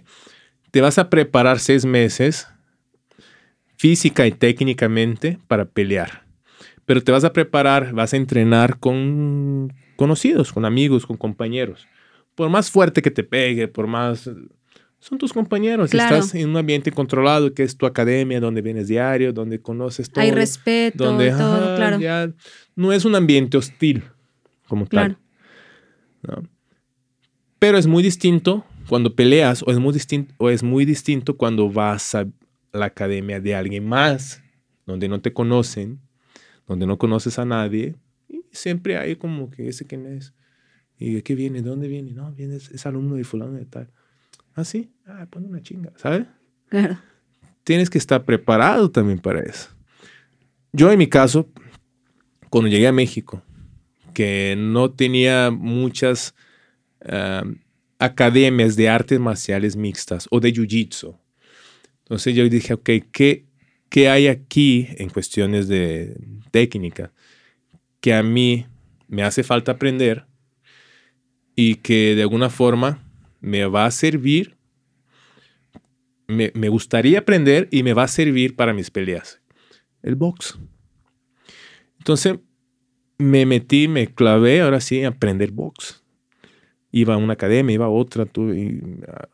Te 0.71 0.81
vas 0.81 0.99
a 0.99 1.09
preparar 1.09 1.59
seis 1.59 1.85
meses 1.85 2.47
física 3.77 4.27
y 4.27 4.31
técnicamente 4.31 5.39
para 5.47 5.65
pelear 5.65 6.25
pero 6.85 7.01
te 7.01 7.11
vas 7.11 7.23
a 7.23 7.33
preparar, 7.33 7.93
vas 7.93 8.13
a 8.13 8.17
entrenar 8.17 8.79
con 8.79 9.73
conocidos, 9.95 10.53
con 10.53 10.65
amigos, 10.65 11.05
con 11.05 11.17
compañeros. 11.17 11.87
Por 12.35 12.49
más 12.49 12.69
fuerte 12.69 13.01
que 13.01 13.11
te 13.11 13.23
pegue, 13.23 13.67
por 13.67 13.87
más... 13.87 14.29
Son 14.99 15.17
tus 15.17 15.31
compañeros. 15.33 15.93
Estás 15.93 16.33
en 16.33 16.49
un 16.49 16.57
ambiente 16.57 16.91
controlado, 16.91 17.53
que 17.53 17.63
es 17.63 17.77
tu 17.77 17.85
academia, 17.85 18.39
donde 18.39 18.61
vienes 18.61 18.87
diario, 18.87 19.31
donde 19.33 19.61
conoces 19.61 20.09
todo. 20.09 20.23
Hay 20.23 20.31
respeto, 20.31 21.05
donde, 21.05 21.29
todo, 21.29 21.75
claro. 21.75 22.33
no 22.75 22.91
es 22.91 23.05
un 23.05 23.13
ambiente 23.13 23.57
hostil 23.57 24.03
como 24.67 24.87
tal. 24.87 25.17
Pero 27.59 27.77
es 27.77 27.87
muy 27.87 28.03
distinto 28.03 28.65
cuando 28.87 29.15
peleas 29.15 29.63
o 29.63 29.71
es 29.71 29.79
muy 29.79 29.93
distinto, 29.93 30.33
o 30.37 30.49
es 30.49 30.63
muy 30.63 30.85
distinto 30.85 31.37
cuando 31.37 31.69
vas 31.69 32.15
a 32.15 32.27
la 32.73 32.85
academia 32.85 33.39
de 33.39 33.55
alguien 33.55 33.87
más, 33.87 34.41
donde 34.85 35.07
no 35.07 35.21
te 35.21 35.33
conocen, 35.33 35.99
donde 36.67 36.85
no 36.85 36.97
conoces 36.97 37.39
a 37.39 37.45
nadie 37.45 37.95
y 38.27 38.43
siempre 38.51 38.97
hay 38.97 39.15
como 39.15 39.49
que 39.49 39.67
ese 39.67 39.85
quién 39.85 40.05
es. 40.05 40.33
¿Y 40.97 41.15
de 41.15 41.23
qué 41.23 41.35
viene? 41.35 41.61
¿De 41.61 41.69
dónde 41.69 41.87
viene? 41.87 42.11
No, 42.11 42.31
viene, 42.31 42.55
es, 42.55 42.85
alumno 42.85 43.15
de 43.15 43.23
fulano 43.23 43.53
de 43.53 43.65
tal. 43.65 43.89
Ah, 44.53 44.63
sí, 44.63 44.91
ah, 45.05 45.27
pone 45.29 45.47
una 45.47 45.61
chinga, 45.61 45.91
¿sabes? 45.97 46.25
Claro. 46.69 46.97
Tienes 47.63 47.89
que 47.89 47.97
estar 47.97 48.23
preparado 48.23 48.89
también 48.89 49.19
para 49.19 49.41
eso. 49.41 49.69
Yo 50.71 50.91
en 50.91 50.99
mi 50.99 51.07
caso, 51.07 51.49
cuando 52.49 52.69
llegué 52.69 52.87
a 52.87 52.91
México, 52.91 53.43
que 54.13 54.55
no 54.57 54.91
tenía 54.91 55.51
muchas 55.51 56.33
academias 57.99 58.75
de 58.75 58.89
artes 58.89 59.19
marciales 59.19 59.75
mixtas 59.75 60.27
o 60.31 60.39
de 60.39 60.51
jiu-jitsu. 60.51 61.17
Entonces 61.99 62.35
yo 62.35 62.47
dije, 62.49 62.73
ok, 62.73 62.89
¿qué, 63.11 63.45
¿qué 63.89 64.09
hay 64.09 64.27
aquí 64.27 64.87
en 64.97 65.09
cuestiones 65.09 65.67
de 65.67 66.17
técnica 66.51 67.11
que 67.99 68.13
a 68.13 68.23
mí 68.23 68.65
me 69.07 69.23
hace 69.23 69.43
falta 69.43 69.73
aprender 69.73 70.25
y 71.55 71.75
que 71.75 72.15
de 72.15 72.21
alguna 72.21 72.49
forma 72.49 73.03
me 73.41 73.65
va 73.65 73.85
a 73.85 73.91
servir, 73.91 74.55
me, 76.27 76.69
gustaría 76.69 77.19
aprender 77.19 77.67
y 77.71 77.83
me 77.83 77.93
va 77.93 78.03
a 78.03 78.07
servir 78.07 78.55
para 78.55 78.73
mis 78.73 78.89
peleas? 78.89 79.41
El 80.01 80.15
box. 80.15 80.57
Entonces 81.99 82.39
me 83.17 83.45
metí, 83.45 83.87
me 83.87 84.07
clavé 84.07 84.61
ahora 84.61 84.81
sí 84.81 85.03
a 85.03 85.09
aprender 85.09 85.51
box. 85.51 86.03
Iba 86.91 87.15
a 87.15 87.17
una 87.17 87.33
academia, 87.33 87.73
iba 87.73 87.85
a 87.85 87.89
otra, 87.89 88.25
tuve 88.25 88.81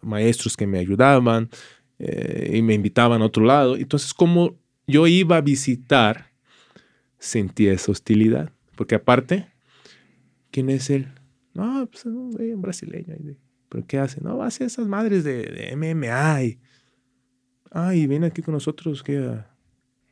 maestros 0.02 0.58
que 0.58 0.68
me 0.68 0.80
ayudaban, 0.80 1.50
eh, 2.04 2.54
y 2.58 2.62
me 2.64 2.74
invitaban 2.74 3.22
a 3.22 3.26
otro 3.26 3.46
lado. 3.46 3.78
Entonces, 3.78 4.12
como 4.12 4.58
yo 4.88 5.06
iba 5.06 5.38
a 5.38 5.42
visitar, 5.42 6.32
sentía 7.20 7.74
esa 7.74 7.92
hostilidad. 7.92 8.52
Porque 8.76 8.96
aparte, 8.96 9.48
¿quién 10.50 10.72
es 10.72 10.90
él? 10.90 11.10
No, 11.54 11.88
pues 11.92 12.06
un, 12.06 12.36
un 12.40 12.62
brasileño. 12.62 13.16
¿Pero 13.70 13.86
qué 13.88 14.00
hace? 14.00 14.22
No, 14.22 14.42
hace 14.44 14.66
esas 14.66 14.88
madres 14.88 15.24
de, 15.24 15.44
de 15.44 15.76
MMA. 15.76 16.44
Y, 16.44 16.60
ay, 17.72 18.08
viene 18.08 18.28
aquí 18.28 18.42
con 18.42 18.54
nosotros 18.54 19.04
que 19.04 19.18
a, 19.18 19.50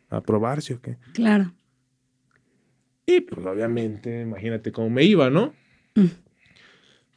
a 0.09 0.21
probarse 0.21 0.73
o 0.73 0.81
qué. 0.81 0.97
Claro. 1.13 1.53
Y 3.05 3.21
pues 3.21 3.45
obviamente, 3.45 4.21
imagínate 4.21 4.71
cómo 4.71 4.89
me 4.89 5.03
iba, 5.03 5.29
¿no? 5.29 5.53
Mm. 5.95 6.05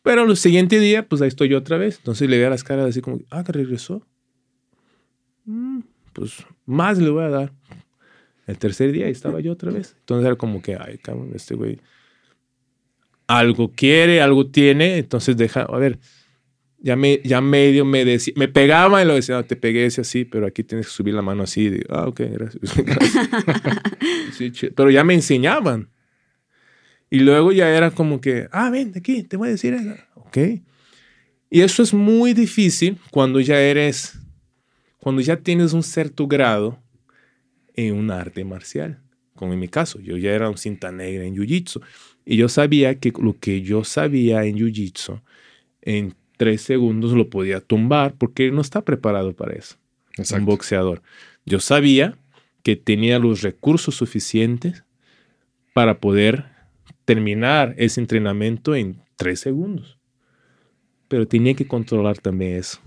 Pero 0.03 0.25
el 0.25 0.37
siguiente 0.37 0.81
día, 0.81 1.09
pues 1.09 1.23
ahí 1.23 1.29
estoy 1.29 1.49
yo 1.49 1.59
otra 1.59 1.77
vez. 1.77 1.99
Entonces 1.99 2.29
le 2.29 2.37
veía 2.37 2.51
las 2.51 2.65
caras 2.65 2.87
así 2.87 3.01
como, 3.01 3.21
ah, 3.31 3.45
que 3.45 3.53
regresó. 3.53 4.07
Mm, 5.45 5.81
pues 6.13 6.45
más 6.67 6.99
le 6.99 7.11
voy 7.11 7.25
a 7.25 7.29
dar. 7.29 7.53
El 8.47 8.59
tercer 8.59 8.91
día 8.91 9.07
estaba 9.09 9.41
yo 9.41 9.53
otra 9.53 9.71
vez. 9.71 9.95
Entonces 10.01 10.27
era 10.27 10.37
como 10.37 10.61
que, 10.61 10.77
ay, 10.77 10.99
cabrón, 10.99 11.31
este 11.35 11.55
güey. 11.55 11.79
Algo 13.39 13.73
quiere, 13.73 14.21
algo 14.21 14.47
tiene, 14.47 14.99
entonces 14.99 15.37
deja, 15.37 15.63
a 15.63 15.79
ver, 15.79 15.99
ya, 16.79 16.97
me, 16.97 17.21
ya 17.25 17.41
medio 17.41 17.85
me 17.85 18.05
decía, 18.05 18.35
me 18.37 18.49
pegaba 18.49 19.03
y 19.03 19.07
lo 19.07 19.15
decía, 19.15 19.37
no, 19.37 19.45
te 19.45 19.57
pegué 19.57 19.87
ese 19.87 20.01
así, 20.01 20.25
pero 20.25 20.47
aquí 20.47 20.65
tienes 20.65 20.87
que 20.87 20.93
subir 20.93 21.15
la 21.15 21.23
mano 21.23 21.45
así. 21.45 21.71
Digo, 21.71 21.85
ah, 21.91 22.09
ok, 22.09 22.21
gracias. 22.33 22.75
pero 24.75 24.91
ya 24.91 25.05
me 25.05 25.15
enseñaban. 25.15 25.91
Y 27.09 27.21
luego 27.21 27.53
ya 27.53 27.69
era 27.69 27.91
como 27.91 28.21
que, 28.21 28.49
ah, 28.51 28.71
ven, 28.71 28.93
aquí, 28.97 29.23
te 29.23 29.37
voy 29.37 29.49
a 29.49 29.53
decir 29.53 29.75
eso. 29.75 29.95
Ok. 30.15 30.39
Y 31.51 31.61
eso 31.61 31.83
es 31.83 31.95
muy 31.95 32.33
difícil 32.33 32.99
cuando 33.11 33.39
ya 33.39 33.61
eres, 33.61 34.19
cuando 34.99 35.21
ya 35.21 35.37
tienes 35.37 35.75
un 35.75 35.83
cierto 35.83 36.27
grado 36.27 36.83
en 37.75 37.95
un 37.95 38.11
arte 38.11 38.45
marcial. 38.45 39.03
Como 39.35 39.53
en 39.55 39.61
mi 39.61 39.69
caso, 39.69 39.99
yo 40.01 40.17
ya 40.17 40.33
era 40.33 40.49
un 40.49 40.59
cinta 40.59 40.93
negra 40.93 41.25
en 41.25 41.35
Jiu-Jitsu. 41.35 41.83
Y 42.25 42.37
yo 42.37 42.49
sabía 42.49 42.99
que 42.99 43.13
lo 43.19 43.39
que 43.39 43.63
yo 43.63 43.85
sabía 43.85 44.45
en 44.45 44.57
Jiu-Jitsu, 44.57 45.21
en 45.83 46.15
tres 46.37 46.63
segundos 46.63 47.13
lo 47.13 47.31
podía 47.31 47.61
tumbar 47.61 48.15
porque 48.15 48.51
no 48.51 48.61
está 48.61 48.85
preparado 48.85 49.35
para 49.35 49.55
eso. 49.55 49.77
Es 50.17 50.31
Un 50.33 50.45
boxeador. 50.45 51.03
Yo 51.47 51.61
sabía 51.61 52.19
que 52.63 52.77
tenía 52.77 53.19
los 53.19 53.43
recursos 53.43 53.95
suficientes 53.97 54.85
para 55.73 55.99
poder 55.99 56.47
terminar 57.05 57.75
ese 57.79 58.01
entrenamiento 58.01 58.75
en 58.75 59.01
tres 59.17 59.41
segundos. 59.41 59.99
Pero 61.09 61.27
tenía 61.27 61.55
que 61.55 61.67
controlar 61.67 62.19
también 62.19 62.57
eso. 62.57 62.81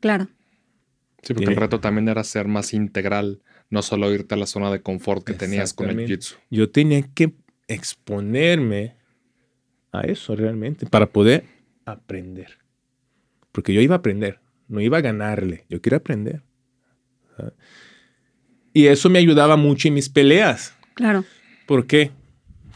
Claro. 0.00 0.28
Sí, 1.22 1.34
porque 1.34 1.50
el 1.50 1.56
reto 1.56 1.80
también 1.80 2.08
era 2.08 2.24
ser 2.24 2.48
más 2.48 2.72
integral, 2.72 3.42
no 3.70 3.82
solo 3.82 4.12
irte 4.12 4.34
a 4.34 4.38
la 4.38 4.46
zona 4.46 4.70
de 4.70 4.82
confort 4.82 5.24
que 5.24 5.32
tenías 5.32 5.72
con 5.72 5.88
el 5.88 5.96
jiu-jitsu. 5.96 6.36
Yo 6.50 6.70
tenía 6.70 7.02
que 7.14 7.32
exponerme 7.68 8.96
a 9.92 10.02
eso 10.02 10.34
realmente 10.34 10.86
para 10.86 11.06
poder 11.06 11.44
aprender. 11.84 12.58
Porque 13.52 13.72
yo 13.72 13.80
iba 13.80 13.94
a 13.94 13.98
aprender, 13.98 14.40
no 14.68 14.80
iba 14.80 14.98
a 14.98 15.00
ganarle, 15.00 15.64
yo 15.68 15.80
quería 15.80 15.98
aprender. 15.98 16.42
Y 18.72 18.86
eso 18.86 19.08
me 19.08 19.18
ayudaba 19.18 19.56
mucho 19.56 19.88
en 19.88 19.94
mis 19.94 20.08
peleas. 20.08 20.74
Claro. 20.94 21.24
Porque 21.66 22.10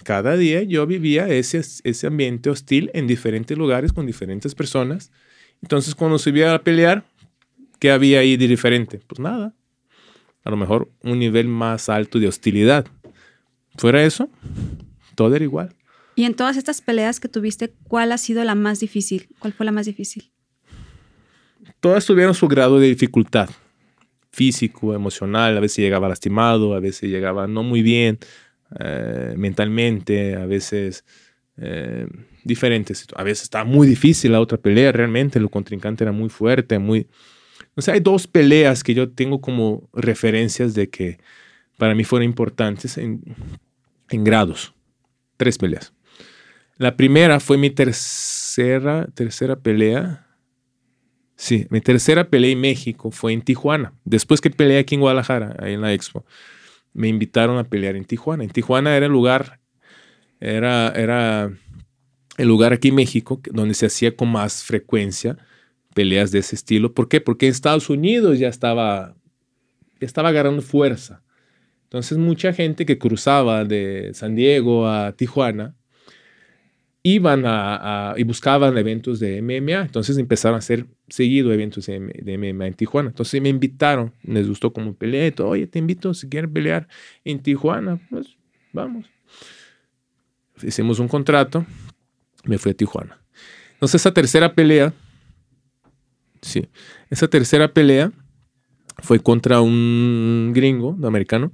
cada 0.05 0.37
día 0.37 0.63
yo 0.63 0.87
vivía 0.87 1.29
ese, 1.29 1.59
ese 1.59 2.07
ambiente 2.07 2.51
hostil 2.51 2.91
en 2.95 3.07
diferentes 3.07 3.59
lugares 3.59 3.93
con 3.93 4.07
diferentes 4.07 4.55
personas. 4.55 5.11
Entonces 5.61 5.95
cuando 5.95 6.19
subía 6.19 6.55
a 6.55 6.63
pelear, 6.63 7.05
¿qué 7.81 7.91
había 7.91 8.21
ahí 8.21 8.37
de 8.37 8.47
diferente? 8.47 9.01
Pues 9.07 9.19
nada. 9.19 9.55
A 10.45 10.51
lo 10.51 10.57
mejor 10.57 10.91
un 11.03 11.19
nivel 11.19 11.49
más 11.49 11.89
alto 11.89 12.19
de 12.19 12.29
hostilidad. 12.29 12.87
Fuera 13.77 14.05
eso, 14.05 14.29
todo 15.15 15.35
era 15.35 15.45
igual. 15.45 15.75
Y 16.17 16.25
en 16.25 16.35
todas 16.35 16.57
estas 16.57 16.81
peleas 16.81 17.19
que 17.19 17.29
tuviste, 17.29 17.73
¿cuál 17.89 18.13
ha 18.13 18.19
sido 18.19 18.45
la 18.45 18.55
más 18.55 18.79
difícil? 18.81 19.29
¿Cuál 19.39 19.53
fue 19.53 19.67
la 19.67 19.73
más 19.73 19.87
difícil? 19.87 20.31
Todas 21.81 22.07
tuvieron 22.07 22.35
su 22.35 22.47
grado 22.47 22.79
de 22.79 22.89
dificultad. 22.89 23.51
Físico, 24.31 24.95
emocional, 24.95 25.57
a 25.57 25.61
veces 25.61 25.79
llegaba 25.79 26.09
lastimado, 26.09 26.75
a 26.75 26.81
veces 26.81 27.11
llegaba 27.11 27.47
no 27.47 27.63
muy 27.63 27.83
bien 27.83 28.19
eh, 28.79 29.35
mentalmente, 29.37 30.37
a 30.37 30.47
veces 30.47 31.05
eh, 31.57 32.07
diferentes. 32.45 33.07
A 33.17 33.23
veces 33.23 33.45
estaba 33.45 33.65
muy 33.65 33.87
difícil 33.87 34.33
la 34.33 34.41
otra 34.41 34.59
pelea, 34.59 34.93
realmente 34.93 35.39
el 35.39 35.51
contrincante 35.51 36.05
era 36.05 36.13
muy 36.13 36.29
fuerte, 36.29 36.79
muy... 36.79 37.09
O 37.77 37.83
sea, 37.83 37.95
hay 37.95 38.01
dos 38.01 38.27
peleas 38.27 38.85
que 38.85 38.95
yo 38.95 39.11
tengo 39.11 39.41
como 39.41 39.89
referencias 39.93 40.75
de 40.75 40.89
que 40.89 41.19
para 41.77 41.95
mí 41.95 42.05
fueron 42.05 42.25
importantes 42.25 42.99
en, 42.99 43.23
en 44.11 44.25
grados. 44.25 44.75
Tres 45.37 45.59
peleas. 45.59 45.93
La 46.77 46.97
primera 46.97 47.41
fue 47.41 47.57
mi 47.57 47.71
tercera, 47.71 49.07
tercera 49.15 49.57
pelea. 49.57 50.27
Sí, 51.37 51.67
mi 51.71 51.81
tercera 51.81 52.29
pelea 52.29 52.53
en 52.53 52.61
México 52.61 53.11
fue 53.11 53.33
en 53.33 53.43
Tijuana. 53.43 53.93
Después 54.05 54.41
que 54.41 54.51
peleé 54.51 54.79
aquí 54.79 54.95
en 54.95 55.01
Guadalajara, 55.01 55.57
ahí 55.59 55.75
en 55.75 55.81
la 55.81 55.93
Expo, 55.93 56.25
me 56.93 57.09
invitaron 57.09 57.59
a 57.59 57.65
pelear 57.65 57.97
en 57.97 58.05
Tijuana. 58.05 58.45
En 58.45 58.51
Tijuana 58.51 58.97
era 58.97 59.07
el 59.07 59.13
lugar, 59.13 59.61
era, 60.41 60.89
era 60.91 61.53
el 62.39 62.49
lugar 62.49 62.73
aquí 62.73 62.89
en 62.89 62.95
México 62.97 63.41
donde 63.51 63.75
se 63.75 63.87
hacía 63.87 64.15
con 64.15 64.31
más 64.31 64.63
frecuencia 64.63 65.37
peleas 65.95 66.31
de 66.31 66.41
ese 66.41 66.55
estilo. 66.55 66.93
¿Por 66.93 67.09
qué? 67.09 67.21
Porque 67.21 67.47
en 67.47 67.53
Estados 67.53 67.89
Unidos 67.89 68.39
ya 68.39 68.49
estaba, 68.49 69.17
ya 70.01 70.07
estaba 70.07 70.29
agarrando 70.29 70.61
fuerza. 70.63 71.23
Entonces 71.85 72.19
mucha 72.19 72.53
gente 72.53 72.85
que 72.85 72.99
cruzaba 72.99 73.65
de 73.65 74.11
San 74.15 74.35
Diego 74.35 74.89
a 74.89 75.13
Tijuana 75.13 75.77
iban 77.07 77.45
a, 77.47 78.15
y 78.17 78.25
buscaban 78.25 78.77
eventos 78.79 79.21
de 79.21 79.41
MMA. 79.43 79.83
Entonces 79.83 80.19
empezaron 80.19 80.57
a 80.57 80.59
hacer 80.59 80.87
seguido 81.09 81.53
eventos 81.53 81.87
de, 81.87 82.01
MMA 82.01 82.67
en 82.67 82.75
Tijuana. 82.75 83.11
Entonces 83.11 83.41
me 83.41 83.51
invitaron, 83.51 84.13
les 84.23 84.49
gustó 84.49 84.73
como 84.73 84.95
peleé. 84.95 85.33
Oye, 85.39 85.67
te 85.67 85.79
invito 85.79 86.15
si 86.15 86.29
quieres 86.29 86.51
pelear 86.51 86.89
en 87.25 87.41
Tijuana. 87.41 88.01
Pues 88.11 88.37
vamos. 88.73 89.07
Hicimos 90.63 90.99
un 90.99 91.09
contrato, 91.09 91.67
me 92.45 92.59
fui 92.59 92.73
a 92.73 92.75
Tijuana. 92.75 93.21
Entonces 93.75 94.01
esa 94.01 94.15
tercera 94.15 94.55
pelea, 94.55 94.95
sí, 96.45 96.69
esa 97.11 97.29
tercera 97.29 97.73
pelea 97.73 98.13
fue 98.99 99.21
contra 99.21 99.61
un 99.61 100.53
gringo 100.55 100.97
americano 101.03 101.53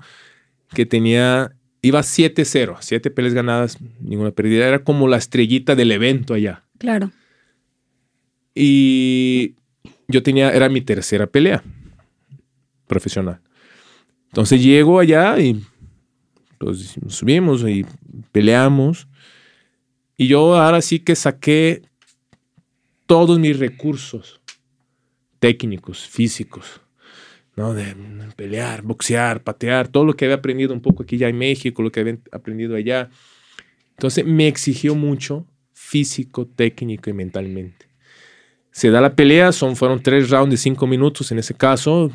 que 0.74 0.86
tenía, 0.86 1.52
iba 1.82 2.00
7-0, 2.00 2.76
7 2.80 3.10
peleas 3.10 3.34
ganadas, 3.34 3.78
ninguna 4.00 4.30
perdida. 4.30 4.68
Era 4.68 4.84
como 4.84 5.08
la 5.08 5.16
estrellita 5.16 5.74
del 5.74 5.92
evento 5.92 6.34
allá. 6.34 6.64
Claro. 6.78 7.10
Y 8.54 9.54
yo 10.08 10.22
tenía, 10.22 10.50
era 10.50 10.68
mi 10.68 10.80
tercera 10.80 11.26
pelea 11.26 11.62
profesional. 12.86 13.40
Entonces 14.28 14.62
llego 14.62 15.00
allá 15.00 15.38
y 15.38 15.64
pues, 16.58 16.96
subimos 17.08 17.62
y 17.68 17.84
peleamos. 18.32 19.08
Y 20.16 20.28
yo 20.28 20.56
ahora 20.56 20.82
sí 20.82 21.00
que 21.00 21.16
saqué 21.16 21.82
todos 23.06 23.38
mis 23.38 23.58
recursos 23.58 24.39
técnicos, 25.40 26.06
físicos. 26.06 26.80
De 27.56 27.94
pelear, 28.36 28.80
boxear, 28.80 29.42
patear, 29.42 29.88
todo 29.88 30.06
lo 30.06 30.14
que 30.14 30.24
había 30.24 30.36
aprendido 30.36 30.72
un 30.72 30.80
poco 30.80 31.02
aquí 31.02 31.18
ya 31.18 31.28
en 31.28 31.36
México, 31.36 31.82
lo 31.82 31.92
que 31.92 32.00
había 32.00 32.16
aprendido 32.32 32.74
allá. 32.74 33.10
Entonces 33.90 34.24
me 34.24 34.48
exigió 34.48 34.94
mucho 34.94 35.46
físico, 35.74 36.46
técnico 36.46 37.10
y 37.10 37.12
mentalmente. 37.12 37.86
Se 38.70 38.88
da 38.88 39.02
la 39.02 39.14
pelea, 39.14 39.52
son, 39.52 39.76
fueron 39.76 40.02
tres 40.02 40.30
rounds 40.30 40.52
de 40.52 40.56
cinco 40.56 40.86
minutos 40.86 41.32
en 41.32 41.38
ese 41.38 41.52
caso, 41.52 42.10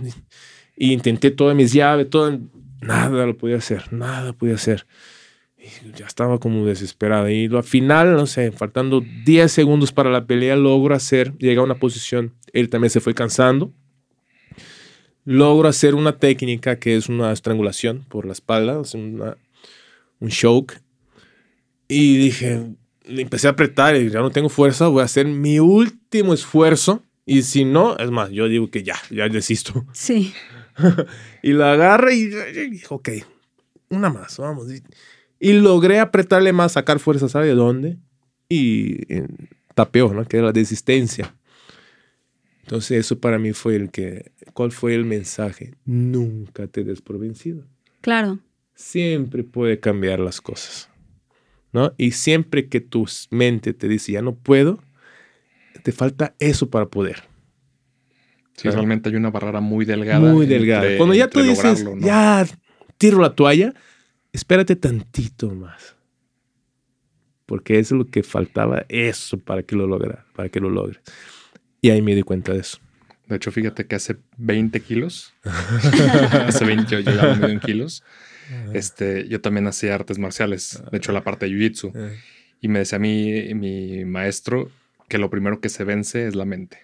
y 0.76 0.94
intenté 0.94 1.30
todas 1.30 1.56
mis 1.56 1.74
llaves, 1.74 2.10
todo, 2.10 2.40
nada 2.82 3.28
lo 3.28 3.38
podía 3.38 3.58
hacer, 3.58 3.94
nada 3.94 4.34
podía 4.34 4.56
hacer. 4.56 4.88
Y 5.84 5.98
ya 5.98 6.06
estaba 6.06 6.40
como 6.40 6.66
desesperada. 6.66 7.32
Y 7.32 7.46
al 7.48 7.64
final, 7.64 8.14
no 8.14 8.28
sé, 8.28 8.52
faltando 8.52 9.02
10 9.26 9.52
segundos 9.52 9.92
para 9.92 10.10
la 10.10 10.26
pelea, 10.26 10.56
logro 10.56 10.96
hacer, 10.96 11.36
llega 11.38 11.62
a 11.62 11.64
una 11.64 11.76
posición, 11.76 12.34
él 12.54 12.70
también 12.70 12.90
se 12.90 13.00
fue 13.00 13.14
cansando, 13.14 13.74
logro 15.24 15.68
hacer 15.68 15.96
una 15.96 16.18
técnica 16.18 16.78
que 16.80 16.96
es 16.96 17.10
una 17.10 17.32
estrangulación 17.32 18.06
por 18.08 18.26
la 18.26 18.34
espalda, 18.34 18.82
un 20.20 20.30
choke. 20.30 20.82
Y 21.88 22.18
dije, 22.18 22.64
empecé 23.06 23.48
a 23.48 23.52
apretar 23.52 23.96
y 23.96 24.10
ya 24.10 24.20
no 24.20 24.32
tengo 24.32 24.50
fuerza, 24.50 24.88
voy 24.88 25.02
a 25.02 25.06
hacer 25.06 25.28
mi 25.28 25.60
último 25.60 26.34
esfuerzo. 26.34 27.04
Y 27.26 27.42
si 27.42 27.66
no, 27.66 27.98
es 27.98 28.12
más, 28.12 28.30
yo 28.30 28.48
digo 28.48 28.70
que 28.70 28.84
ya, 28.84 28.96
ya 29.10 29.28
desisto. 29.30 29.86
Sí. 29.94 30.34
y 31.44 31.54
la 31.54 31.74
agarré 31.74 32.16
y, 32.16 32.26
dije, 32.26 32.86
ok, 32.90 33.10
una 33.90 34.10
más, 34.10 34.38
vamos. 34.38 34.72
Y, 34.72 34.84
logré 35.40 36.00
apretarle 36.00 36.54
más, 36.54 36.74
sacar 36.74 37.00
fuerza, 37.00 37.30
¿sabe 37.30 37.48
de 37.48 37.56
dónde? 37.56 37.98
Y, 38.50 39.14
y 39.14 39.24
tapeó, 39.74 40.14
¿no? 40.14 40.26
Que 40.26 40.38
era 40.38 40.48
la 40.48 40.52
desistencia. 40.52 41.36
Entonces 42.62 43.00
eso 43.06 43.20
para 43.20 43.38
mí 43.38 43.54
fue 43.54 43.76
el 43.76 43.92
que, 43.92 44.32
¿cuál 44.54 44.72
fue 44.72 44.96
el 44.96 45.06
mensaje? 45.06 45.76
Nunca 45.86 46.66
te 46.66 46.84
des 46.84 47.00
por 47.00 47.20
vencido. 47.20 47.64
Claro. 48.02 48.40
Siempre 48.74 49.44
puede 49.44 49.80
cambiar 49.80 50.20
las 50.20 50.42
cosas, 50.42 50.90
¿no? 51.72 51.94
Y 51.98 52.12
siempre 52.12 52.68
que 52.68 52.82
tu 52.82 53.08
mente 53.30 53.74
te 53.74 53.88
dice, 53.88 54.14
ya 54.14 54.24
no 54.24 54.34
puedo, 54.34 54.80
te 55.84 55.92
falta 55.92 56.34
eso 56.40 56.70
para 56.72 56.88
poder. 56.88 57.24
Sí, 58.58 58.70
realmente 58.70 59.10
hay 59.10 59.16
una 59.16 59.30
barrera 59.30 59.62
muy 59.62 59.86
delgada. 59.86 60.32
Muy 60.32 60.48
delgada. 60.48 60.98
Cuando 60.98 61.14
ya 61.14 61.30
tú 61.30 61.42
dices, 61.42 61.86
ya 62.00 62.48
tiro 62.98 63.22
la 63.22 63.36
toalla, 63.36 63.74
espérate 64.36 64.76
tantito 64.76 65.50
más. 65.50 65.96
Porque 67.46 67.80
es 67.80 67.92
lo 67.92 68.06
que 68.06 68.24
faltaba, 68.24 68.86
eso 68.90 69.38
para 69.38 69.64
que 69.64 69.76
lo 69.76 69.88
logres, 69.88 70.18
para 70.36 70.50
que 70.50 70.60
lo 70.60 70.70
logres. 70.70 71.00
Y 71.82 71.92
ahí 71.92 72.02
me 72.02 72.16
di 72.16 72.24
cuenta 72.24 72.54
de 72.54 72.60
eso. 72.60 72.80
De 73.28 73.36
hecho, 73.36 73.52
fíjate 73.52 73.88
que 73.88 73.96
hace 73.96 74.18
20 74.38 74.80
kilos, 74.82 75.34
hace 75.44 76.66
20 76.66 76.92
yo 76.92 77.00
llegaba 77.00 77.34
a 77.34 77.36
medio 77.36 77.60
kilos, 77.60 78.04
este, 78.74 79.28
yo 79.28 79.42
también 79.42 79.66
hacía 79.68 79.96
artes 79.96 80.20
marciales, 80.20 80.84
de 80.92 80.98
hecho 80.98 81.12
la 81.12 81.24
parte 81.24 81.46
de 81.46 81.52
Jiu-Jitsu. 81.52 81.94
Y 82.62 82.68
me 82.68 82.80
decía 82.80 82.98
a 82.98 83.00
mí, 83.00 83.54
mi 83.54 84.06
maestro, 84.06 84.72
que 85.08 85.18
lo 85.18 85.30
primero 85.30 85.60
que 85.60 85.70
se 85.70 85.84
vence 85.84 86.28
es 86.28 86.36
la 86.36 86.46
mente. 86.46 86.80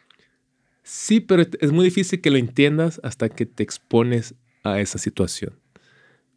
Sí, 0.83 1.19
pero 1.19 1.43
es 1.59 1.71
muy 1.71 1.85
difícil 1.85 2.21
que 2.21 2.31
lo 2.31 2.37
entiendas 2.37 2.99
hasta 3.03 3.29
que 3.29 3.45
te 3.45 3.63
expones 3.63 4.35
a 4.63 4.79
esa 4.79 4.97
situación. 4.97 5.53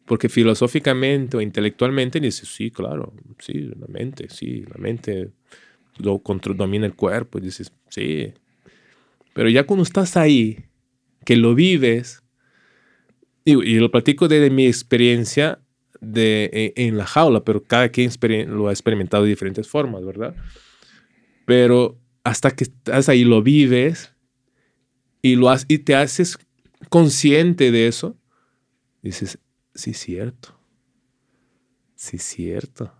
Porque 0.05 0.29
filosóficamente 0.29 1.37
o 1.37 1.41
intelectualmente 1.41 2.19
dices, 2.19 2.47
sí, 2.47 2.69
claro, 2.69 3.13
sí, 3.39 3.53
la 3.53 3.87
mente, 3.87 4.27
sí, 4.29 4.63
la 4.71 4.77
mente 4.77 5.31
lo 5.97 6.21
domina 6.55 6.85
el 6.85 6.93
cuerpo. 6.93 7.39
Y 7.39 7.41
dices, 7.41 7.71
sí. 7.89 8.33
Pero 9.33 9.49
ya 9.49 9.65
cuando 9.65 9.83
estás 9.83 10.15
ahí, 10.15 10.65
que 11.25 11.35
lo 11.35 11.55
vives, 11.55 12.23
y, 13.43 13.53
y 13.53 13.79
lo 13.79 13.91
platico 13.91 14.27
desde 14.27 14.49
mi 14.49 14.67
experiencia 14.67 15.59
de, 16.01 16.49
e, 16.53 16.85
en, 16.87 16.97
la 16.97 17.05
jaula, 17.05 17.43
pero 17.43 17.63
cada 17.63 17.89
quien 17.89 18.11
lo 18.47 18.67
ha 18.67 18.71
experimentado 18.71 19.23
de 19.23 19.29
diferentes 19.29 19.67
formas, 19.67 20.05
¿verdad? 20.05 20.35
Pero 21.45 21.99
hasta 22.23 22.51
que 22.51 22.65
estás 22.65 23.09
ahí, 23.09 23.23
lo 23.23 23.41
vives 23.41 24.13
y, 25.21 25.35
lo 25.35 25.53
y 25.67 25.79
te 25.79 25.95
haces 25.95 26.37
consciente 26.89 27.71
de 27.71 27.87
eso, 27.87 28.17
dices, 29.01 29.39
sí, 29.75 29.93
cierto. 29.93 30.57
Sí, 31.95 32.17
cierto. 32.17 32.91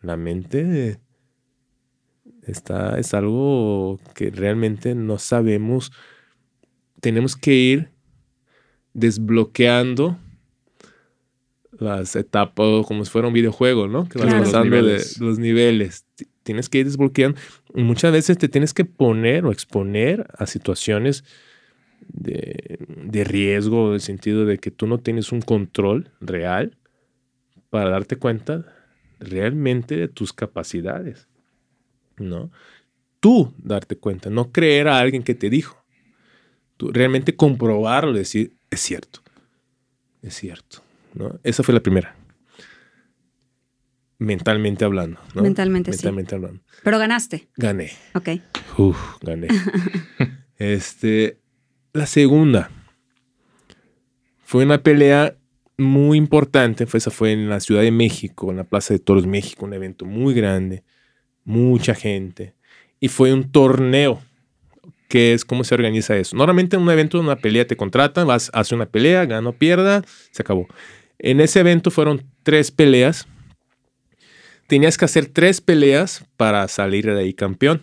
La 0.00 0.16
mente 0.16 1.00
está, 2.42 2.98
es 2.98 3.14
algo 3.14 3.98
que 4.14 4.30
realmente 4.30 4.94
no 4.94 5.18
sabemos. 5.18 5.92
Tenemos 7.00 7.36
que 7.36 7.54
ir 7.54 7.90
desbloqueando 8.92 10.18
las 11.78 12.16
etapas 12.16 12.86
como 12.86 13.04
si 13.04 13.10
fuera 13.10 13.28
un 13.28 13.34
videojuego, 13.34 13.88
¿no? 13.88 14.08
Que 14.08 14.18
vas 14.18 14.32
pasando 14.34 14.82
de 14.82 15.02
los 15.20 15.38
niveles. 15.38 16.06
Tienes 16.42 16.68
que 16.68 16.78
ir 16.78 16.86
desbloqueando. 16.86 17.38
Muchas 17.74 18.12
veces 18.12 18.38
te 18.38 18.48
tienes 18.48 18.74
que 18.74 18.84
poner 18.84 19.44
o 19.46 19.52
exponer 19.52 20.26
a 20.38 20.46
situaciones 20.46 21.24
de, 22.08 22.78
de 22.88 23.24
riesgo, 23.24 23.88
en 23.88 23.94
el 23.94 24.00
sentido 24.00 24.44
de 24.44 24.58
que 24.58 24.70
tú 24.70 24.86
no 24.86 24.98
tienes 24.98 25.32
un 25.32 25.40
control 25.40 26.10
real 26.20 26.76
para 27.70 27.90
darte 27.90 28.16
cuenta 28.16 28.66
realmente 29.18 29.96
de 29.96 30.08
tus 30.08 30.32
capacidades, 30.32 31.28
¿no? 32.16 32.50
Tú 33.20 33.52
darte 33.58 33.96
cuenta, 33.96 34.30
no 34.30 34.52
creer 34.52 34.88
a 34.88 34.98
alguien 34.98 35.22
que 35.22 35.34
te 35.34 35.50
dijo. 35.50 35.82
Tú 36.76 36.90
realmente 36.92 37.36
comprobarlo, 37.36 38.12
decir, 38.12 38.56
es 38.70 38.80
cierto, 38.80 39.20
es 40.22 40.34
cierto, 40.34 40.82
¿no? 41.14 41.38
Esa 41.42 41.62
fue 41.62 41.74
la 41.74 41.80
primera. 41.80 42.16
Mentalmente 44.18 44.84
hablando. 44.84 45.20
¿no? 45.34 45.42
Mentalmente, 45.42 45.90
Mentalmente 45.90 46.34
hablando. 46.34 46.62
Pero 46.82 46.98
ganaste. 46.98 47.48
Gané. 47.56 47.90
Ok. 48.14 48.28
Uf, 48.78 49.16
gané. 49.20 49.48
este, 50.56 51.40
la 51.94 52.06
segunda 52.06 52.70
fue 54.44 54.64
una 54.64 54.82
pelea 54.82 55.36
muy 55.78 56.18
importante. 56.18 56.86
Fue, 56.86 56.98
esa 56.98 57.10
fue 57.10 57.32
en 57.32 57.48
la 57.48 57.60
Ciudad 57.60 57.82
de 57.82 57.92
México, 57.92 58.50
en 58.50 58.58
la 58.58 58.64
Plaza 58.64 58.92
de 58.92 59.00
Toros 59.00 59.26
México, 59.26 59.64
un 59.64 59.72
evento 59.72 60.04
muy 60.04 60.34
grande, 60.34 60.82
mucha 61.44 61.94
gente. 61.94 62.54
Y 63.00 63.08
fue 63.08 63.32
un 63.32 63.50
torneo, 63.50 64.20
que 65.08 65.32
es 65.32 65.44
cómo 65.44 65.62
se 65.62 65.74
organiza 65.74 66.16
eso. 66.16 66.36
Normalmente 66.36 66.76
en 66.76 66.82
un 66.82 66.90
evento, 66.90 67.18
en 67.18 67.24
una 67.24 67.36
pelea, 67.36 67.66
te 67.66 67.76
contratan, 67.76 68.26
vas, 68.26 68.50
haces 68.52 68.72
una 68.72 68.86
pelea, 68.86 69.24
gana 69.24 69.48
o 69.48 69.52
pierda, 69.52 70.02
se 70.32 70.42
acabó. 70.42 70.66
En 71.18 71.40
ese 71.40 71.60
evento 71.60 71.90
fueron 71.90 72.24
tres 72.42 72.72
peleas. 72.72 73.28
Tenías 74.66 74.98
que 74.98 75.04
hacer 75.04 75.26
tres 75.26 75.60
peleas 75.60 76.24
para 76.36 76.66
salir 76.66 77.06
de 77.06 77.20
ahí 77.20 77.34
campeón. 77.34 77.82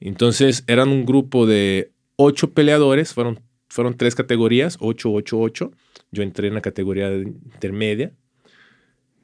Entonces 0.00 0.64
eran 0.66 0.88
un 0.88 1.04
grupo 1.04 1.46
de 1.46 1.92
ocho 2.20 2.52
peleadores, 2.52 3.14
fueron, 3.14 3.40
fueron 3.68 3.96
tres 3.96 4.14
categorías, 4.14 4.76
ocho, 4.80 5.12
ocho, 5.12 5.38
ocho. 5.38 5.72
Yo 6.10 6.22
entré 6.22 6.48
en 6.48 6.54
la 6.54 6.60
categoría 6.60 7.10
intermedia. 7.12 8.12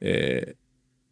Eh, 0.00 0.54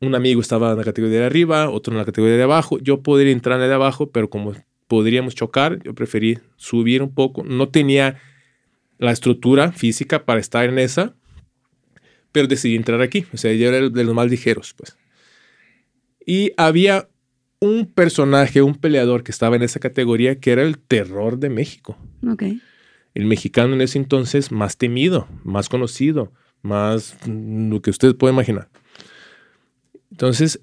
un 0.01 0.15
amigo 0.15 0.41
estaba 0.41 0.73
en 0.73 0.79
la 0.79 0.85
categoría 0.85 1.21
de 1.21 1.27
arriba, 1.27 1.71
otro 1.71 1.93
en 1.93 1.99
la 1.99 2.05
categoría 2.05 2.37
de 2.37 2.43
abajo. 2.45 2.79
Yo 2.79 3.03
podría 3.03 3.33
entrar 3.33 3.57
en 3.57 3.63
la 3.63 3.69
de 3.69 3.75
abajo, 3.75 4.11
pero 4.11 4.31
como 4.31 4.55
podríamos 4.87 5.35
chocar, 5.35 5.83
yo 5.83 5.95
preferí 5.95 6.39
subir 6.57 7.03
un 7.03 7.13
poco. 7.13 7.43
No 7.43 7.69
tenía 7.69 8.21
la 8.99 9.11
estructura 9.11 9.73
física 9.73 10.25
para 10.25 10.41
estar 10.41 10.69
en 10.69 10.79
esa, 10.79 11.17
pero 12.31 12.47
decidí 12.47 12.77
entrar 12.77 13.01
aquí. 13.03 13.27
O 13.33 13.37
sea, 13.37 13.53
yo 13.55 13.69
era 13.69 13.89
de 13.89 14.05
los 14.05 14.15
más 14.15 14.31
ligeros, 14.31 14.73
pues. 14.75 14.97
Y 16.25 16.53
había 16.57 17.09
un 17.63 17.87
personaje, 17.87 18.61
un 18.61 18.75
peleador 18.75 19.23
que 19.23 19.31
estaba 19.31 19.55
en 19.55 19.63
esa 19.63 19.79
categoría 19.79 20.41
que 20.41 20.51
era 20.51 20.63
el 20.63 20.79
terror 20.79 21.39
de 21.39 21.49
México. 21.49 21.97
Okay. 22.29 22.61
El 23.15 23.27
mexicano 23.27 23.75
en 23.75 23.83
ese 23.83 23.99
entonces 23.99 24.51
más 24.51 24.77
temido, 24.77 25.29
más 25.45 25.69
conocido, 25.69 26.33
más 26.63 27.17
lo 27.25 27.81
que 27.81 27.91
usted 27.91 28.17
puede 28.17 28.35
imaginar. 28.35 28.69
Entonces, 30.11 30.61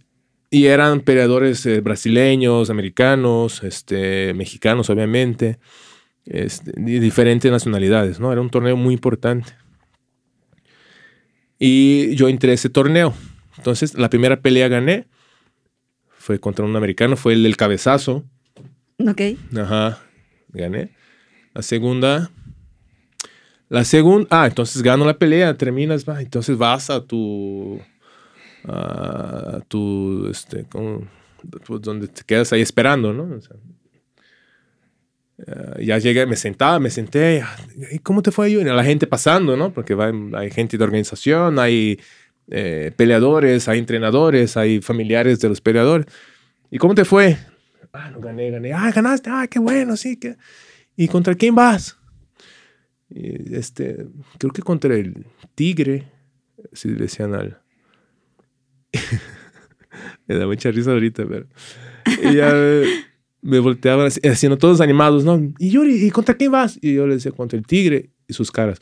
y 0.52 0.66
eran 0.66 1.00
peleadores 1.00 1.66
eh, 1.66 1.80
brasileños, 1.80 2.70
americanos, 2.70 3.64
este, 3.64 4.34
mexicanos, 4.34 4.90
obviamente, 4.90 5.58
este, 6.26 6.74
de 6.76 7.00
diferentes 7.00 7.50
nacionalidades, 7.50 8.20
¿no? 8.20 8.30
Era 8.34 8.42
un 8.42 8.50
torneo 8.50 8.76
muy 8.76 8.94
importante. 8.94 9.54
Y 11.58 12.14
yo 12.16 12.28
entré 12.28 12.52
a 12.52 12.56
ese 12.56 12.68
torneo. 12.68 13.14
Entonces, 13.56 13.94
la 13.94 14.10
primera 14.10 14.42
pelea 14.42 14.68
gané 14.68 15.06
fue 16.20 16.38
contra 16.38 16.66
un 16.66 16.76
americano, 16.76 17.16
fue 17.16 17.34
el 17.34 17.44
del 17.44 17.56
cabezazo. 17.56 18.26
Ok. 19.00 19.22
Ajá, 19.58 20.00
gané. 20.50 20.92
La 21.54 21.62
segunda, 21.62 22.30
la 23.70 23.86
segunda, 23.86 24.28
ah, 24.30 24.48
entonces 24.48 24.82
gano 24.82 25.06
la 25.06 25.18
pelea, 25.18 25.56
terminas, 25.56 26.08
va, 26.08 26.22
entonces 26.22 26.58
vas 26.58 26.90
a 26.90 27.02
tu, 27.06 27.80
a 28.66 29.62
tu, 29.70 30.28
este, 30.30 30.66
pues, 30.66 31.82
donde 31.82 32.10
te 32.10 32.22
quedas 32.26 32.52
ahí 32.52 32.62
esperando, 32.62 33.14
¿no? 33.14 33.40
Eh, 35.38 35.86
ya 35.86 35.98
llegué, 36.00 36.26
me 36.26 36.36
sentaba, 36.36 36.80
me 36.80 36.90
senté, 36.90 37.44
¿y 37.92 38.00
cómo 38.00 38.22
te 38.22 38.32
fue 38.32 38.52
yo? 38.52 38.60
Y 38.60 38.66
la 38.66 38.84
gente 38.84 39.08
pasando, 39.08 39.56
¿no? 39.56 39.72
Porque 39.72 39.96
va, 39.96 40.12
hay 40.38 40.52
gente 40.52 40.78
de 40.78 40.84
organización, 40.84 41.60
hay 41.60 41.98
eh, 42.52 42.92
peleadores, 42.96 43.68
hay 43.68 43.80
entrenadores, 43.80 44.58
hay 44.58 44.82
familiares 44.82 45.40
de 45.40 45.50
los 45.50 45.62
peleadores. 45.62 46.08
¿Y 46.72 46.78
cómo 46.78 46.96
te 46.96 47.06
fue? 47.06 47.38
Ah, 47.94 48.10
no 48.12 48.20
gané, 48.20 48.52
gané. 48.52 48.74
Ah, 48.74 48.92
ganaste. 48.92 49.30
Ah, 49.32 49.48
qué 49.48 49.60
bueno, 49.60 49.96
sí. 49.98 50.18
Que... 50.18 50.36
¿Y 50.96 51.08
contra 51.08 51.36
quién 51.36 51.56
vas? 51.56 51.96
este, 53.12 54.06
creo 54.38 54.54
que 54.54 54.62
contra 54.62 54.94
el 54.94 55.26
Tigre, 55.56 56.12
si 56.74 56.90
le 56.90 56.96
decían 56.96 57.34
al... 57.34 57.60
me 60.28 60.36
da 60.36 60.46
mucha 60.46 60.70
risa 60.72 60.92
ahorita, 60.92 61.26
pero... 61.28 61.48
Y 62.24 62.36
ya 62.36 62.54
me, 63.42 63.60
volteaban 63.60 64.08
haciendo 64.08 64.58
todos 64.58 64.82
animados, 64.82 65.24
¿no? 65.24 65.42
Y 65.58 65.72
Yuri, 65.72 66.06
¿y 66.06 66.12
contra 66.12 66.36
quién 66.36 66.52
vas? 66.52 66.78
Y 66.82 66.96
yo 66.96 67.08
le 67.08 67.16
decía, 67.16 67.32
contra 67.32 67.58
el 67.58 67.66
Tigre. 67.66 68.12
Y 68.28 68.34
sus 68.34 68.52
caras. 68.52 68.80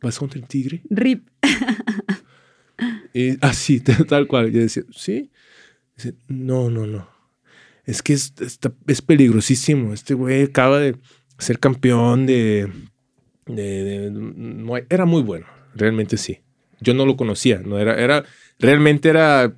¿Vas 0.00 0.18
contra 0.18 0.40
el 0.40 0.46
Tigre? 0.46 0.82
Rip. 0.88 1.28
Y 3.12 3.38
así, 3.44 3.80
tal 4.08 4.26
cual. 4.26 4.52
Yo 4.52 4.60
decía, 4.60 4.84
¿sí? 4.90 5.30
No, 6.28 6.70
no, 6.70 6.86
no. 6.86 7.08
Es 7.84 8.02
que 8.02 8.12
es, 8.12 8.34
es 8.86 9.02
peligrosísimo. 9.02 9.92
Este 9.92 10.14
güey 10.14 10.42
acaba 10.42 10.78
de 10.78 10.96
ser 11.38 11.58
campeón 11.58 12.26
de... 12.26 12.70
de, 13.46 14.84
era 14.88 15.04
muy 15.04 15.22
bueno, 15.22 15.46
realmente 15.74 16.16
sí. 16.16 16.40
Yo 16.80 16.94
no 16.94 17.06
lo 17.06 17.16
conocía, 17.16 17.60
no 17.60 17.78
era, 17.78 17.98
era, 17.98 18.24
realmente 18.58 19.08
era 19.08 19.56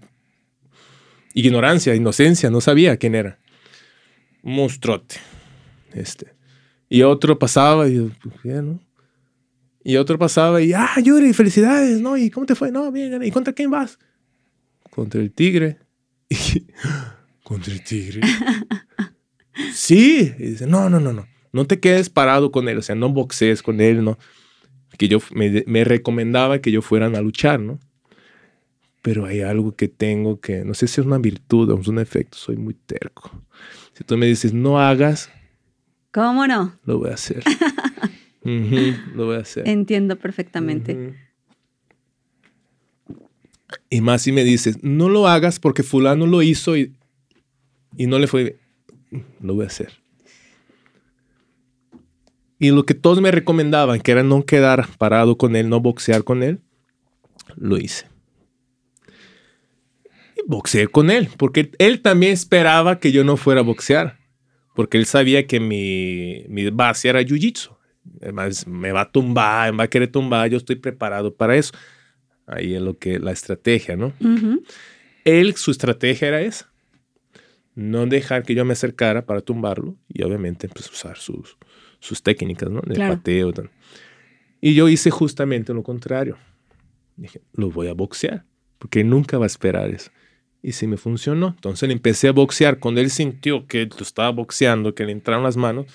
ignorancia, 1.35 1.95
inocencia, 1.95 2.51
no 2.51 2.61
sabía 2.61 2.97
quién 2.97 3.15
era. 3.15 3.39
Un 4.43 4.55
monstruote. 4.55 5.17
Este. 5.93 6.35
Y 6.89 7.03
otro 7.03 7.39
pasaba 7.39 7.89
y 7.89 7.97
yo, 7.97 8.11
pues, 8.23 8.63
¿no? 8.63 8.81
Y 9.89 9.97
otro 9.97 10.19
pasaba 10.19 10.61
y, 10.61 10.75
ah, 10.75 11.01
Yuri, 11.03 11.33
felicidades, 11.33 12.03
¿no? 12.03 12.19
¿Y 12.19 12.29
cómo 12.29 12.45
te 12.45 12.55
fue? 12.55 12.71
No, 12.71 12.93
bien, 12.93 13.23
¿y 13.23 13.31
contra 13.31 13.55
quién 13.55 13.71
vas? 13.71 13.99
Contra 14.91 15.19
el 15.19 15.33
tigre. 15.33 15.79
¿Contra 17.43 17.73
el 17.73 17.83
tigre? 17.83 18.21
sí. 19.73 20.35
Y 20.39 20.43
dice, 20.43 20.67
no, 20.67 20.91
no, 20.91 21.01
no, 21.01 21.15
no. 21.15 21.27
No 21.55 21.67
te 21.67 21.81
quedes 21.81 22.11
parado 22.11 22.53
con 22.53 22.69
él, 22.69 22.77
o 22.77 22.83
sea, 22.83 22.97
no 22.97 23.09
boxees 23.09 23.63
con 23.63 23.81
él, 23.81 24.05
¿no? 24.05 24.19
Que 24.99 25.09
yo 25.09 25.21
me, 25.33 25.65
me 25.67 25.85
recomendaba 25.85 26.59
que 26.59 26.71
yo 26.71 26.83
fueran 26.83 27.17
a 27.17 27.23
luchar, 27.23 27.59
¿no? 27.59 27.81
Pero 29.01 29.25
hay 29.25 29.41
algo 29.41 29.75
que 29.75 29.89
tengo 29.89 30.39
que, 30.39 30.67
no 30.67 30.75
sé 30.75 30.87
si 30.87 31.01
es 31.01 31.07
una 31.07 31.17
virtud 31.17 31.71
o 31.71 31.81
es 31.81 31.89
un 31.89 31.99
efecto, 31.99 32.37
soy 32.37 32.59
muy 32.59 32.75
terco. 32.75 33.31
Si 33.95 34.05
tú 34.05 34.19
me 34.19 34.27
dices, 34.27 34.53
no 34.53 34.79
hagas. 34.79 35.31
¿Cómo 36.13 36.47
no? 36.47 36.79
Lo 36.85 36.99
voy 36.99 37.09
a 37.09 37.15
hacer. 37.15 37.43
lo 39.15 39.27
voy 39.27 39.37
a 39.37 39.41
hacer. 39.41 39.69
Entiendo 39.69 40.17
perfectamente. 40.17 41.15
Y 43.91 44.01
más 44.01 44.23
si 44.23 44.33
me 44.33 44.45
dices, 44.45 44.83
no 44.83 45.09
lo 45.09 45.27
hagas 45.29 45.59
porque 45.61 45.83
fulano 45.83 46.27
lo 46.27 46.43
hizo 46.43 46.77
y, 46.77 46.95
y 47.97 48.07
no 48.07 48.19
le 48.19 48.27
fue, 48.27 48.59
lo 49.41 49.55
voy 49.55 49.65
a 49.65 49.69
hacer. 49.69 49.93
Y 52.59 52.71
lo 52.71 52.85
que 52.85 52.95
todos 52.95 53.21
me 53.21 53.31
recomendaban, 53.31 54.01
que 54.01 54.11
era 54.11 54.23
no 54.23 54.45
quedar 54.45 54.89
parado 54.99 55.37
con 55.37 55.55
él, 55.55 55.69
no 55.69 55.81
boxear 55.81 56.25
con 56.25 56.43
él, 56.43 56.61
lo 57.57 57.77
hice. 57.77 58.07
Y 60.37 60.41
boxeé 60.47 60.89
con 60.89 61.11
él, 61.11 61.29
porque 61.37 61.71
él 61.79 62.01
también 62.01 62.33
esperaba 62.33 62.99
que 62.99 63.13
yo 63.13 63.23
no 63.23 63.37
fuera 63.37 63.61
a 63.61 63.65
boxear, 63.65 64.19
porque 64.75 64.99
él 64.99 65.07
sabía 65.07 65.47
que 65.47 65.61
mi, 65.61 66.45
mi 66.49 66.69
base 66.71 67.09
era 67.09 67.23
jiu-jitsu. 67.23 67.78
Además, 68.21 68.67
me 68.67 68.93
va 68.93 69.03
a 69.03 69.13
tumbar, 69.13 69.73
me 69.73 69.79
va 69.79 69.85
a 69.85 69.89
querer 69.89 70.11
tumbar, 70.11 70.49
yo 70.51 70.57
estoy 70.57 70.77
preparado 70.77 71.35
para 71.35 71.57
eso. 71.57 71.73
Ahí 72.47 72.75
es 72.75 72.81
lo 72.81 72.99
que 72.99 73.19
la 73.19 73.33
estrategia, 73.33 73.97
¿no? 73.97 74.13
Él, 75.25 75.55
su 75.57 75.71
estrategia 75.71 76.29
era 76.29 76.41
esa. 76.41 76.73
No 77.75 78.07
dejar 78.07 78.43
que 78.43 78.55
yo 78.55 78.65
me 78.65 78.73
acercara 78.73 79.27
para 79.27 79.41
tumbarlo 79.41 79.97
y 80.09 80.23
obviamente 80.23 80.69
pues, 80.69 80.91
usar 80.91 81.19
sus, 81.19 81.57
sus 82.01 82.23
técnicas, 82.23 82.71
¿no? 82.71 82.81
De 82.81 82.97
pateo. 82.97 83.53
Y 84.61 84.75
yo 84.75 84.89
hice 84.89 85.11
justamente 85.11 85.75
lo 85.75 85.83
contrario. 85.83 86.39
Dije, 87.17 87.43
lo 87.53 87.71
voy 87.71 87.89
a 87.89 87.95
boxear, 87.95 88.45
porque 88.79 89.05
nunca 89.05 89.39
va 89.39 89.45
a 89.45 89.47
esperar 89.47 89.91
eso. 89.91 90.11
Y 90.63 90.73
sí 90.73 90.87
me 90.87 90.97
funcionó. 90.97 91.49
Entonces 91.49 91.89
le 91.89 91.93
empecé 91.93 92.29
a 92.29 92.33
boxear. 92.33 92.79
Cuando 92.79 93.01
él 93.01 93.11
sintió 93.11 93.67
que 93.67 93.87
lo 93.87 94.03
estaba 94.03 94.31
boxeando, 94.31 94.95
que 94.95 95.05
le 95.05 95.13
entraron 95.13 95.45
las 95.45 95.57
manos, 95.57 95.87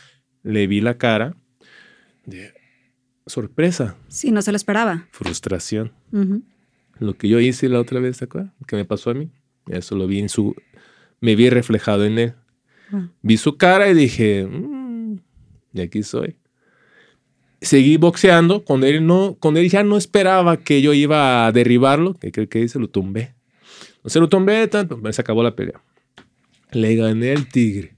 le 0.43 0.67
vi 0.67 0.79
la 0.79 0.97
cara 0.97 1.35
de 2.25 2.53
sorpresa. 3.25 3.95
Sí, 4.07 4.31
no 4.31 4.41
se 4.41 4.51
lo 4.51 4.57
esperaba. 4.57 5.07
Frustración. 5.11 5.91
Lo 6.99 7.15
que 7.15 7.27
yo 7.27 7.39
hice 7.39 7.69
la 7.69 7.79
otra 7.79 7.99
vez, 7.99 8.19
¿te 8.19 8.25
acuerdas? 8.25 8.53
Que 8.67 8.75
me 8.75 8.85
pasó 8.85 9.09
a 9.09 9.13
mí. 9.13 9.29
Eso 9.67 9.95
lo 9.95 10.07
vi 10.07 10.19
en 10.19 10.29
su... 10.29 10.55
Me 11.21 11.35
vi 11.35 11.49
reflejado 11.49 12.05
en 12.05 12.19
él. 12.19 12.33
Ah. 12.91 13.07
Vi 13.21 13.37
su 13.37 13.57
cara 13.57 13.89
y 13.89 13.93
dije, 13.93 14.45
mm, 14.45 15.19
y 15.73 15.81
aquí 15.81 16.03
soy. 16.03 16.35
Seguí 17.61 17.97
boxeando. 17.97 18.65
Cuando 18.65 18.87
él, 18.87 19.05
no, 19.05 19.37
cuando 19.39 19.59
él 19.59 19.69
ya 19.69 19.83
no 19.83 19.97
esperaba 19.97 20.57
que 20.57 20.81
yo 20.81 20.93
iba 20.93 21.47
a 21.47 21.51
derribarlo, 21.51 22.13
que 22.13 22.31
creo 22.31 22.49
que 22.49 22.59
dice, 22.59 22.77
lo 22.77 22.89
tumbé. 22.89 23.33
No 24.03 24.09
se 24.09 24.19
lo 24.19 24.27
tumbé, 24.27 24.67
tanto, 24.67 24.99
se 25.11 25.21
acabó 25.21 25.43
la 25.43 25.55
pelea. 25.55 25.81
Le 26.71 26.95
gané 26.95 27.31
al 27.31 27.47
tigre. 27.47 27.92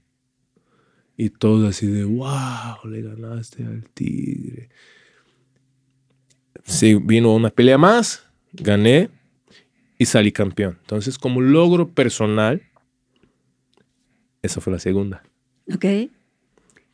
Y 1.16 1.30
todo 1.30 1.68
así 1.68 1.86
de, 1.86 2.04
wow, 2.04 2.84
le 2.84 3.02
ganaste 3.02 3.64
al 3.64 3.88
tigre. 3.90 4.68
Sí, 6.64 6.94
vino 6.94 7.34
una 7.34 7.50
pelea 7.50 7.78
más, 7.78 8.26
gané 8.52 9.08
y 9.98 10.06
salí 10.06 10.32
campeón. 10.32 10.78
Entonces, 10.80 11.18
como 11.18 11.40
logro 11.40 11.88
personal, 11.88 12.62
esa 14.42 14.60
fue 14.60 14.72
la 14.72 14.78
segunda. 14.78 15.22
Ok. 15.72 15.86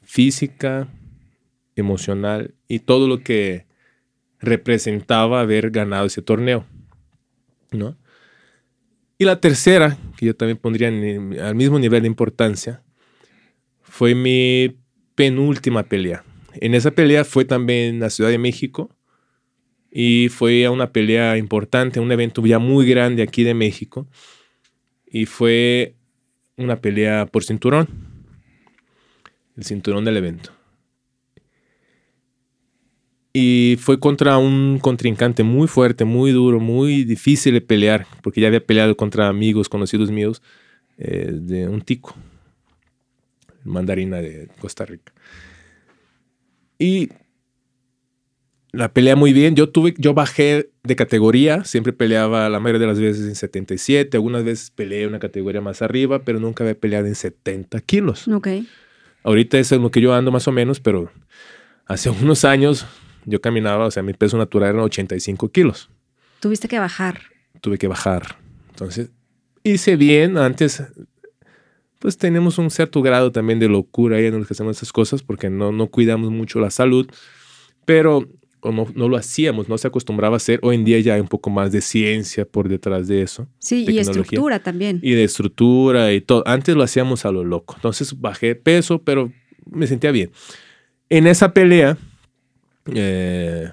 Física, 0.02 0.88
emocional 1.74 2.54
y 2.68 2.80
todo 2.80 3.08
lo 3.08 3.22
que 3.22 3.66
representaba 4.38 5.40
haber 5.40 5.70
ganado 5.70 6.06
ese 6.06 6.22
torneo. 6.22 6.66
¿No? 7.70 7.96
Y 9.18 9.24
la 9.24 9.40
tercera, 9.40 9.96
que 10.16 10.26
yo 10.26 10.36
también 10.36 10.58
pondría 10.58 10.88
al 10.88 11.54
mismo 11.54 11.78
nivel 11.78 12.02
de 12.02 12.08
importancia, 12.08 12.82
fue 13.92 14.14
mi 14.14 14.78
penúltima 15.14 15.82
pelea. 15.82 16.24
En 16.54 16.74
esa 16.74 16.92
pelea 16.92 17.26
fue 17.26 17.44
también 17.44 17.96
en 17.96 18.00
la 18.00 18.08
Ciudad 18.08 18.30
de 18.30 18.38
México 18.38 18.88
y 19.90 20.30
fue 20.30 20.66
una 20.70 20.92
pelea 20.92 21.36
importante, 21.36 22.00
un 22.00 22.10
evento 22.10 22.42
ya 22.46 22.58
muy 22.58 22.86
grande 22.86 23.22
aquí 23.22 23.44
de 23.44 23.52
México 23.52 24.08
y 25.06 25.26
fue 25.26 25.94
una 26.56 26.80
pelea 26.80 27.26
por 27.26 27.44
cinturón, 27.44 27.86
el 29.58 29.64
cinturón 29.64 30.06
del 30.06 30.16
evento. 30.16 30.52
Y 33.34 33.76
fue 33.78 34.00
contra 34.00 34.38
un 34.38 34.78
contrincante 34.80 35.42
muy 35.42 35.68
fuerte, 35.68 36.06
muy 36.06 36.30
duro, 36.30 36.60
muy 36.60 37.04
difícil 37.04 37.52
de 37.52 37.60
pelear, 37.60 38.06
porque 38.22 38.40
ya 38.40 38.46
había 38.46 38.64
peleado 38.64 38.96
contra 38.96 39.28
amigos, 39.28 39.68
conocidos 39.68 40.10
míos, 40.10 40.42
eh, 40.96 41.28
de 41.30 41.68
un 41.68 41.82
tico, 41.82 42.16
mandarina 43.64 44.18
de 44.18 44.48
Costa 44.60 44.84
Rica. 44.84 45.12
Y 46.78 47.10
la 48.72 48.92
pelea 48.92 49.16
muy 49.16 49.32
bien. 49.32 49.54
Yo 49.54 49.68
tuve, 49.68 49.94
yo 49.98 50.14
bajé 50.14 50.70
de 50.82 50.96
categoría, 50.96 51.64
siempre 51.64 51.92
peleaba 51.92 52.48
la 52.48 52.58
mayoría 52.58 52.80
de 52.80 52.86
las 52.86 52.98
veces 52.98 53.26
en 53.26 53.34
77, 53.34 54.16
algunas 54.16 54.44
veces 54.44 54.70
peleé 54.70 55.06
una 55.06 55.18
categoría 55.18 55.60
más 55.60 55.82
arriba, 55.82 56.24
pero 56.24 56.40
nunca 56.40 56.64
había 56.64 56.74
peleado 56.74 57.06
en 57.06 57.14
70 57.14 57.80
kilos. 57.82 58.26
Ok. 58.28 58.48
Ahorita 59.22 59.58
es 59.58 59.70
en 59.70 59.82
lo 59.82 59.90
que 59.90 60.00
yo 60.00 60.14
ando 60.14 60.32
más 60.32 60.48
o 60.48 60.52
menos, 60.52 60.80
pero 60.80 61.12
hace 61.86 62.10
unos 62.10 62.44
años 62.44 62.86
yo 63.24 63.40
caminaba, 63.40 63.86
o 63.86 63.90
sea, 63.90 64.02
mi 64.02 64.14
peso 64.14 64.36
natural 64.36 64.74
era 64.74 64.82
85 64.82 65.50
kilos. 65.50 65.90
Tuviste 66.40 66.66
que 66.66 66.78
bajar. 66.78 67.20
Tuve 67.60 67.78
que 67.78 67.86
bajar. 67.86 68.38
Entonces, 68.70 69.10
hice 69.62 69.94
bien. 69.94 70.36
Antes 70.38 70.82
pues 72.02 72.18
tenemos 72.18 72.58
un 72.58 72.68
cierto 72.68 73.00
grado 73.00 73.30
también 73.30 73.60
de 73.60 73.68
locura 73.68 74.16
ahí 74.16 74.26
en 74.26 74.36
los 74.36 74.48
que 74.48 74.54
hacemos 74.54 74.76
esas 74.76 74.92
cosas 74.92 75.22
porque 75.22 75.48
no, 75.48 75.70
no 75.70 75.86
cuidamos 75.86 76.32
mucho 76.32 76.58
la 76.58 76.72
salud, 76.72 77.08
pero 77.84 78.28
no, 78.64 78.88
no, 78.92 79.08
lo 79.08 79.16
hacíamos, 79.16 79.68
no 79.68 79.78
se 79.78 79.86
acostumbraba 79.86 80.34
a 80.34 80.38
hacer. 80.38 80.58
Hoy 80.64 80.74
en 80.74 80.84
día 80.84 80.98
ya 80.98 81.14
hay 81.14 81.20
un 81.20 81.28
poco 81.28 81.48
más 81.48 81.70
de 81.70 81.80
ciencia 81.80 82.44
por 82.44 82.68
detrás 82.68 83.06
de 83.06 83.22
eso. 83.22 83.46
Sí, 83.60 83.86
y 83.88 83.98
estructura 83.98 84.60
también. 84.60 84.98
Y 85.00 85.12
de 85.12 85.22
estructura 85.22 86.12
y 86.12 86.20
todo. 86.20 86.42
Antes 86.44 86.74
lo 86.74 86.82
hacíamos 86.82 87.24
a 87.24 87.30
lo 87.30 87.44
loco. 87.44 87.74
Entonces 87.76 88.20
bajé 88.20 88.56
peso, 88.56 89.00
pero 89.00 89.32
me 89.70 89.86
sentía 89.86 90.10
bien. 90.10 90.32
En 91.08 91.28
esa 91.28 91.54
pelea, 91.54 91.96
eh, 92.92 93.70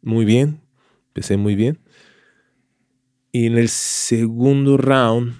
muy 0.00 0.24
bien, 0.24 0.60
empecé 1.08 1.36
muy 1.36 1.54
bien. 1.54 1.78
Y 3.32 3.44
en 3.44 3.58
el 3.58 3.68
segundo 3.68 4.78
round, 4.78 5.34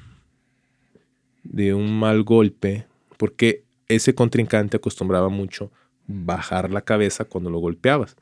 de 1.57 1.73
un 1.73 1.99
mal 1.99 2.23
golpe, 2.23 2.87
porque 3.17 3.65
ese 3.89 4.15
contrincante 4.15 4.77
acostumbraba 4.77 5.31
mucho 5.31 5.73
bajar 6.07 6.71
la 6.71 6.83
cabeza 6.83 7.25
cuando 7.25 7.49
lo 7.49 7.61
golpeabas. 7.61 8.15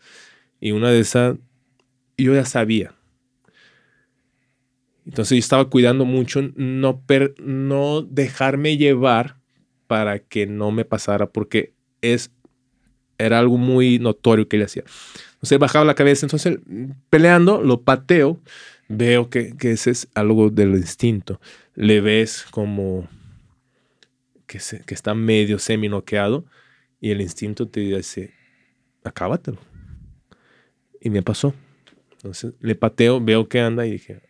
Y 0.61 0.71
una 0.71 0.91
de 0.91 1.01
esas, 1.01 1.37
yo 2.17 2.33
ya 2.33 2.45
sabía. 2.45 2.95
Entonces 5.05 5.37
yo 5.37 5.41
estaba 5.41 5.69
cuidando 5.69 6.05
mucho 6.05 6.43
no, 6.55 7.03
no 7.39 8.03
dejarme 8.03 8.77
llevar 8.77 9.37
para 9.89 10.21
que 10.21 10.47
no 10.47 10.71
me 10.71 10.85
pasara, 10.85 11.27
porque 11.27 11.75
es, 12.03 12.31
era 13.19 13.41
algo 13.41 13.59
muy 13.59 13.99
notorio 13.99 14.49
que 14.49 14.57
él 14.59 14.63
hacía. 14.63 14.85
Entonces 15.33 15.59
bajaba 15.59 15.85
la 15.85 15.97
cabeza, 15.97 16.25
entonces 16.25 16.61
peleando, 17.11 17.61
lo 17.61 17.83
pateo, 17.83 18.39
veo 18.89 19.29
que, 19.29 19.57
que 19.57 19.73
ese 19.73 19.91
es 19.91 20.09
algo 20.15 20.51
del 20.51 20.71
instinto. 20.77 21.41
Le 21.75 22.01
ves 22.01 22.47
como 22.53 23.09
que, 24.59 24.85
que 24.85 24.95
está 24.95 25.15
medio 25.15 25.59
semi 25.59 25.89
noqueado 25.89 26.45
y 27.01 27.11
el 27.11 27.21
instinto 27.21 27.69
te 27.69 27.81
dice, 27.81 28.33
acábatelo. 29.03 29.59
Y 31.01 31.11
me 31.11 31.23
pasó. 31.23 31.55
Entonces 32.13 32.55
le 32.61 32.75
pateo, 32.75 33.21
veo 33.21 33.49
que 33.49 33.61
anda 33.61 33.87
y 33.87 33.93
dije, 33.93 34.23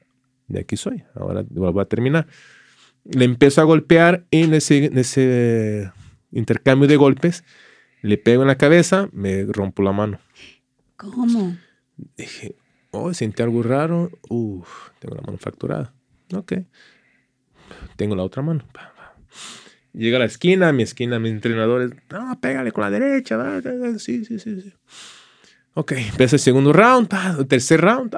de 0.49 0.61
aquí 0.61 0.77
soy, 0.77 1.05
ahora 1.15 1.45
voy 1.49 1.81
a 1.81 1.85
terminar. 1.85 2.27
Le 3.05 3.25
empiezo 3.25 3.61
a 3.61 3.65
golpear 3.65 4.25
y 4.31 4.43
en 4.43 4.55
ese, 4.55 4.87
en 4.87 4.99
ese 4.99 5.93
intercambio 6.33 6.89
de 6.89 6.97
golpes 6.97 7.45
le 8.03 8.19
pego 8.19 8.43
en 8.43 8.49
la 8.49 8.57
cabeza, 8.57 9.09
me 9.13 9.45
rompo 9.45 9.83
la 9.83 9.93
mano. 9.93 10.19
¿Cómo? 10.97 11.57
Dije, 12.17 12.57
oh, 12.91 13.15
sentí 13.15 13.43
algo 13.43 13.63
raro. 13.63 14.11
Uf, 14.29 14.91
tengo 14.99 15.15
la 15.17 15.23
mano 15.23 15.39
fracturada. 15.39 15.95
Ok. 16.35 16.55
Tengo 17.97 18.17
la 18.17 18.23
otra 18.23 18.43
mano. 18.43 18.65
Llega 19.95 20.17
a 20.17 20.21
la 20.21 20.27
esquina, 20.27 20.69
a 20.69 20.73
mi 20.73 20.83
esquina, 20.83 21.21
mis 21.21 21.31
entrenadores, 21.31 21.93
no, 22.11 22.41
pégale 22.41 22.73
con 22.73 22.83
la 22.83 22.91
derecha, 22.91 23.39
sí, 23.99 24.25
sí, 24.25 24.41
sí, 24.41 24.61
sí. 24.61 24.73
Ok, 25.75 25.93
empieza 25.93 26.35
el 26.35 26.41
segundo 26.41 26.73
round, 26.73 27.09
el 27.39 27.47
tercer 27.47 27.81
round, 27.81 28.13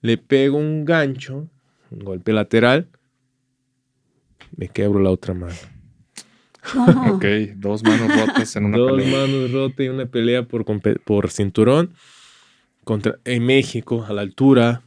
le 0.00 0.16
pego 0.16 0.56
un 0.56 0.86
gancho, 0.86 1.48
un 1.90 1.98
golpe 1.98 2.32
lateral, 2.32 2.88
me 4.56 4.68
quebro 4.68 5.00
la 5.00 5.10
otra 5.10 5.34
mano. 5.34 5.54
ok, 7.12 7.24
dos 7.56 7.82
manos 7.84 8.14
rotas 8.14 8.56
en 8.56 8.64
una 8.64 8.76
pelea. 8.76 9.04
Dos 9.04 9.06
manos 9.06 9.52
rotas 9.52 9.80
y 9.80 9.88
una 9.88 10.06
pelea 10.06 10.42
por, 10.44 10.64
por 11.04 11.30
cinturón 11.30 11.92
contra, 12.84 13.18
en 13.26 13.44
México, 13.44 14.06
a 14.08 14.14
la 14.14 14.22
altura, 14.22 14.80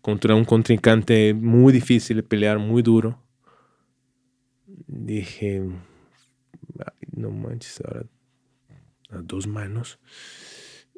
contra 0.00 0.34
un 0.34 0.44
contrincante 0.44 1.32
muy 1.32 1.72
difícil 1.72 2.16
de 2.16 2.22
pelear, 2.24 2.58
muy 2.58 2.82
duro 2.82 3.23
dije, 4.94 5.62
no 7.12 7.30
manches, 7.30 7.82
ahora 7.84 8.04
a 9.10 9.22
dos 9.22 9.46
manos. 9.46 9.98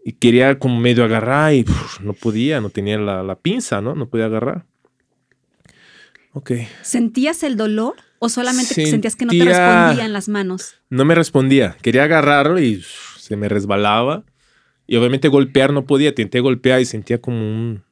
y 0.05 0.13
quería 0.13 0.59
como 0.59 0.79
medio 0.79 1.05
agarrar 1.05 1.53
y 1.55 1.65
no 2.01 2.13
podía, 2.13 2.61
no 2.61 2.71
tenía 2.71 2.97
la, 2.99 3.23
la, 3.23 3.37
pinza, 3.37 3.81
¿no? 3.81 3.95
No 3.95 4.09
podía 4.09 4.27
agarrar. 4.27 4.65
Ok. 6.33 6.53
¿Sentías 6.83 7.43
el 7.43 7.57
dolor 7.57 7.95
o 8.19 8.29
solamente 8.29 8.87
sentías 8.87 9.17
que 9.17 9.25
no 9.25 9.33
te 9.33 9.45
respondía 9.45 10.05
en 10.05 10.13
las 10.13 10.29
manos? 10.29 10.77
No 10.91 11.05
me 11.05 11.15
respondía. 11.15 11.77
Quería 11.83 12.05
agarrarlo 12.05 12.61
y 12.61 12.83
se 13.19 13.37
me 13.37 13.49
resbalaba. 13.49 14.25
Y 14.87 14.97
obviamente 14.97 15.29
golpear 15.29 15.73
no 15.73 15.87
podía. 15.87 16.11
Intenté 16.11 16.41
golpear 16.41 16.81
y 16.81 16.85
sentía 16.85 17.21
como 17.21 17.39
un, 17.39 17.83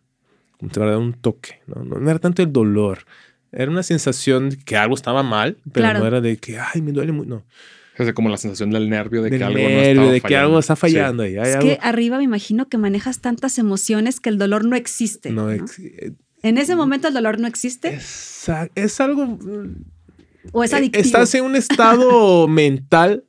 un 0.61 1.15
toque. 1.15 1.63
¿no? 1.67 1.83
¿no? 1.83 2.11
era 2.11 2.19
tanto 2.19 2.43
el 2.43 2.53
dolor. 2.53 3.07
Era 3.57 3.71
una 3.71 3.83
sensación 3.83 4.59
que 4.65 4.77
algo 4.77 4.95
estaba 4.95 5.23
mal, 5.23 5.59
pero 5.73 5.95
no 5.95 6.07
era 6.07 6.21
de 6.21 6.37
que, 6.39 6.59
ay, 6.59 6.83
me 6.83 6.93
duele 6.93 7.13
mucho. 7.13 7.29
No. 7.29 7.45
Es 7.97 8.13
como 8.13 8.29
la 8.29 8.37
sensación 8.37 8.71
del 8.71 8.91
nervio 8.91 9.23
de 9.23 9.31
que 9.31 9.45
algo 9.45 9.59
no 9.59 9.69
está 9.69 10.11
de 10.11 10.21
que 10.21 10.37
algo 10.37 10.59
está 10.59 10.75
fallando 10.75 11.23
ahí. 11.23 11.37
es 11.37 11.57
que 11.59 11.79
arriba 11.81 12.19
me 12.19 12.25
imagino 12.25 12.69
que 12.69 12.77
manejas 12.77 13.21
tantas 13.21 13.57
emociones 13.59 14.19
que 14.19 14.31
el 14.31 14.39
dolor 14.39 14.65
no 14.65 14.75
existe. 14.75 15.31
No, 15.31 15.51
existe. 15.51 16.15
En 16.43 16.59
ese 16.59 16.75
momento 16.75 17.09
el 17.09 17.15
dolor 17.15 17.39
no 17.39 17.47
existe. 17.47 17.95
Es, 17.95 18.51
es 18.75 19.01
algo. 19.01 19.39
O 20.53 20.65
es 20.65 20.73
eh, 20.73 20.77
adictivo. 20.77 21.03
Estás 21.05 21.35
en 21.37 21.45
un 21.45 21.55
estado 21.55 22.49
mental. 22.49 23.25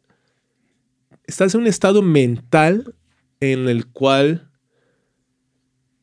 Estás 1.27 1.53
en 1.53 1.61
un 1.61 1.67
estado 1.67 2.01
mental 2.01 2.95
en 3.39 3.69
el 3.69 3.85
cual 3.87 4.49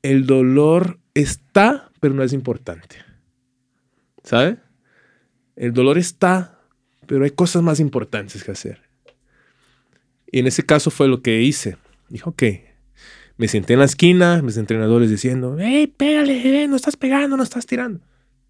el 0.03 0.27
dolor 0.27 1.01
está, 1.15 1.91
pero 2.01 2.15
no 2.15 2.23
es 2.23 2.33
importante. 2.33 2.97
¿Sabes? 4.25 4.59
El 5.57 5.73
dolor 5.73 5.99
está, 5.99 6.61
pero 7.07 7.25
hay 7.25 7.31
cosas 7.31 7.63
más 7.63 7.81
importantes 7.81 8.43
que 8.45 8.51
hacer. 8.51 8.83
Y 10.31 10.39
en 10.39 10.47
ese 10.47 10.65
caso 10.65 10.91
fue 10.91 11.09
lo 11.09 11.23
que 11.23 11.43
hice. 11.43 11.77
Dijo, 12.09 12.31
ok, 12.31 12.43
me 13.37 13.49
senté 13.49 13.75
en 13.75 13.81
la 13.81 13.85
esquina, 13.85 14.41
mis 14.43 14.57
entrenadores 14.57 15.11
diciendo, 15.11 15.57
hey, 15.59 15.87
pégale, 15.87 16.69
no 16.69 16.77
estás 16.77 16.97
pegando, 16.97 17.37
no 17.37 17.43
estás 17.43 17.67
tirando. 17.67 18.01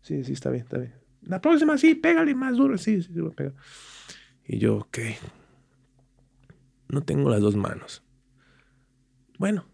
Sí, 0.00 0.22
sí, 0.24 0.32
está 0.32 0.50
bien, 0.50 0.64
está 0.64 0.78
bien. 0.78 0.94
La 1.22 1.40
próxima 1.40 1.78
sí, 1.78 1.94
pégale 1.94 2.34
más 2.34 2.56
duro, 2.56 2.76
sí, 2.78 3.02
sí, 3.02 3.10
sí, 3.12 3.20
voy. 3.20 3.34
Y 4.44 4.58
yo, 4.58 4.76
ok, 4.78 4.98
no 6.88 7.02
tengo 7.02 7.30
las 7.30 7.40
dos 7.40 7.56
manos. 7.56 8.02
Bueno, 9.38 9.64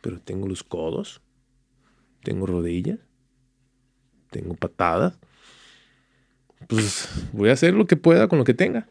pero 0.00 0.20
tengo 0.20 0.48
los 0.48 0.62
codos, 0.62 1.20
tengo 2.22 2.46
rodillas, 2.46 3.00
tengo 4.30 4.54
patadas 4.54 5.14
pues 6.66 7.08
voy 7.32 7.50
a 7.50 7.52
hacer 7.52 7.74
lo 7.74 7.86
que 7.86 7.96
pueda 7.96 8.28
con 8.28 8.38
lo 8.38 8.44
que 8.44 8.54
tenga. 8.54 8.86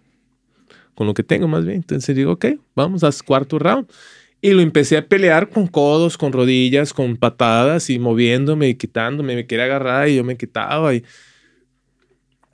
Con 0.93 1.07
lo 1.07 1.13
que 1.13 1.23
tengo 1.23 1.47
más 1.47 1.65
bien. 1.65 1.77
Entonces 1.77 2.15
digo, 2.15 2.33
ok, 2.33 2.45
vamos 2.75 3.03
a 3.03 3.09
cuarto 3.25 3.59
round. 3.59 3.87
Y 4.41 4.51
lo 4.51 4.61
empecé 4.61 4.97
a 4.97 5.07
pelear 5.07 5.49
con 5.49 5.67
codos, 5.67 6.17
con 6.17 6.31
rodillas, 6.31 6.93
con 6.93 7.17
patadas 7.17 7.89
y 7.89 7.99
moviéndome 7.99 8.69
y 8.69 8.75
quitándome. 8.75 9.35
Me 9.35 9.47
quería 9.47 9.65
agarrar 9.65 10.07
y 10.07 10.15
yo 10.15 10.23
me 10.23 10.37
quitaba 10.37 10.93
y 10.93 11.03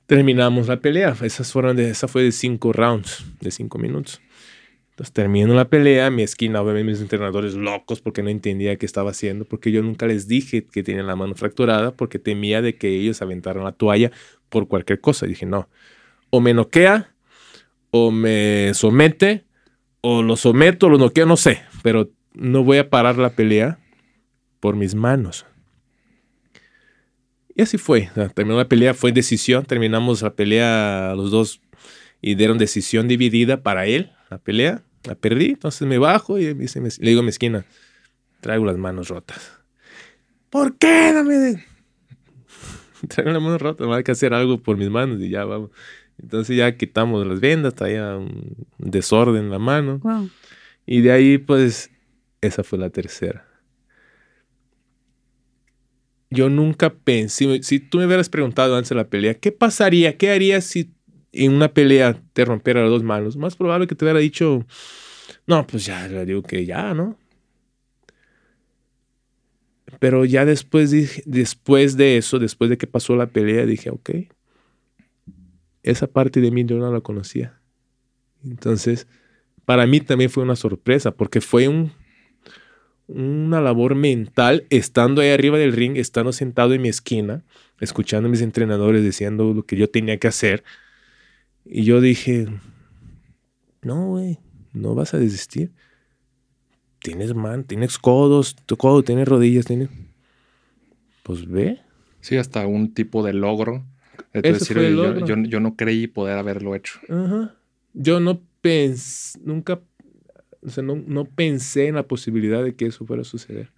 terminamos 0.06 0.68
la 0.68 0.80
pelea. 0.80 1.14
Esas 1.22 1.52
fueron 1.52 1.76
de, 1.76 1.90
esa 1.90 2.08
fue 2.08 2.22
de 2.22 2.32
cinco 2.32 2.72
rounds, 2.72 3.24
de 3.40 3.50
cinco 3.50 3.78
minutos. 3.78 4.20
Entonces 5.02 5.14
termino 5.14 5.52
la 5.52 5.68
pelea, 5.68 6.10
mi 6.10 6.22
esquina, 6.22 6.62
obviamente 6.62 6.92
mis 6.92 7.00
entrenadores 7.00 7.54
locos 7.54 8.00
porque 8.00 8.22
no 8.22 8.28
entendía 8.28 8.76
qué 8.76 8.86
estaba 8.86 9.10
haciendo, 9.10 9.44
porque 9.44 9.72
yo 9.72 9.82
nunca 9.82 10.06
les 10.06 10.28
dije 10.28 10.64
que 10.64 10.84
tenían 10.84 11.08
la 11.08 11.16
mano 11.16 11.34
fracturada, 11.34 11.90
porque 11.90 12.20
temía 12.20 12.62
de 12.62 12.76
que 12.76 12.86
ellos 12.86 13.20
aventaran 13.20 13.64
la 13.64 13.72
toalla 13.72 14.12
por 14.48 14.68
cualquier 14.68 15.00
cosa. 15.00 15.26
Y 15.26 15.30
dije, 15.30 15.44
no, 15.44 15.68
o 16.30 16.40
me 16.40 16.54
noquea, 16.54 17.16
o 17.90 18.12
me 18.12 18.70
somete, 18.74 19.42
o 20.02 20.22
lo 20.22 20.36
someto, 20.36 20.86
o 20.86 20.90
lo 20.90 20.98
noqueo, 20.98 21.26
no 21.26 21.36
sé, 21.36 21.62
pero 21.82 22.08
no 22.32 22.62
voy 22.62 22.78
a 22.78 22.88
parar 22.88 23.18
la 23.18 23.30
pelea 23.30 23.80
por 24.60 24.76
mis 24.76 24.94
manos. 24.94 25.46
Y 27.56 27.62
así 27.62 27.76
fue. 27.76 28.08
terminó 28.36 28.56
la 28.56 28.68
pelea, 28.68 28.94
fue 28.94 29.10
decisión. 29.10 29.64
Terminamos 29.64 30.22
la 30.22 30.34
pelea 30.34 31.14
los 31.16 31.32
dos 31.32 31.60
y 32.20 32.36
dieron 32.36 32.56
decisión 32.56 33.08
dividida 33.08 33.64
para 33.64 33.86
él, 33.86 34.12
la 34.30 34.38
pelea. 34.38 34.84
La 35.04 35.14
perdí, 35.14 35.50
entonces 35.50 35.86
me 35.88 35.98
bajo 35.98 36.38
y 36.38 36.54
le 36.54 36.54
digo 37.00 37.20
a 37.20 37.22
mi 37.22 37.28
esquina, 37.28 37.64
traigo 38.40 38.64
las 38.64 38.78
manos 38.78 39.08
rotas. 39.08 39.58
¿Por 40.50 40.76
qué? 40.76 41.12
Dame 41.12 41.64
traigo 43.08 43.32
la 43.32 43.40
mano 43.40 43.58
rota, 43.58 43.84
hay 43.94 44.04
que 44.04 44.12
hacer 44.12 44.34
algo 44.34 44.62
por 44.62 44.76
mis 44.76 44.90
manos 44.90 45.20
y 45.20 45.28
ya 45.28 45.44
vamos. 45.44 45.70
Entonces 46.20 46.56
ya 46.56 46.76
quitamos 46.76 47.26
las 47.26 47.40
vendas, 47.40 47.74
traía 47.74 48.16
un 48.16 48.54
desorden 48.78 49.44
en 49.44 49.50
la 49.50 49.58
mano. 49.58 50.00
Y 50.86 51.00
de 51.00 51.12
ahí, 51.12 51.38
pues, 51.38 51.90
esa 52.40 52.62
fue 52.62 52.78
la 52.78 52.90
tercera. 52.90 53.48
Yo 56.30 56.48
nunca 56.48 56.94
pensé, 56.94 57.62
si 57.62 57.78
tú 57.80 57.98
me 57.98 58.06
hubieras 58.06 58.28
preguntado 58.28 58.76
antes 58.76 58.90
de 58.90 58.94
la 58.94 59.08
pelea, 59.08 59.34
¿qué 59.34 59.52
pasaría? 59.52 60.16
¿Qué 60.16 60.30
harías 60.30 60.64
si 60.64 60.94
en 61.32 61.52
una 61.52 61.72
pelea 61.72 62.20
te 62.32 62.44
rompiera 62.44 62.82
las 62.82 62.90
dos 62.90 63.02
manos? 63.02 63.36
Más 63.36 63.56
probable 63.56 63.86
que 63.86 63.94
te 63.94 64.04
hubiera 64.04 64.20
dicho, 64.20 64.66
no, 65.46 65.66
pues 65.66 65.86
ya, 65.86 66.06
le 66.08 66.24
digo 66.24 66.42
que 66.42 66.64
ya, 66.64 66.94
¿no? 66.94 67.16
Pero 69.98 70.24
ya 70.24 70.44
después, 70.44 70.90
después 71.26 71.96
de 71.96 72.16
eso, 72.16 72.38
después 72.38 72.70
de 72.70 72.78
que 72.78 72.86
pasó 72.86 73.14
la 73.16 73.26
pelea, 73.26 73.66
dije, 73.66 73.90
ok, 73.90 74.10
esa 75.82 76.06
parte 76.06 76.40
de 76.40 76.50
mí 76.50 76.64
yo 76.64 76.76
no 76.78 76.92
la 76.92 77.00
conocía. 77.00 77.60
Entonces, 78.44 79.06
para 79.64 79.86
mí 79.86 80.00
también 80.00 80.30
fue 80.30 80.42
una 80.42 80.56
sorpresa, 80.56 81.12
porque 81.12 81.40
fue 81.40 81.68
un, 81.68 81.92
una 83.06 83.60
labor 83.60 83.94
mental 83.94 84.66
estando 84.70 85.20
ahí 85.20 85.30
arriba 85.30 85.58
del 85.58 85.72
ring, 85.72 85.96
estando 85.96 86.32
sentado 86.32 86.74
en 86.74 86.82
mi 86.82 86.88
esquina, 86.88 87.44
escuchando 87.80 88.28
a 88.28 88.30
mis 88.30 88.42
entrenadores 88.42 89.02
diciendo 89.02 89.52
lo 89.54 89.64
que 89.64 89.76
yo 89.76 89.90
tenía 89.90 90.18
que 90.18 90.28
hacer. 90.28 90.64
Y 91.64 91.84
yo 91.84 92.00
dije, 92.00 92.46
no, 93.82 94.08
güey, 94.08 94.38
no 94.72 94.94
vas 94.94 95.14
a 95.14 95.18
desistir 95.18 95.72
tienes 97.02 97.34
man, 97.34 97.64
tienes 97.64 97.98
codos, 97.98 98.56
tu 98.66 98.76
codo 98.76 99.02
tienes 99.02 99.28
rodillas, 99.28 99.66
tienes... 99.66 99.88
Pues 101.22 101.46
ve. 101.46 101.80
Sí, 102.20 102.36
hasta 102.36 102.66
un 102.66 102.94
tipo 102.94 103.22
de 103.22 103.32
logro. 103.32 103.84
Yo, 104.34 105.60
no 105.60 105.76
creí 105.76 106.06
poder 106.06 106.38
haberlo 106.38 106.74
hecho. 106.74 106.98
Yo 107.92 108.20
no 108.20 108.40
pensé, 108.60 109.38
nunca, 109.44 109.80
o 110.62 110.70
sea, 110.70 110.82
no, 110.82 111.24
pensé 111.24 111.88
en 111.88 111.96
la 111.96 112.04
posibilidad 112.04 112.64
de 112.64 112.74
que 112.74 112.86
eso 112.86 113.04
fuera 113.04 113.22
a 113.22 113.24
suceder. 113.24 113.70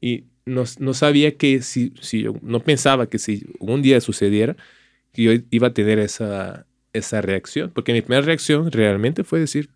Y 0.00 0.24
no, 0.44 0.64
sabía 0.66 1.36
que 1.36 1.62
si, 1.62 1.92
si 2.00 2.22
yo, 2.22 2.34
no 2.42 2.60
pensaba 2.60 3.08
que 3.08 3.18
si 3.18 3.46
un 3.58 3.82
día 3.82 4.00
sucediera, 4.00 4.56
que 5.12 5.22
yo 5.22 5.32
iba 5.50 5.68
a 5.68 5.74
tener 5.74 5.98
esa, 5.98 6.66
esa 6.94 7.20
reacción. 7.20 7.70
Porque 7.74 7.92
mi 7.92 8.00
primera 8.00 8.24
reacción 8.24 8.72
realmente 8.72 9.22
fue 9.24 9.40
decir, 9.40 9.68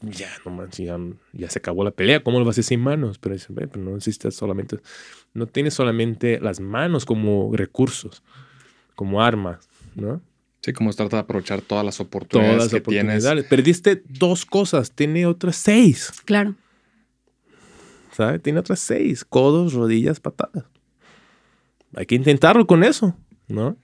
ya, 0.00 0.30
no 0.44 0.52
manches, 0.52 0.90
ya, 1.32 1.50
se 1.50 1.58
acabó 1.58 1.84
la 1.84 1.90
pelea, 1.90 2.22
¿cómo 2.22 2.38
lo 2.38 2.44
vas 2.44 2.52
a 2.52 2.60
hacer 2.60 2.64
sin 2.64 2.80
manos? 2.80 3.18
Pero 3.18 3.34
pues 3.36 3.76
no 3.76 3.90
necesitas 3.94 4.34
solamente, 4.34 4.78
no 5.34 5.46
tienes 5.46 5.74
solamente 5.74 6.40
las 6.40 6.60
manos 6.60 7.04
como 7.04 7.50
recursos, 7.54 8.22
como 8.94 9.22
armas, 9.22 9.68
¿no? 9.96 10.22
Sí, 10.60 10.72
como 10.72 10.92
trata 10.92 11.16
de 11.16 11.22
aprovechar 11.22 11.62
todas 11.62 11.84
las 11.84 12.00
oportunidades 12.00 12.56
todas 12.56 12.72
las 12.72 12.80
oportunidades. 12.80 13.44
Perdiste 13.44 14.02
dos 14.08 14.44
cosas, 14.44 14.90
tiene 14.90 15.26
otras 15.26 15.56
seis. 15.56 16.12
Claro. 16.24 16.54
¿Sabes? 18.12 18.42
Tiene 18.42 18.58
otras 18.58 18.80
seis, 18.80 19.24
codos, 19.24 19.72
rodillas, 19.72 20.18
patadas. 20.18 20.64
Hay 21.94 22.06
que 22.06 22.16
intentarlo 22.16 22.66
con 22.66 22.82
eso, 22.84 23.16
¿no? 23.46 23.76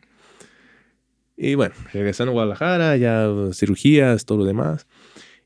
Y 1.36 1.54
bueno, 1.54 1.74
regresando 1.92 2.30
a 2.30 2.34
Guadalajara, 2.34 2.96
ya 2.96 3.28
cirugías, 3.52 4.24
todo 4.24 4.38
lo 4.38 4.44
demás. 4.44 4.86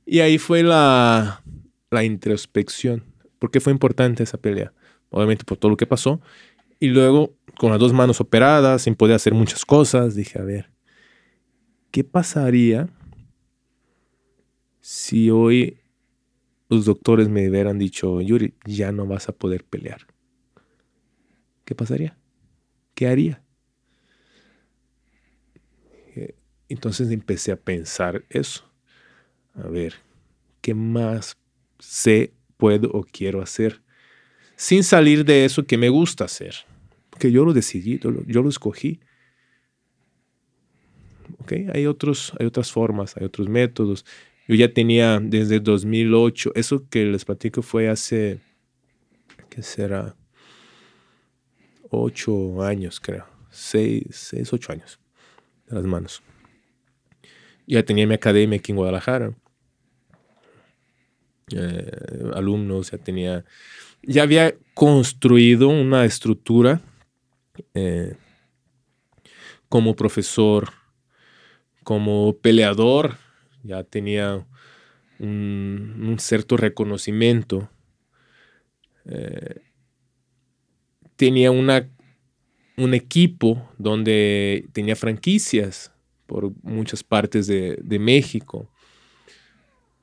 Y 0.05 0.20
ahí 0.20 0.39
fue 0.39 0.62
la, 0.62 1.43
la 1.91 2.05
introspección. 2.05 3.05
¿Por 3.39 3.51
qué 3.51 3.61
fue 3.61 3.72
importante 3.72 4.22
esa 4.22 4.39
pelea? 4.39 4.72
Obviamente 5.11 5.45
por 5.45 5.59
todo 5.59 5.70
lo 5.70 5.76
que 5.76 5.86
pasó. 5.86 6.20
Y 6.80 6.89
luego, 6.89 7.34
con 7.59 7.70
las 7.70 7.80
dos 7.80 7.93
manos 7.93 8.20
operadas, 8.20 8.82
sin 8.82 8.95
poder 8.95 9.16
hacer 9.16 9.34
muchas 9.34 9.64
cosas, 9.64 10.14
dije, 10.14 10.39
a 10.39 10.45
ver, 10.45 10.70
¿qué 11.91 12.05
pasaría 12.05 12.89
si 14.80 15.30
hoy 15.30 15.80
los 16.68 16.84
doctores 16.84 17.28
me 17.28 17.49
hubieran 17.49 17.78
dicho, 17.78 18.20
Yuri, 18.20 18.55
ya 18.64 18.93
no 18.93 19.07
vas 19.07 19.28
a 19.28 19.32
poder 19.32 19.64
pelear? 19.64 20.07
¿Qué 21.64 21.74
pasaría? 21.74 22.16
¿Qué 22.95 23.09
haría? 23.09 23.43
Eh, 26.14 26.34
entonces 26.69 27.11
empecé 27.11 27.53
a 27.53 27.57
pensar 27.57 28.25
eso 28.29 28.69
a 29.62 29.69
ver, 29.69 29.95
¿qué 30.61 30.75
más 30.75 31.37
sé, 31.79 32.33
puedo 32.57 32.91
o 32.91 33.05
quiero 33.05 33.43
hacer? 33.43 33.83
Sin 34.57 34.85
salir 34.85 35.25
de 35.25 35.45
eso 35.45 35.64
que 35.64 35.79
me 35.79 35.89
gusta 35.89 36.25
hacer. 36.25 36.55
Porque 37.11 37.33
yo 37.33 37.45
lo 37.45 37.53
decidí, 37.53 37.99
yo 37.99 38.43
lo, 38.43 38.49
escogí. 38.49 39.01
¿Ok? 41.39 41.53
Hay, 41.73 41.87
otros, 41.87 42.33
hay 42.39 42.47
otras 42.47 42.71
formas, 42.71 43.16
hay 43.16 43.25
otros 43.25 43.49
métodos. 43.49 44.05
Yo 44.47 44.55
ya 44.55 44.73
tenía 44.73 45.21
desde 45.21 45.61
2008, 45.61 46.53
eso 46.55 46.89
que 46.89 47.05
les 47.05 47.25
platico 47.25 47.62
fue 47.62 47.89
hace, 47.89 48.41
¿qué 49.51 49.62
será? 49.62 50.16
Ocho 51.91 52.62
años, 52.62 53.01
creo. 53.01 53.27
Seis, 53.51 54.05
seis, 54.11 54.53
ocho 54.53 54.73
años 54.73 55.01
de 55.66 55.77
las 55.77 55.85
manos. 55.85 56.23
Ya 57.69 57.83
tenía 57.83 58.07
mi 58.07 58.14
academia 58.14 58.59
aquí 58.59 58.73
en 58.73 58.77
Guadalajara. 58.77 59.35
Eh, 61.53 62.31
alumnos, 62.35 62.91
ya 62.91 62.97
tenía, 62.97 63.45
ya 64.03 64.23
había 64.23 64.55
construido 64.73 65.69
una 65.69 66.07
estructura 66.07 66.81
eh, 67.75 68.16
como 69.69 69.95
profesor, 69.97 70.71
como 71.85 72.39
peleador, 72.39 73.19
ya 73.62 73.85
tenía 73.85 74.47
un, 75.19 76.16
cierto 76.19 76.57
reconocimiento. 76.57 77.71
Eh, 79.05 79.61
tenía 81.16 81.51
una, 81.51 81.87
un 82.79 82.95
equipo 82.95 83.71
donde 83.77 84.71
tenía 84.73 84.97
franquicias 84.97 85.93
por 86.29 86.53
muchas 86.62 87.03
partes 87.03 87.47
de, 87.47 87.99
México. 87.99 88.70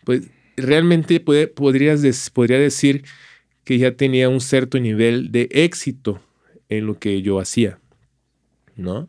Pues 0.03 0.27
realmente 0.57 1.19
podrías 1.19 2.31
podría 2.31 2.57
decir 2.57 3.05
que 3.63 3.77
ya 3.77 3.95
tenía 3.95 4.27
un 4.27 4.41
cierto 4.41 4.79
nivel 4.79 5.31
de 5.31 5.47
éxito 5.51 6.19
en 6.67 6.87
lo 6.87 6.97
que 6.97 7.21
yo 7.21 7.39
hacía, 7.39 7.79
¿no? 8.75 9.07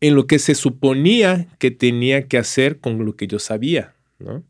En 0.00 0.16
lo 0.16 0.26
que 0.26 0.40
se 0.40 0.56
suponía 0.56 1.46
que 1.58 1.70
tenía 1.70 2.26
que 2.26 2.36
hacer 2.36 2.80
con 2.80 3.04
lo 3.04 3.14
que 3.14 3.28
yo 3.28 3.38
sabía, 3.38 3.94
¿no? 4.18 4.42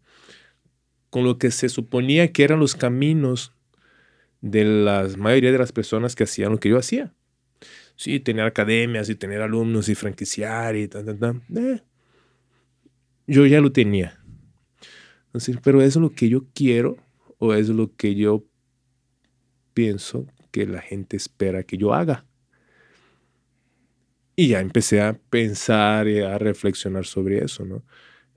Con 1.10 1.24
lo 1.24 1.36
que 1.36 1.50
se 1.50 1.68
suponía 1.68 2.32
que 2.32 2.44
eran 2.44 2.60
los 2.60 2.74
caminos 2.74 3.52
de 4.40 4.64
la 4.64 5.06
mayoría 5.18 5.52
de 5.52 5.58
las 5.58 5.72
personas 5.72 6.14
que 6.14 6.24
hacían 6.24 6.52
lo 6.52 6.60
que 6.60 6.70
yo 6.70 6.78
hacía. 6.78 7.12
Sí, 7.96 8.20
tener 8.20 8.44
academias 8.44 9.08
y 9.08 9.14
tener 9.14 9.40
alumnos 9.40 9.88
y 9.88 9.94
franquiciar 9.94 10.76
y 10.76 10.88
tal, 10.88 11.04
tal, 11.04 11.18
tal. 11.18 11.42
Eh, 11.56 11.80
yo 13.26 13.46
ya 13.46 13.60
lo 13.60 13.72
tenía. 13.72 14.20
Entonces, 15.26 15.58
pero 15.62 15.82
¿es 15.82 15.96
lo 15.96 16.10
que 16.14 16.28
yo 16.28 16.46
quiero 16.54 16.96
o 17.38 17.54
es 17.54 17.68
lo 17.68 17.94
que 17.96 18.14
yo 18.14 18.44
pienso 19.74 20.26
que 20.50 20.66
la 20.66 20.80
gente 20.80 21.16
espera 21.16 21.64
que 21.64 21.76
yo 21.76 21.92
haga. 21.92 22.24
Y 24.36 24.48
ya 24.48 24.60
empecé 24.60 25.00
a 25.00 25.18
pensar 25.30 26.08
y 26.08 26.20
a 26.20 26.38
reflexionar 26.38 27.04
sobre 27.04 27.44
eso, 27.44 27.64
¿no? 27.64 27.82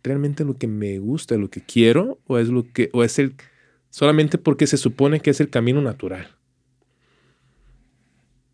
¿Realmente 0.04 0.44
lo 0.44 0.56
que 0.56 0.68
me 0.68 1.00
gusta, 1.00 1.38
lo 1.38 1.50
que 1.50 1.62
quiero 1.62 2.20
o 2.28 2.38
es 2.38 2.50
lo 2.50 2.72
que 2.72 2.90
o 2.94 3.04
es 3.04 3.18
el 3.20 3.36
solamente 3.90 4.38
porque 4.38 4.68
se 4.68 4.78
supone 4.78 5.20
que 5.22 5.32
es 5.32 5.40
el 5.42 5.50
camino 5.50 5.82
natural? 5.82 6.37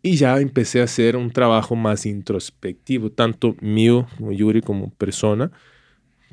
Y 0.06 0.16
ya 0.16 0.38
empecé 0.38 0.82
a 0.82 0.84
hacer 0.84 1.16
un 1.16 1.30
trabajo 1.30 1.76
más 1.76 2.04
introspectivo, 2.04 3.10
tanto 3.10 3.56
mío 3.62 4.06
como 4.18 4.32
Yuri 4.32 4.60
como 4.60 4.90
persona, 4.90 5.50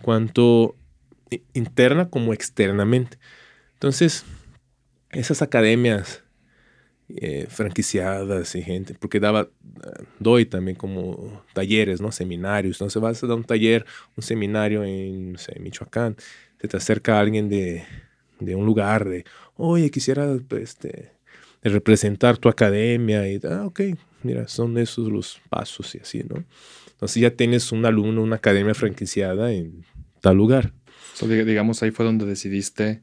cuanto 0.02 0.76
interna 1.54 2.10
como 2.10 2.34
externamente. 2.34 3.18
Entonces, 3.76 4.26
esas 5.12 5.42
academias 5.42 6.22
eh, 7.08 7.48
franquiciadas 7.50 8.56
y 8.56 8.62
gente, 8.62 8.94
porque 8.94 9.22
daba, 9.22 9.48
doy 10.20 10.46
también 10.46 10.76
como 10.76 11.42
talleres, 11.54 12.02
¿no? 12.02 12.12
Seminarios. 12.12 12.76
Entonces 12.76 13.02
vas 13.02 13.24
a 13.24 13.28
dar 13.28 13.38
un 13.38 13.46
taller, 13.46 13.86
un 14.18 14.24
seminario 14.24 14.84
en, 14.84 15.38
Michoacán, 15.62 16.18
se 16.60 16.68
te 16.68 16.76
acerca 16.76 17.22
alguien 17.22 17.48
de, 17.48 17.86
un 18.42 18.66
lugar 18.66 19.08
de, 19.08 19.24
oye, 19.56 19.90
quisiera 19.92 20.28
pues, 20.46 20.64
este, 20.64 21.14
representar 21.70 22.38
tu 22.38 22.50
academia 22.50 23.30
y, 23.30 23.40
ah, 23.44 23.66
ok, 23.66 23.82
mira, 24.24 24.48
son 24.48 24.78
esos 24.78 25.12
los 25.12 25.42
pasos 25.50 25.94
y 25.96 26.00
así, 26.00 26.24
¿no? 26.28 26.44
Entonces 26.92 27.22
ya 27.22 27.32
tienes 27.32 27.72
un 27.72 27.86
alumno, 27.86 28.22
una 28.22 28.38
academia 28.38 28.74
franquiciada 28.74 29.52
en 29.52 29.86
tal 30.22 30.38
lugar. 30.38 30.74
digamos, 31.22 31.82
ahí 31.84 31.92
fue 31.92 32.06
donde 32.06 32.26
decidiste 32.26 33.02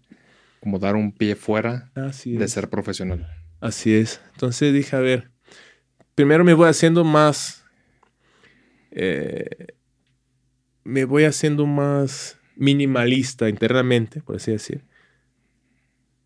como 0.61 0.79
dar 0.79 0.97
un 0.97 1.13
pie 1.13 1.35
fuera 1.37 1.91
de 1.95 2.49
ser 2.49 2.69
profesional. 2.69 3.29
Así 3.61 3.95
es. 3.95 4.21
Entonces 4.35 4.73
dije, 4.73 4.95
a 4.97 5.01
ver, 5.01 5.31
primero 6.15 6.45
me 6.45 6.55
voy 6.55 6.69
haciendo 6.69 7.05
más, 7.05 7.65
eh, 8.91 9.69
me 10.85 11.05
voy 11.05 11.25
haciendo 11.25 11.67
más 11.67 12.39
minimalista 12.57 13.49
internamente, 13.49 14.21
por 14.21 14.37
así 14.37 14.53
decir. 14.53 14.85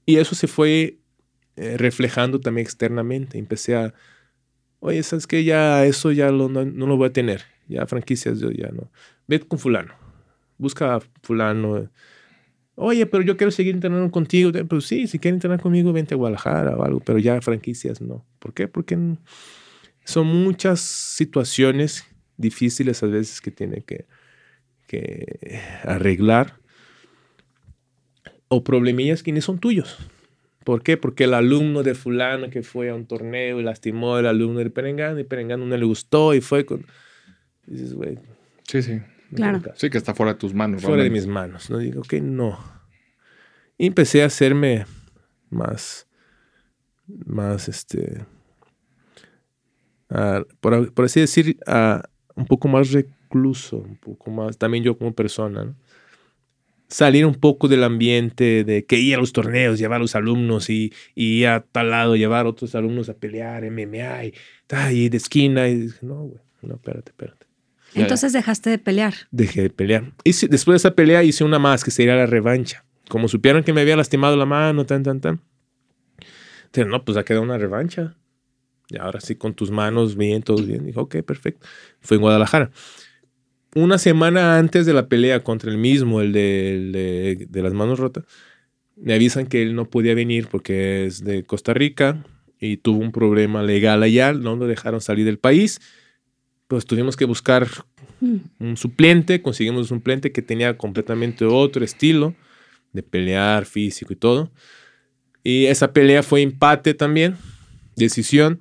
Y 0.05 0.17
eso 0.17 0.35
se 0.35 0.47
fue 0.47 0.99
eh, 1.57 1.77
reflejando 1.77 2.41
también 2.41 2.67
externamente. 2.67 3.39
Empecé 3.39 3.77
a, 3.77 3.95
oye, 4.81 5.03
¿sabes 5.03 5.27
qué? 5.27 5.45
Ya 5.45 5.85
eso 5.85 6.13
ya 6.13 6.31
no, 6.31 6.49
lo 6.49 6.97
voy 6.97 7.09
a 7.09 7.13
tener. 7.13 7.43
Ya 7.69 7.87
franquicias 7.87 8.41
yo 8.41 8.51
ya 8.51 8.69
no. 8.69 8.91
Vete 9.27 9.47
con 9.47 9.59
fulano. 9.59 9.95
Busca 10.59 10.97
a 10.97 11.01
fulano 11.23 11.89
Oye, 12.75 13.05
pero 13.07 13.23
yo 13.23 13.37
quiero 13.37 13.51
seguir 13.51 13.75
entrenando 13.75 14.11
contigo. 14.11 14.51
Pues 14.69 14.87
sí, 14.87 15.07
si 15.07 15.19
quieres 15.19 15.37
entrenar 15.37 15.61
conmigo, 15.61 15.93
vente 15.93 16.15
a 16.15 16.17
Guadalajara 16.17 16.77
o 16.77 16.85
algo, 16.85 17.01
pero 17.01 17.19
ya 17.19 17.41
franquicias 17.43 18.01
no. 18.01 18.25
¿Por 18.39 18.55
qué? 18.55 18.67
Porque 18.67 18.99
son 20.05 20.27
muchas 20.27 20.81
situaciones 20.81 22.05
difíciles 22.37 23.03
a 23.03 23.07
veces 23.07 23.41
que 23.41 23.51
tiene 23.51 23.83
que, 23.83 24.07
que 24.87 25.61
arreglar 25.85 26.59
o 28.49 28.65
problemillas 28.65 29.23
que 29.23 29.33
ni 29.33 29.43
son 29.43 29.59
tuyos. 29.59 29.99
¿Por 30.65 30.83
qué? 30.83 30.97
Porque 30.97 31.25
el 31.25 31.35
alumno 31.35 31.83
de 31.83 31.95
fulano 31.95 32.51
que 32.51 32.63
fue 32.63 32.91
a 32.91 32.95
un 32.95 33.07
torneo 33.07 33.61
y 33.61 33.63
lastimó 33.63 34.17
al 34.17 34.27
alumno 34.27 34.61
de 34.61 34.71
Perengano 34.71 35.19
y 35.19 35.25
Perengano 35.25 35.67
no 35.67 35.77
le 35.77 35.85
gustó 35.85 36.35
y 36.35 36.41
fue 36.41 36.65
con... 36.65 36.87
dices, 37.67 37.95
güey. 37.95 38.19
Sí, 38.65 38.83
sí. 38.83 39.01
Claro. 39.35 39.61
Sí, 39.75 39.91
que 39.91 39.99
está 39.99 40.15
fuera 40.15 40.35
de 40.35 40.39
tus 40.39 40.55
manos. 40.55 40.83
Fuera 40.83 41.03
de 41.03 41.11
mis 41.11 41.27
manos. 41.27 41.71
No 41.71 41.79
digo 41.79 42.03
que 42.03 42.21
no. 42.21 42.59
Y 43.79 43.87
empecé 43.87 44.23
a 44.23 44.27
hacerme 44.27 44.85
más, 45.51 46.07
más, 47.07 47.69
este, 47.69 48.25
por, 50.61 51.05
así 51.05 51.21
decir, 51.21 51.59
un 52.35 52.47
poco 52.47 52.69
más 52.69 52.93
recluso, 52.93 53.79
un 53.79 53.97
poco 53.97 54.31
más, 54.31 54.59
también 54.59 54.85
yo 54.85 54.97
como 54.97 55.13
persona, 55.15 55.75
salir 56.93 57.25
un 57.25 57.35
poco 57.35 57.69
del 57.69 57.85
ambiente 57.85 58.65
de 58.65 58.85
que 58.85 58.99
ir 58.99 59.15
a 59.15 59.19
los 59.19 59.33
torneos, 59.33 59.79
llevar 59.79 59.97
a 59.97 60.03
los 60.03 60.15
alumnos 60.15 60.69
y, 60.71 60.93
y 61.15 61.45
a 61.45 61.65
tal 61.73 61.91
lado, 61.91 62.17
llevar 62.17 62.47
a 62.47 62.51
otros 62.51 62.75
alumnos 62.75 63.09
a 63.09 63.15
pelear, 63.15 63.69
MMA 63.71 64.25
y, 64.27 64.35
y 64.93 65.09
de 65.09 65.17
esquina. 65.17 65.69
Y 65.69 65.77
dije, 65.77 65.99
no, 66.03 66.17
güey, 66.17 66.41
no, 66.61 66.75
espérate, 66.75 67.11
espérate. 67.11 67.47
Entonces 67.95 68.33
dejaste 68.33 68.71
de 68.71 68.79
pelear. 68.79 69.15
Dejé 69.31 69.63
de 69.63 69.71
pelear. 69.71 70.13
Y 70.25 70.33
después 70.33 70.75
de 70.75 70.77
esa 70.77 70.95
pelea 70.95 71.23
hice 71.23 71.45
una 71.45 71.59
más 71.59 71.85
que 71.85 71.91
sería 71.91 72.15
la 72.15 72.27
revancha. 72.27 72.85
Como 73.09 73.29
supieron 73.29 73.65
que 73.65 73.73
me 73.73 73.83
había 73.83 73.97
lastimado 73.97 74.37
la 74.37 74.47
mano, 74.47 74.87
tan, 74.87 75.03
tan, 75.03 75.21
tan. 75.21 75.41
Entonces, 76.67 76.91
no, 76.91 77.05
pues 77.05 77.19
ha 77.19 77.25
quedado 77.25 77.43
una 77.43 77.59
revancha. 77.59 78.17
Y 78.89 78.99
ahora 78.99 79.21
sí, 79.21 79.35
con 79.37 79.55
tus 79.55 79.71
manos 79.71 80.17
bien, 80.17 80.43
todo 80.43 80.63
bien. 80.63 80.87
Dijo, 80.87 81.03
ok, 81.03 81.17
perfecto. 81.23 81.67
Fue 82.01 82.17
en 82.17 82.23
Guadalajara. 82.23 82.71
Una 83.75 83.99
semana 83.99 84.59
antes 84.59 84.87
de 84.87 84.93
la 84.93 85.09
pelea 85.09 85.43
contra 85.43 85.71
el 85.71 85.79
mismo, 85.79 86.21
el 86.21 86.33
de, 86.33 87.47
de 87.49 87.63
las 87.63 87.73
manos 87.73 87.99
rotas, 87.99 88.25
me 88.97 89.15
avisan 89.15 89.47
que 89.47 89.63
él 89.63 89.75
no 89.75 89.89
podía 89.89 90.15
venir 90.15 90.49
porque 90.49 91.07
es 91.07 91.25
de 91.25 91.45
Costa 91.45 91.73
Rica 91.73 92.23
y 92.61 92.77
tuvo 92.77 92.99
un 92.99 93.13
problema 93.13 93.63
legal 93.63 94.03
allá, 94.03 94.33
no 94.33 94.57
lo 94.57 94.67
dejaron 94.67 95.01
salir 95.01 95.25
del 95.25 95.39
país 95.39 95.81
pues 96.73 96.87
tuvimos 96.87 97.19
que 97.19 97.27
buscar 97.27 97.69
mm. 98.21 98.37
un 98.61 98.79
suplente, 98.79 99.43
conseguimos 99.43 99.91
un 99.91 99.99
suplente 99.99 100.33
que 100.33 100.41
tenía 100.41 100.79
completamente 100.79 101.45
otro 101.45 101.85
estilo 101.85 102.35
de 102.95 103.03
pelear 103.03 103.67
físico 103.67 104.15
y 104.15 104.17
todo. 104.17 104.51
Y 105.45 105.67
esa 105.67 105.93
pelea 105.93 106.23
fue 106.23 106.41
empate 106.41 106.95
también, 106.95 107.37
decisión. 107.95 108.61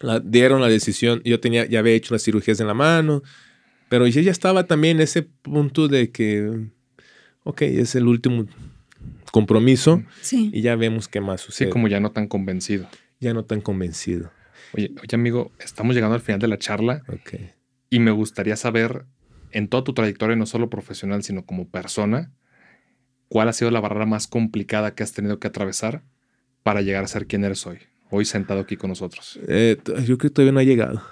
La, 0.00 0.20
dieron 0.20 0.60
la 0.60 0.68
decisión, 0.68 1.22
yo 1.24 1.40
tenía, 1.40 1.64
ya 1.64 1.78
había 1.78 1.94
hecho 1.94 2.12
las 2.12 2.22
cirugías 2.22 2.60
en 2.60 2.66
la 2.66 2.74
mano, 2.74 3.22
pero 3.90 4.06
yo 4.06 4.20
ya 4.20 4.30
estaba 4.30 4.68
también 4.68 4.98
en 4.98 5.02
ese 5.02 5.22
punto 5.22 5.88
de 5.88 6.12
que, 6.12 6.68
ok, 7.42 7.62
es 7.62 7.96
el 7.96 8.06
último 8.06 8.46
compromiso 9.32 10.04
y 10.30 10.62
ya 10.62 10.76
vemos 10.76 11.08
qué 11.08 11.20
más 11.20 11.40
sucede. 11.40 11.66
Sí, 11.66 11.72
como 11.72 11.88
ya 11.88 11.98
no 11.98 12.12
tan 12.12 12.28
convencido. 12.28 12.88
Ya 13.18 13.34
no 13.34 13.44
tan 13.44 13.60
convencido. 13.60 14.30
Oye, 14.74 14.92
oye, 15.02 15.14
amigo, 15.14 15.50
estamos 15.58 15.96
llegando 15.96 16.14
al 16.14 16.20
final 16.20 16.38
de 16.38 16.46
la 16.46 16.56
charla. 16.56 17.02
Y 17.90 17.98
me 17.98 18.12
gustaría 18.12 18.54
saber, 18.54 19.06
en 19.50 19.66
toda 19.66 19.82
tu 19.82 19.92
trayectoria, 19.92 20.36
no 20.36 20.46
solo 20.46 20.70
profesional, 20.70 21.24
sino 21.24 21.44
como 21.44 21.68
persona, 21.68 22.32
¿cuál 23.28 23.48
ha 23.48 23.52
sido 23.52 23.72
la 23.72 23.80
barrera 23.80 24.06
más 24.06 24.28
complicada 24.28 24.94
que 24.94 25.02
has 25.02 25.12
tenido 25.12 25.40
que 25.40 25.48
atravesar 25.48 26.04
para 26.62 26.80
llegar 26.80 27.02
a 27.02 27.08
ser 27.08 27.26
quien 27.26 27.42
eres 27.42 27.66
hoy? 27.66 27.78
Hoy 28.08 28.24
sentado 28.24 28.60
aquí 28.60 28.76
con 28.76 28.90
nosotros. 28.90 29.40
Eh, 29.48 29.78
yo 29.84 30.16
creo 30.16 30.18
que 30.18 30.30
todavía 30.30 30.52
no 30.52 30.60
ha 30.60 30.64
llegado. 30.64 31.02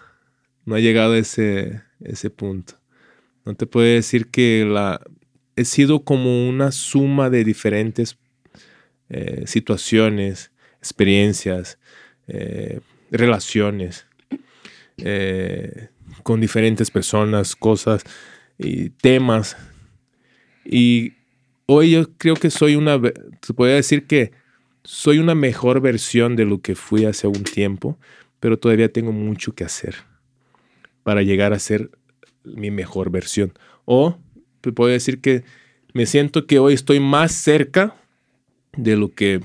No 0.65 0.77
ha 0.77 0.81
llegado 0.81 1.15
a 1.15 1.19
ese, 1.19 1.88
ese 2.01 2.31
punto. 2.31 2.75
No 3.45 3.55
te 3.55 3.67
puedo 3.67 3.87
decir 3.87 4.29
que 4.29 4.65
la, 4.67 5.01
he 5.57 5.65
sido 5.65 6.05
como 6.05 6.49
una 6.49 6.71
suma 6.71 7.31
de 7.31 7.43
diferentes 7.43 8.17
eh, 9.09 9.43
situaciones, 9.47 10.53
experiencias, 10.79 11.79
eh, 12.29 12.81
relaciones 13.11 14.07
eh, 14.99 15.89
con 16.23 16.41
diferentes 16.41 16.91
personas, 16.91 17.57
cosas 17.57 18.05
y 18.57 18.91
temas. 18.91 19.57
Y 20.65 21.15
hoy 21.67 21.93
yo 21.93 22.13
creo 22.19 22.35
que 22.35 22.51
soy 22.51 22.77
una, 22.77 23.01
se 23.43 23.55
puede 23.55 23.75
decir 23.75 24.07
que 24.07 24.31
soy 24.85 25.19
una 25.19 25.35
mejor 25.35 25.81
versión 25.81 26.37
de 26.37 26.45
lo 26.45 26.61
que 26.61 26.75
fui 26.75 27.05
hace 27.05 27.27
un 27.27 27.43
tiempo, 27.43 27.99
pero 28.39 28.59
todavía 28.59 28.93
tengo 28.93 29.11
mucho 29.11 29.55
que 29.55 29.65
hacer 29.65 30.08
para 31.09 31.23
llegar 31.23 31.55
a 31.55 31.59
ser 31.59 31.91
mi 32.45 32.71
mejor 32.71 33.11
versión. 33.11 33.55
O 33.87 34.19
puedo 34.75 34.93
decir 34.93 35.23
que 35.23 35.43
me 35.95 36.05
siento 36.05 36.47
que 36.47 36.59
hoy 36.59 36.75
estoy 36.75 37.01
más 37.01 37.33
cerca 37.33 37.97
de 38.77 38.95
lo 38.95 39.09
que 39.09 39.41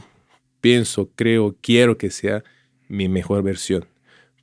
pienso, 0.59 1.09
creo, 1.15 1.55
quiero 1.61 1.97
que 1.97 2.09
sea 2.09 2.43
mi 2.89 3.07
mejor 3.07 3.43
versión. 3.43 3.85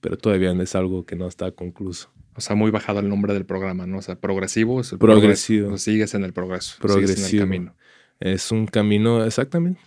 Pero 0.01 0.17
todavía 0.17 0.55
no 0.55 0.63
es 0.63 0.75
algo 0.75 1.05
que 1.05 1.15
no 1.15 1.29
está 1.29 1.51
concluso. 1.51 2.11
O 2.37 2.41
sea, 2.41 2.57
muy 2.57 2.71
bajado 2.71 3.01
el 3.01 3.11
nombre 3.11 3.35
del 3.35 3.45
programa, 3.45 3.87
¿no? 3.87 3.99
O 3.99 4.03
sea, 4.03 4.19
progresivo 4.19 4.81
es 4.81 4.91
el 4.93 4.99
progresivo. 4.99 5.77
sigues 5.77 6.15
en 6.15 6.25
el 6.25 6.33
progreso. 6.33 6.77
Progresivo. 6.81 7.27
en 7.27 7.35
el 7.35 7.41
camino. 7.41 7.77
Es 8.19 8.51
un 8.51 8.67
camino, 8.67 9.23
exactamente. 9.27 9.83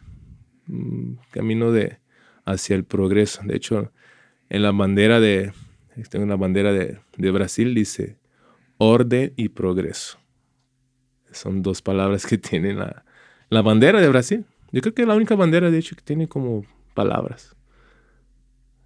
Un 0.70 1.20
camino 1.32 1.72
de 1.72 1.98
hacia 2.46 2.76
el 2.76 2.84
progreso. 2.84 3.42
De 3.44 3.56
hecho, 3.56 3.92
en 4.50 4.62
la 4.62 4.72
bandera 4.72 5.20
de, 5.20 5.52
tengo 6.10 6.26
una 6.26 6.36
bandera 6.36 6.72
de, 6.74 7.00
de 7.18 7.32
Brasil, 7.32 7.74
dice 7.74 8.18
orden 8.78 9.34
y 9.36 9.50
progreso. 9.50 10.18
Son 11.32 11.62
dos 11.62 11.82
palabras 11.82 12.26
que 12.26 12.38
tiene 12.50 12.74
la, 12.74 13.06
la 13.50 13.62
bandera 13.62 14.02
de 14.02 14.10
Brasil. 14.10 14.46
Yo 14.72 14.82
creo 14.82 14.94
que 14.94 15.04
es 15.04 15.08
la 15.08 15.16
única 15.16 15.36
bandera, 15.36 15.70
de 15.70 15.78
hecho, 15.78 15.96
que 15.96 16.02
tiene 16.02 16.28
como 16.28 16.66
palabras. 16.94 17.56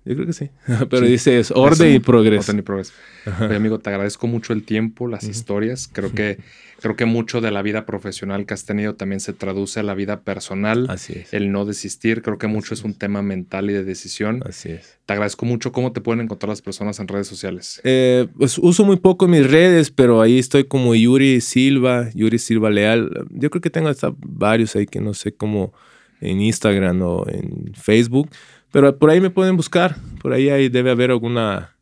Yo 0.08 0.16
creo 0.16 0.26
que 0.26 0.34
sí. 0.34 0.50
Pero 0.90 1.06
dice 1.06 1.40
es 1.40 1.52
orden 1.52 1.94
y 1.94 2.00
progreso. 2.00 2.52
Orden 2.52 2.60
y 2.60 2.62
progreso. 2.62 2.94
amigo, 3.26 3.80
te 3.80 3.90
agradezco 3.90 4.28
mucho 4.28 4.54
el 4.54 4.64
tiempo, 4.64 5.08
las 5.08 5.26
historias. 5.26 5.90
Creo 5.92 6.14
que, 6.14 6.38
creo 6.80 6.96
que 6.96 7.06
mucho 7.06 7.42
de 7.42 7.52
la 7.52 7.62
vida 7.62 7.86
profesional 7.86 8.46
que 8.46 8.54
has 8.54 8.66
tenido 8.66 8.96
también 8.96 9.20
se 9.20 9.34
traduce 9.34 9.82
a 9.82 9.84
la 9.84 9.96
vida 9.96 10.22
personal. 10.22 10.88
Así 10.90 11.14
es. 11.14 11.34
El 11.34 11.52
no 11.52 11.66
desistir. 11.66 12.22
Creo 12.22 12.38
que 12.38 12.48
mucho 12.48 12.74
es 12.74 12.84
un 12.84 12.94
tema 12.94 13.22
mental 13.22 13.70
y 13.70 13.74
de 13.74 13.84
decisión. 13.84 14.42
Así 14.46 14.70
es. 14.70 14.98
Te 15.06 15.14
agradezco 15.14 15.46
mucho. 15.46 15.74
¿Cómo 15.74 15.92
te 15.92 16.00
pueden 16.00 16.22
encontrar 16.22 16.50
las 16.50 16.62
personas 16.62 17.00
en 17.00 17.10
redes 17.10 17.28
sociales? 17.28 17.82
Eh, 17.84 18.28
pues 18.38 18.58
uso 18.58 18.86
muy 18.86 18.98
poco 18.98 19.28
mis 19.28 19.50
redes, 19.50 19.92
pero 19.92 20.22
ahí 20.22 20.40
estoy 20.40 20.64
como 20.64 20.96
Yuri 20.96 21.42
Silva, 21.42 22.10
Yuri 22.14 22.40
Silva 22.40 22.70
Leal. 22.70 23.28
Yo 23.30 23.50
creo 23.50 23.62
que 23.62 23.70
tengo 23.70 23.90
hasta 23.90 24.14
varios 24.20 24.74
ahí 24.78 24.86
que 24.86 25.02
no 25.02 25.14
sé 25.14 25.34
cómo 25.34 25.74
en 26.22 26.42
Instagram 26.42 27.02
o 27.02 27.26
en 27.28 27.74
Facebook. 27.74 28.30
Pero 28.72 28.98
por 28.98 29.10
ahí 29.10 29.22
me 29.22 29.30
pueden 29.30 29.57
buscar. 29.57 29.95
Por 30.22 30.34
ahí, 30.34 30.49
ahí 30.49 30.69
debe 30.69 30.91
haber 30.91 31.11
alguna, 31.11 31.76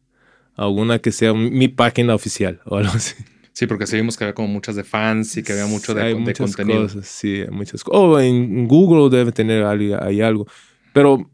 alguna 0.55 0.99
que 0.99 1.11
sea 1.11 1.33
mi 1.33 1.67
página 1.67 2.15
oficial 2.15 2.61
o 2.65 2.77
algo 2.77 2.91
así. 2.93 3.15
Sí, 3.55 3.67
porque 3.67 3.87
seguimos 3.87 4.17
que 4.17 4.25
había 4.25 4.35
como 4.35 4.49
muchas 4.49 4.75
de 4.75 4.83
fans 4.83 5.37
y 5.37 5.43
que 5.43 5.53
había 5.53 5.65
mucho 5.65 5.93
de, 5.93 6.03
hay 6.03 6.13
muchas 6.13 6.53
contenido. 6.53 6.83
Cosas, 6.83 7.07
sí, 7.07 7.41
muchas 7.49 7.85
cosas. 7.85 8.01
O 8.01 8.19
en 8.19 8.67
Google 8.67 9.15
debe 9.15 9.31
tener 9.31 9.63
ahí, 9.63 10.19
algo. 10.19 10.45
Pero 10.91 11.29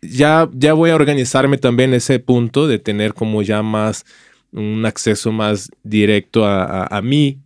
ya, 0.00 0.48
ya 0.54 0.72
voy 0.72 0.88
a 0.88 0.94
organizarme 0.94 1.58
también 1.58 1.92
ese 1.92 2.18
punto 2.18 2.66
de 2.66 2.78
tener 2.78 3.12
como 3.12 3.42
ya 3.42 3.62
más 3.62 4.06
un 4.52 4.86
acceso 4.86 5.32
más 5.32 5.70
directo 5.82 6.46
a, 6.46 6.86
a, 6.86 7.02
mí 7.02 7.40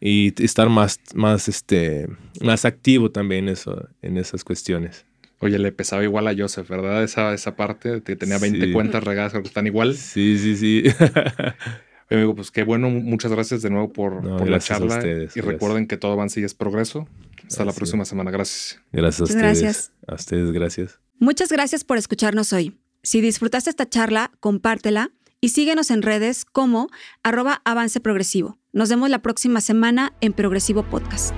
y 0.00 0.32
estar 0.42 0.70
más, 0.70 0.98
más, 1.14 1.48
este, 1.48 2.08
más 2.40 2.64
activo 2.64 3.10
también 3.10 3.50
eso, 3.50 3.86
en 4.00 4.16
esas 4.16 4.44
cuestiones. 4.44 5.04
Oye, 5.44 5.58
le 5.58 5.72
pesaba 5.72 6.02
igual 6.02 6.26
a 6.26 6.34
Joseph, 6.36 6.68
¿verdad? 6.68 7.02
Esa, 7.04 7.34
esa 7.34 7.54
parte, 7.54 8.02
que 8.02 8.16
tenía 8.16 8.38
20 8.38 8.72
cuentas 8.72 9.04
regadas, 9.04 9.32
creo 9.32 9.42
que 9.42 9.48
están 9.48 9.66
igual. 9.66 9.94
Sí, 9.94 10.38
sí, 10.38 10.56
sí. 10.56 10.84
Oye, 12.10 12.18
amigo, 12.20 12.34
pues 12.34 12.50
qué 12.50 12.64
bueno, 12.64 12.88
muchas 12.88 13.30
gracias 13.30 13.60
de 13.60 13.68
nuevo 13.68 13.92
por, 13.92 14.22
por 14.22 14.48
la 14.48 14.58
charla. 14.58 15.02
y 15.04 15.40
recuerden 15.40 15.86
que 15.86 15.98
todo 15.98 16.12
avance 16.12 16.40
y 16.40 16.44
es 16.44 16.54
progreso. 16.54 17.06
Hasta 17.46 17.64
la 17.66 17.72
próxima 17.72 18.06
semana. 18.06 18.30
Gracias. 18.30 18.80
Gracias 18.90 19.20
a 19.20 19.24
ustedes. 19.24 19.42
Gracias. 19.42 19.92
A 20.06 20.14
ustedes, 20.14 20.50
gracias. 20.50 20.98
Muchas 21.18 21.52
gracias 21.52 21.84
por 21.84 21.98
escucharnos 21.98 22.54
hoy. 22.54 22.78
Si 23.02 23.20
disfrutaste 23.20 23.68
esta 23.68 23.86
charla, 23.86 24.32
compártela 24.40 25.10
y 25.40 25.50
síguenos 25.50 25.90
en 25.90 26.00
redes 26.00 26.46
como 26.46 26.88
arroba 27.22 27.60
avance 27.66 28.00
progresivo. 28.00 28.58
Nos 28.72 28.88
vemos 28.88 29.10
la 29.10 29.20
próxima 29.20 29.60
semana 29.60 30.14
en 30.22 30.32
Progresivo 30.32 30.84
Podcast. 30.84 31.34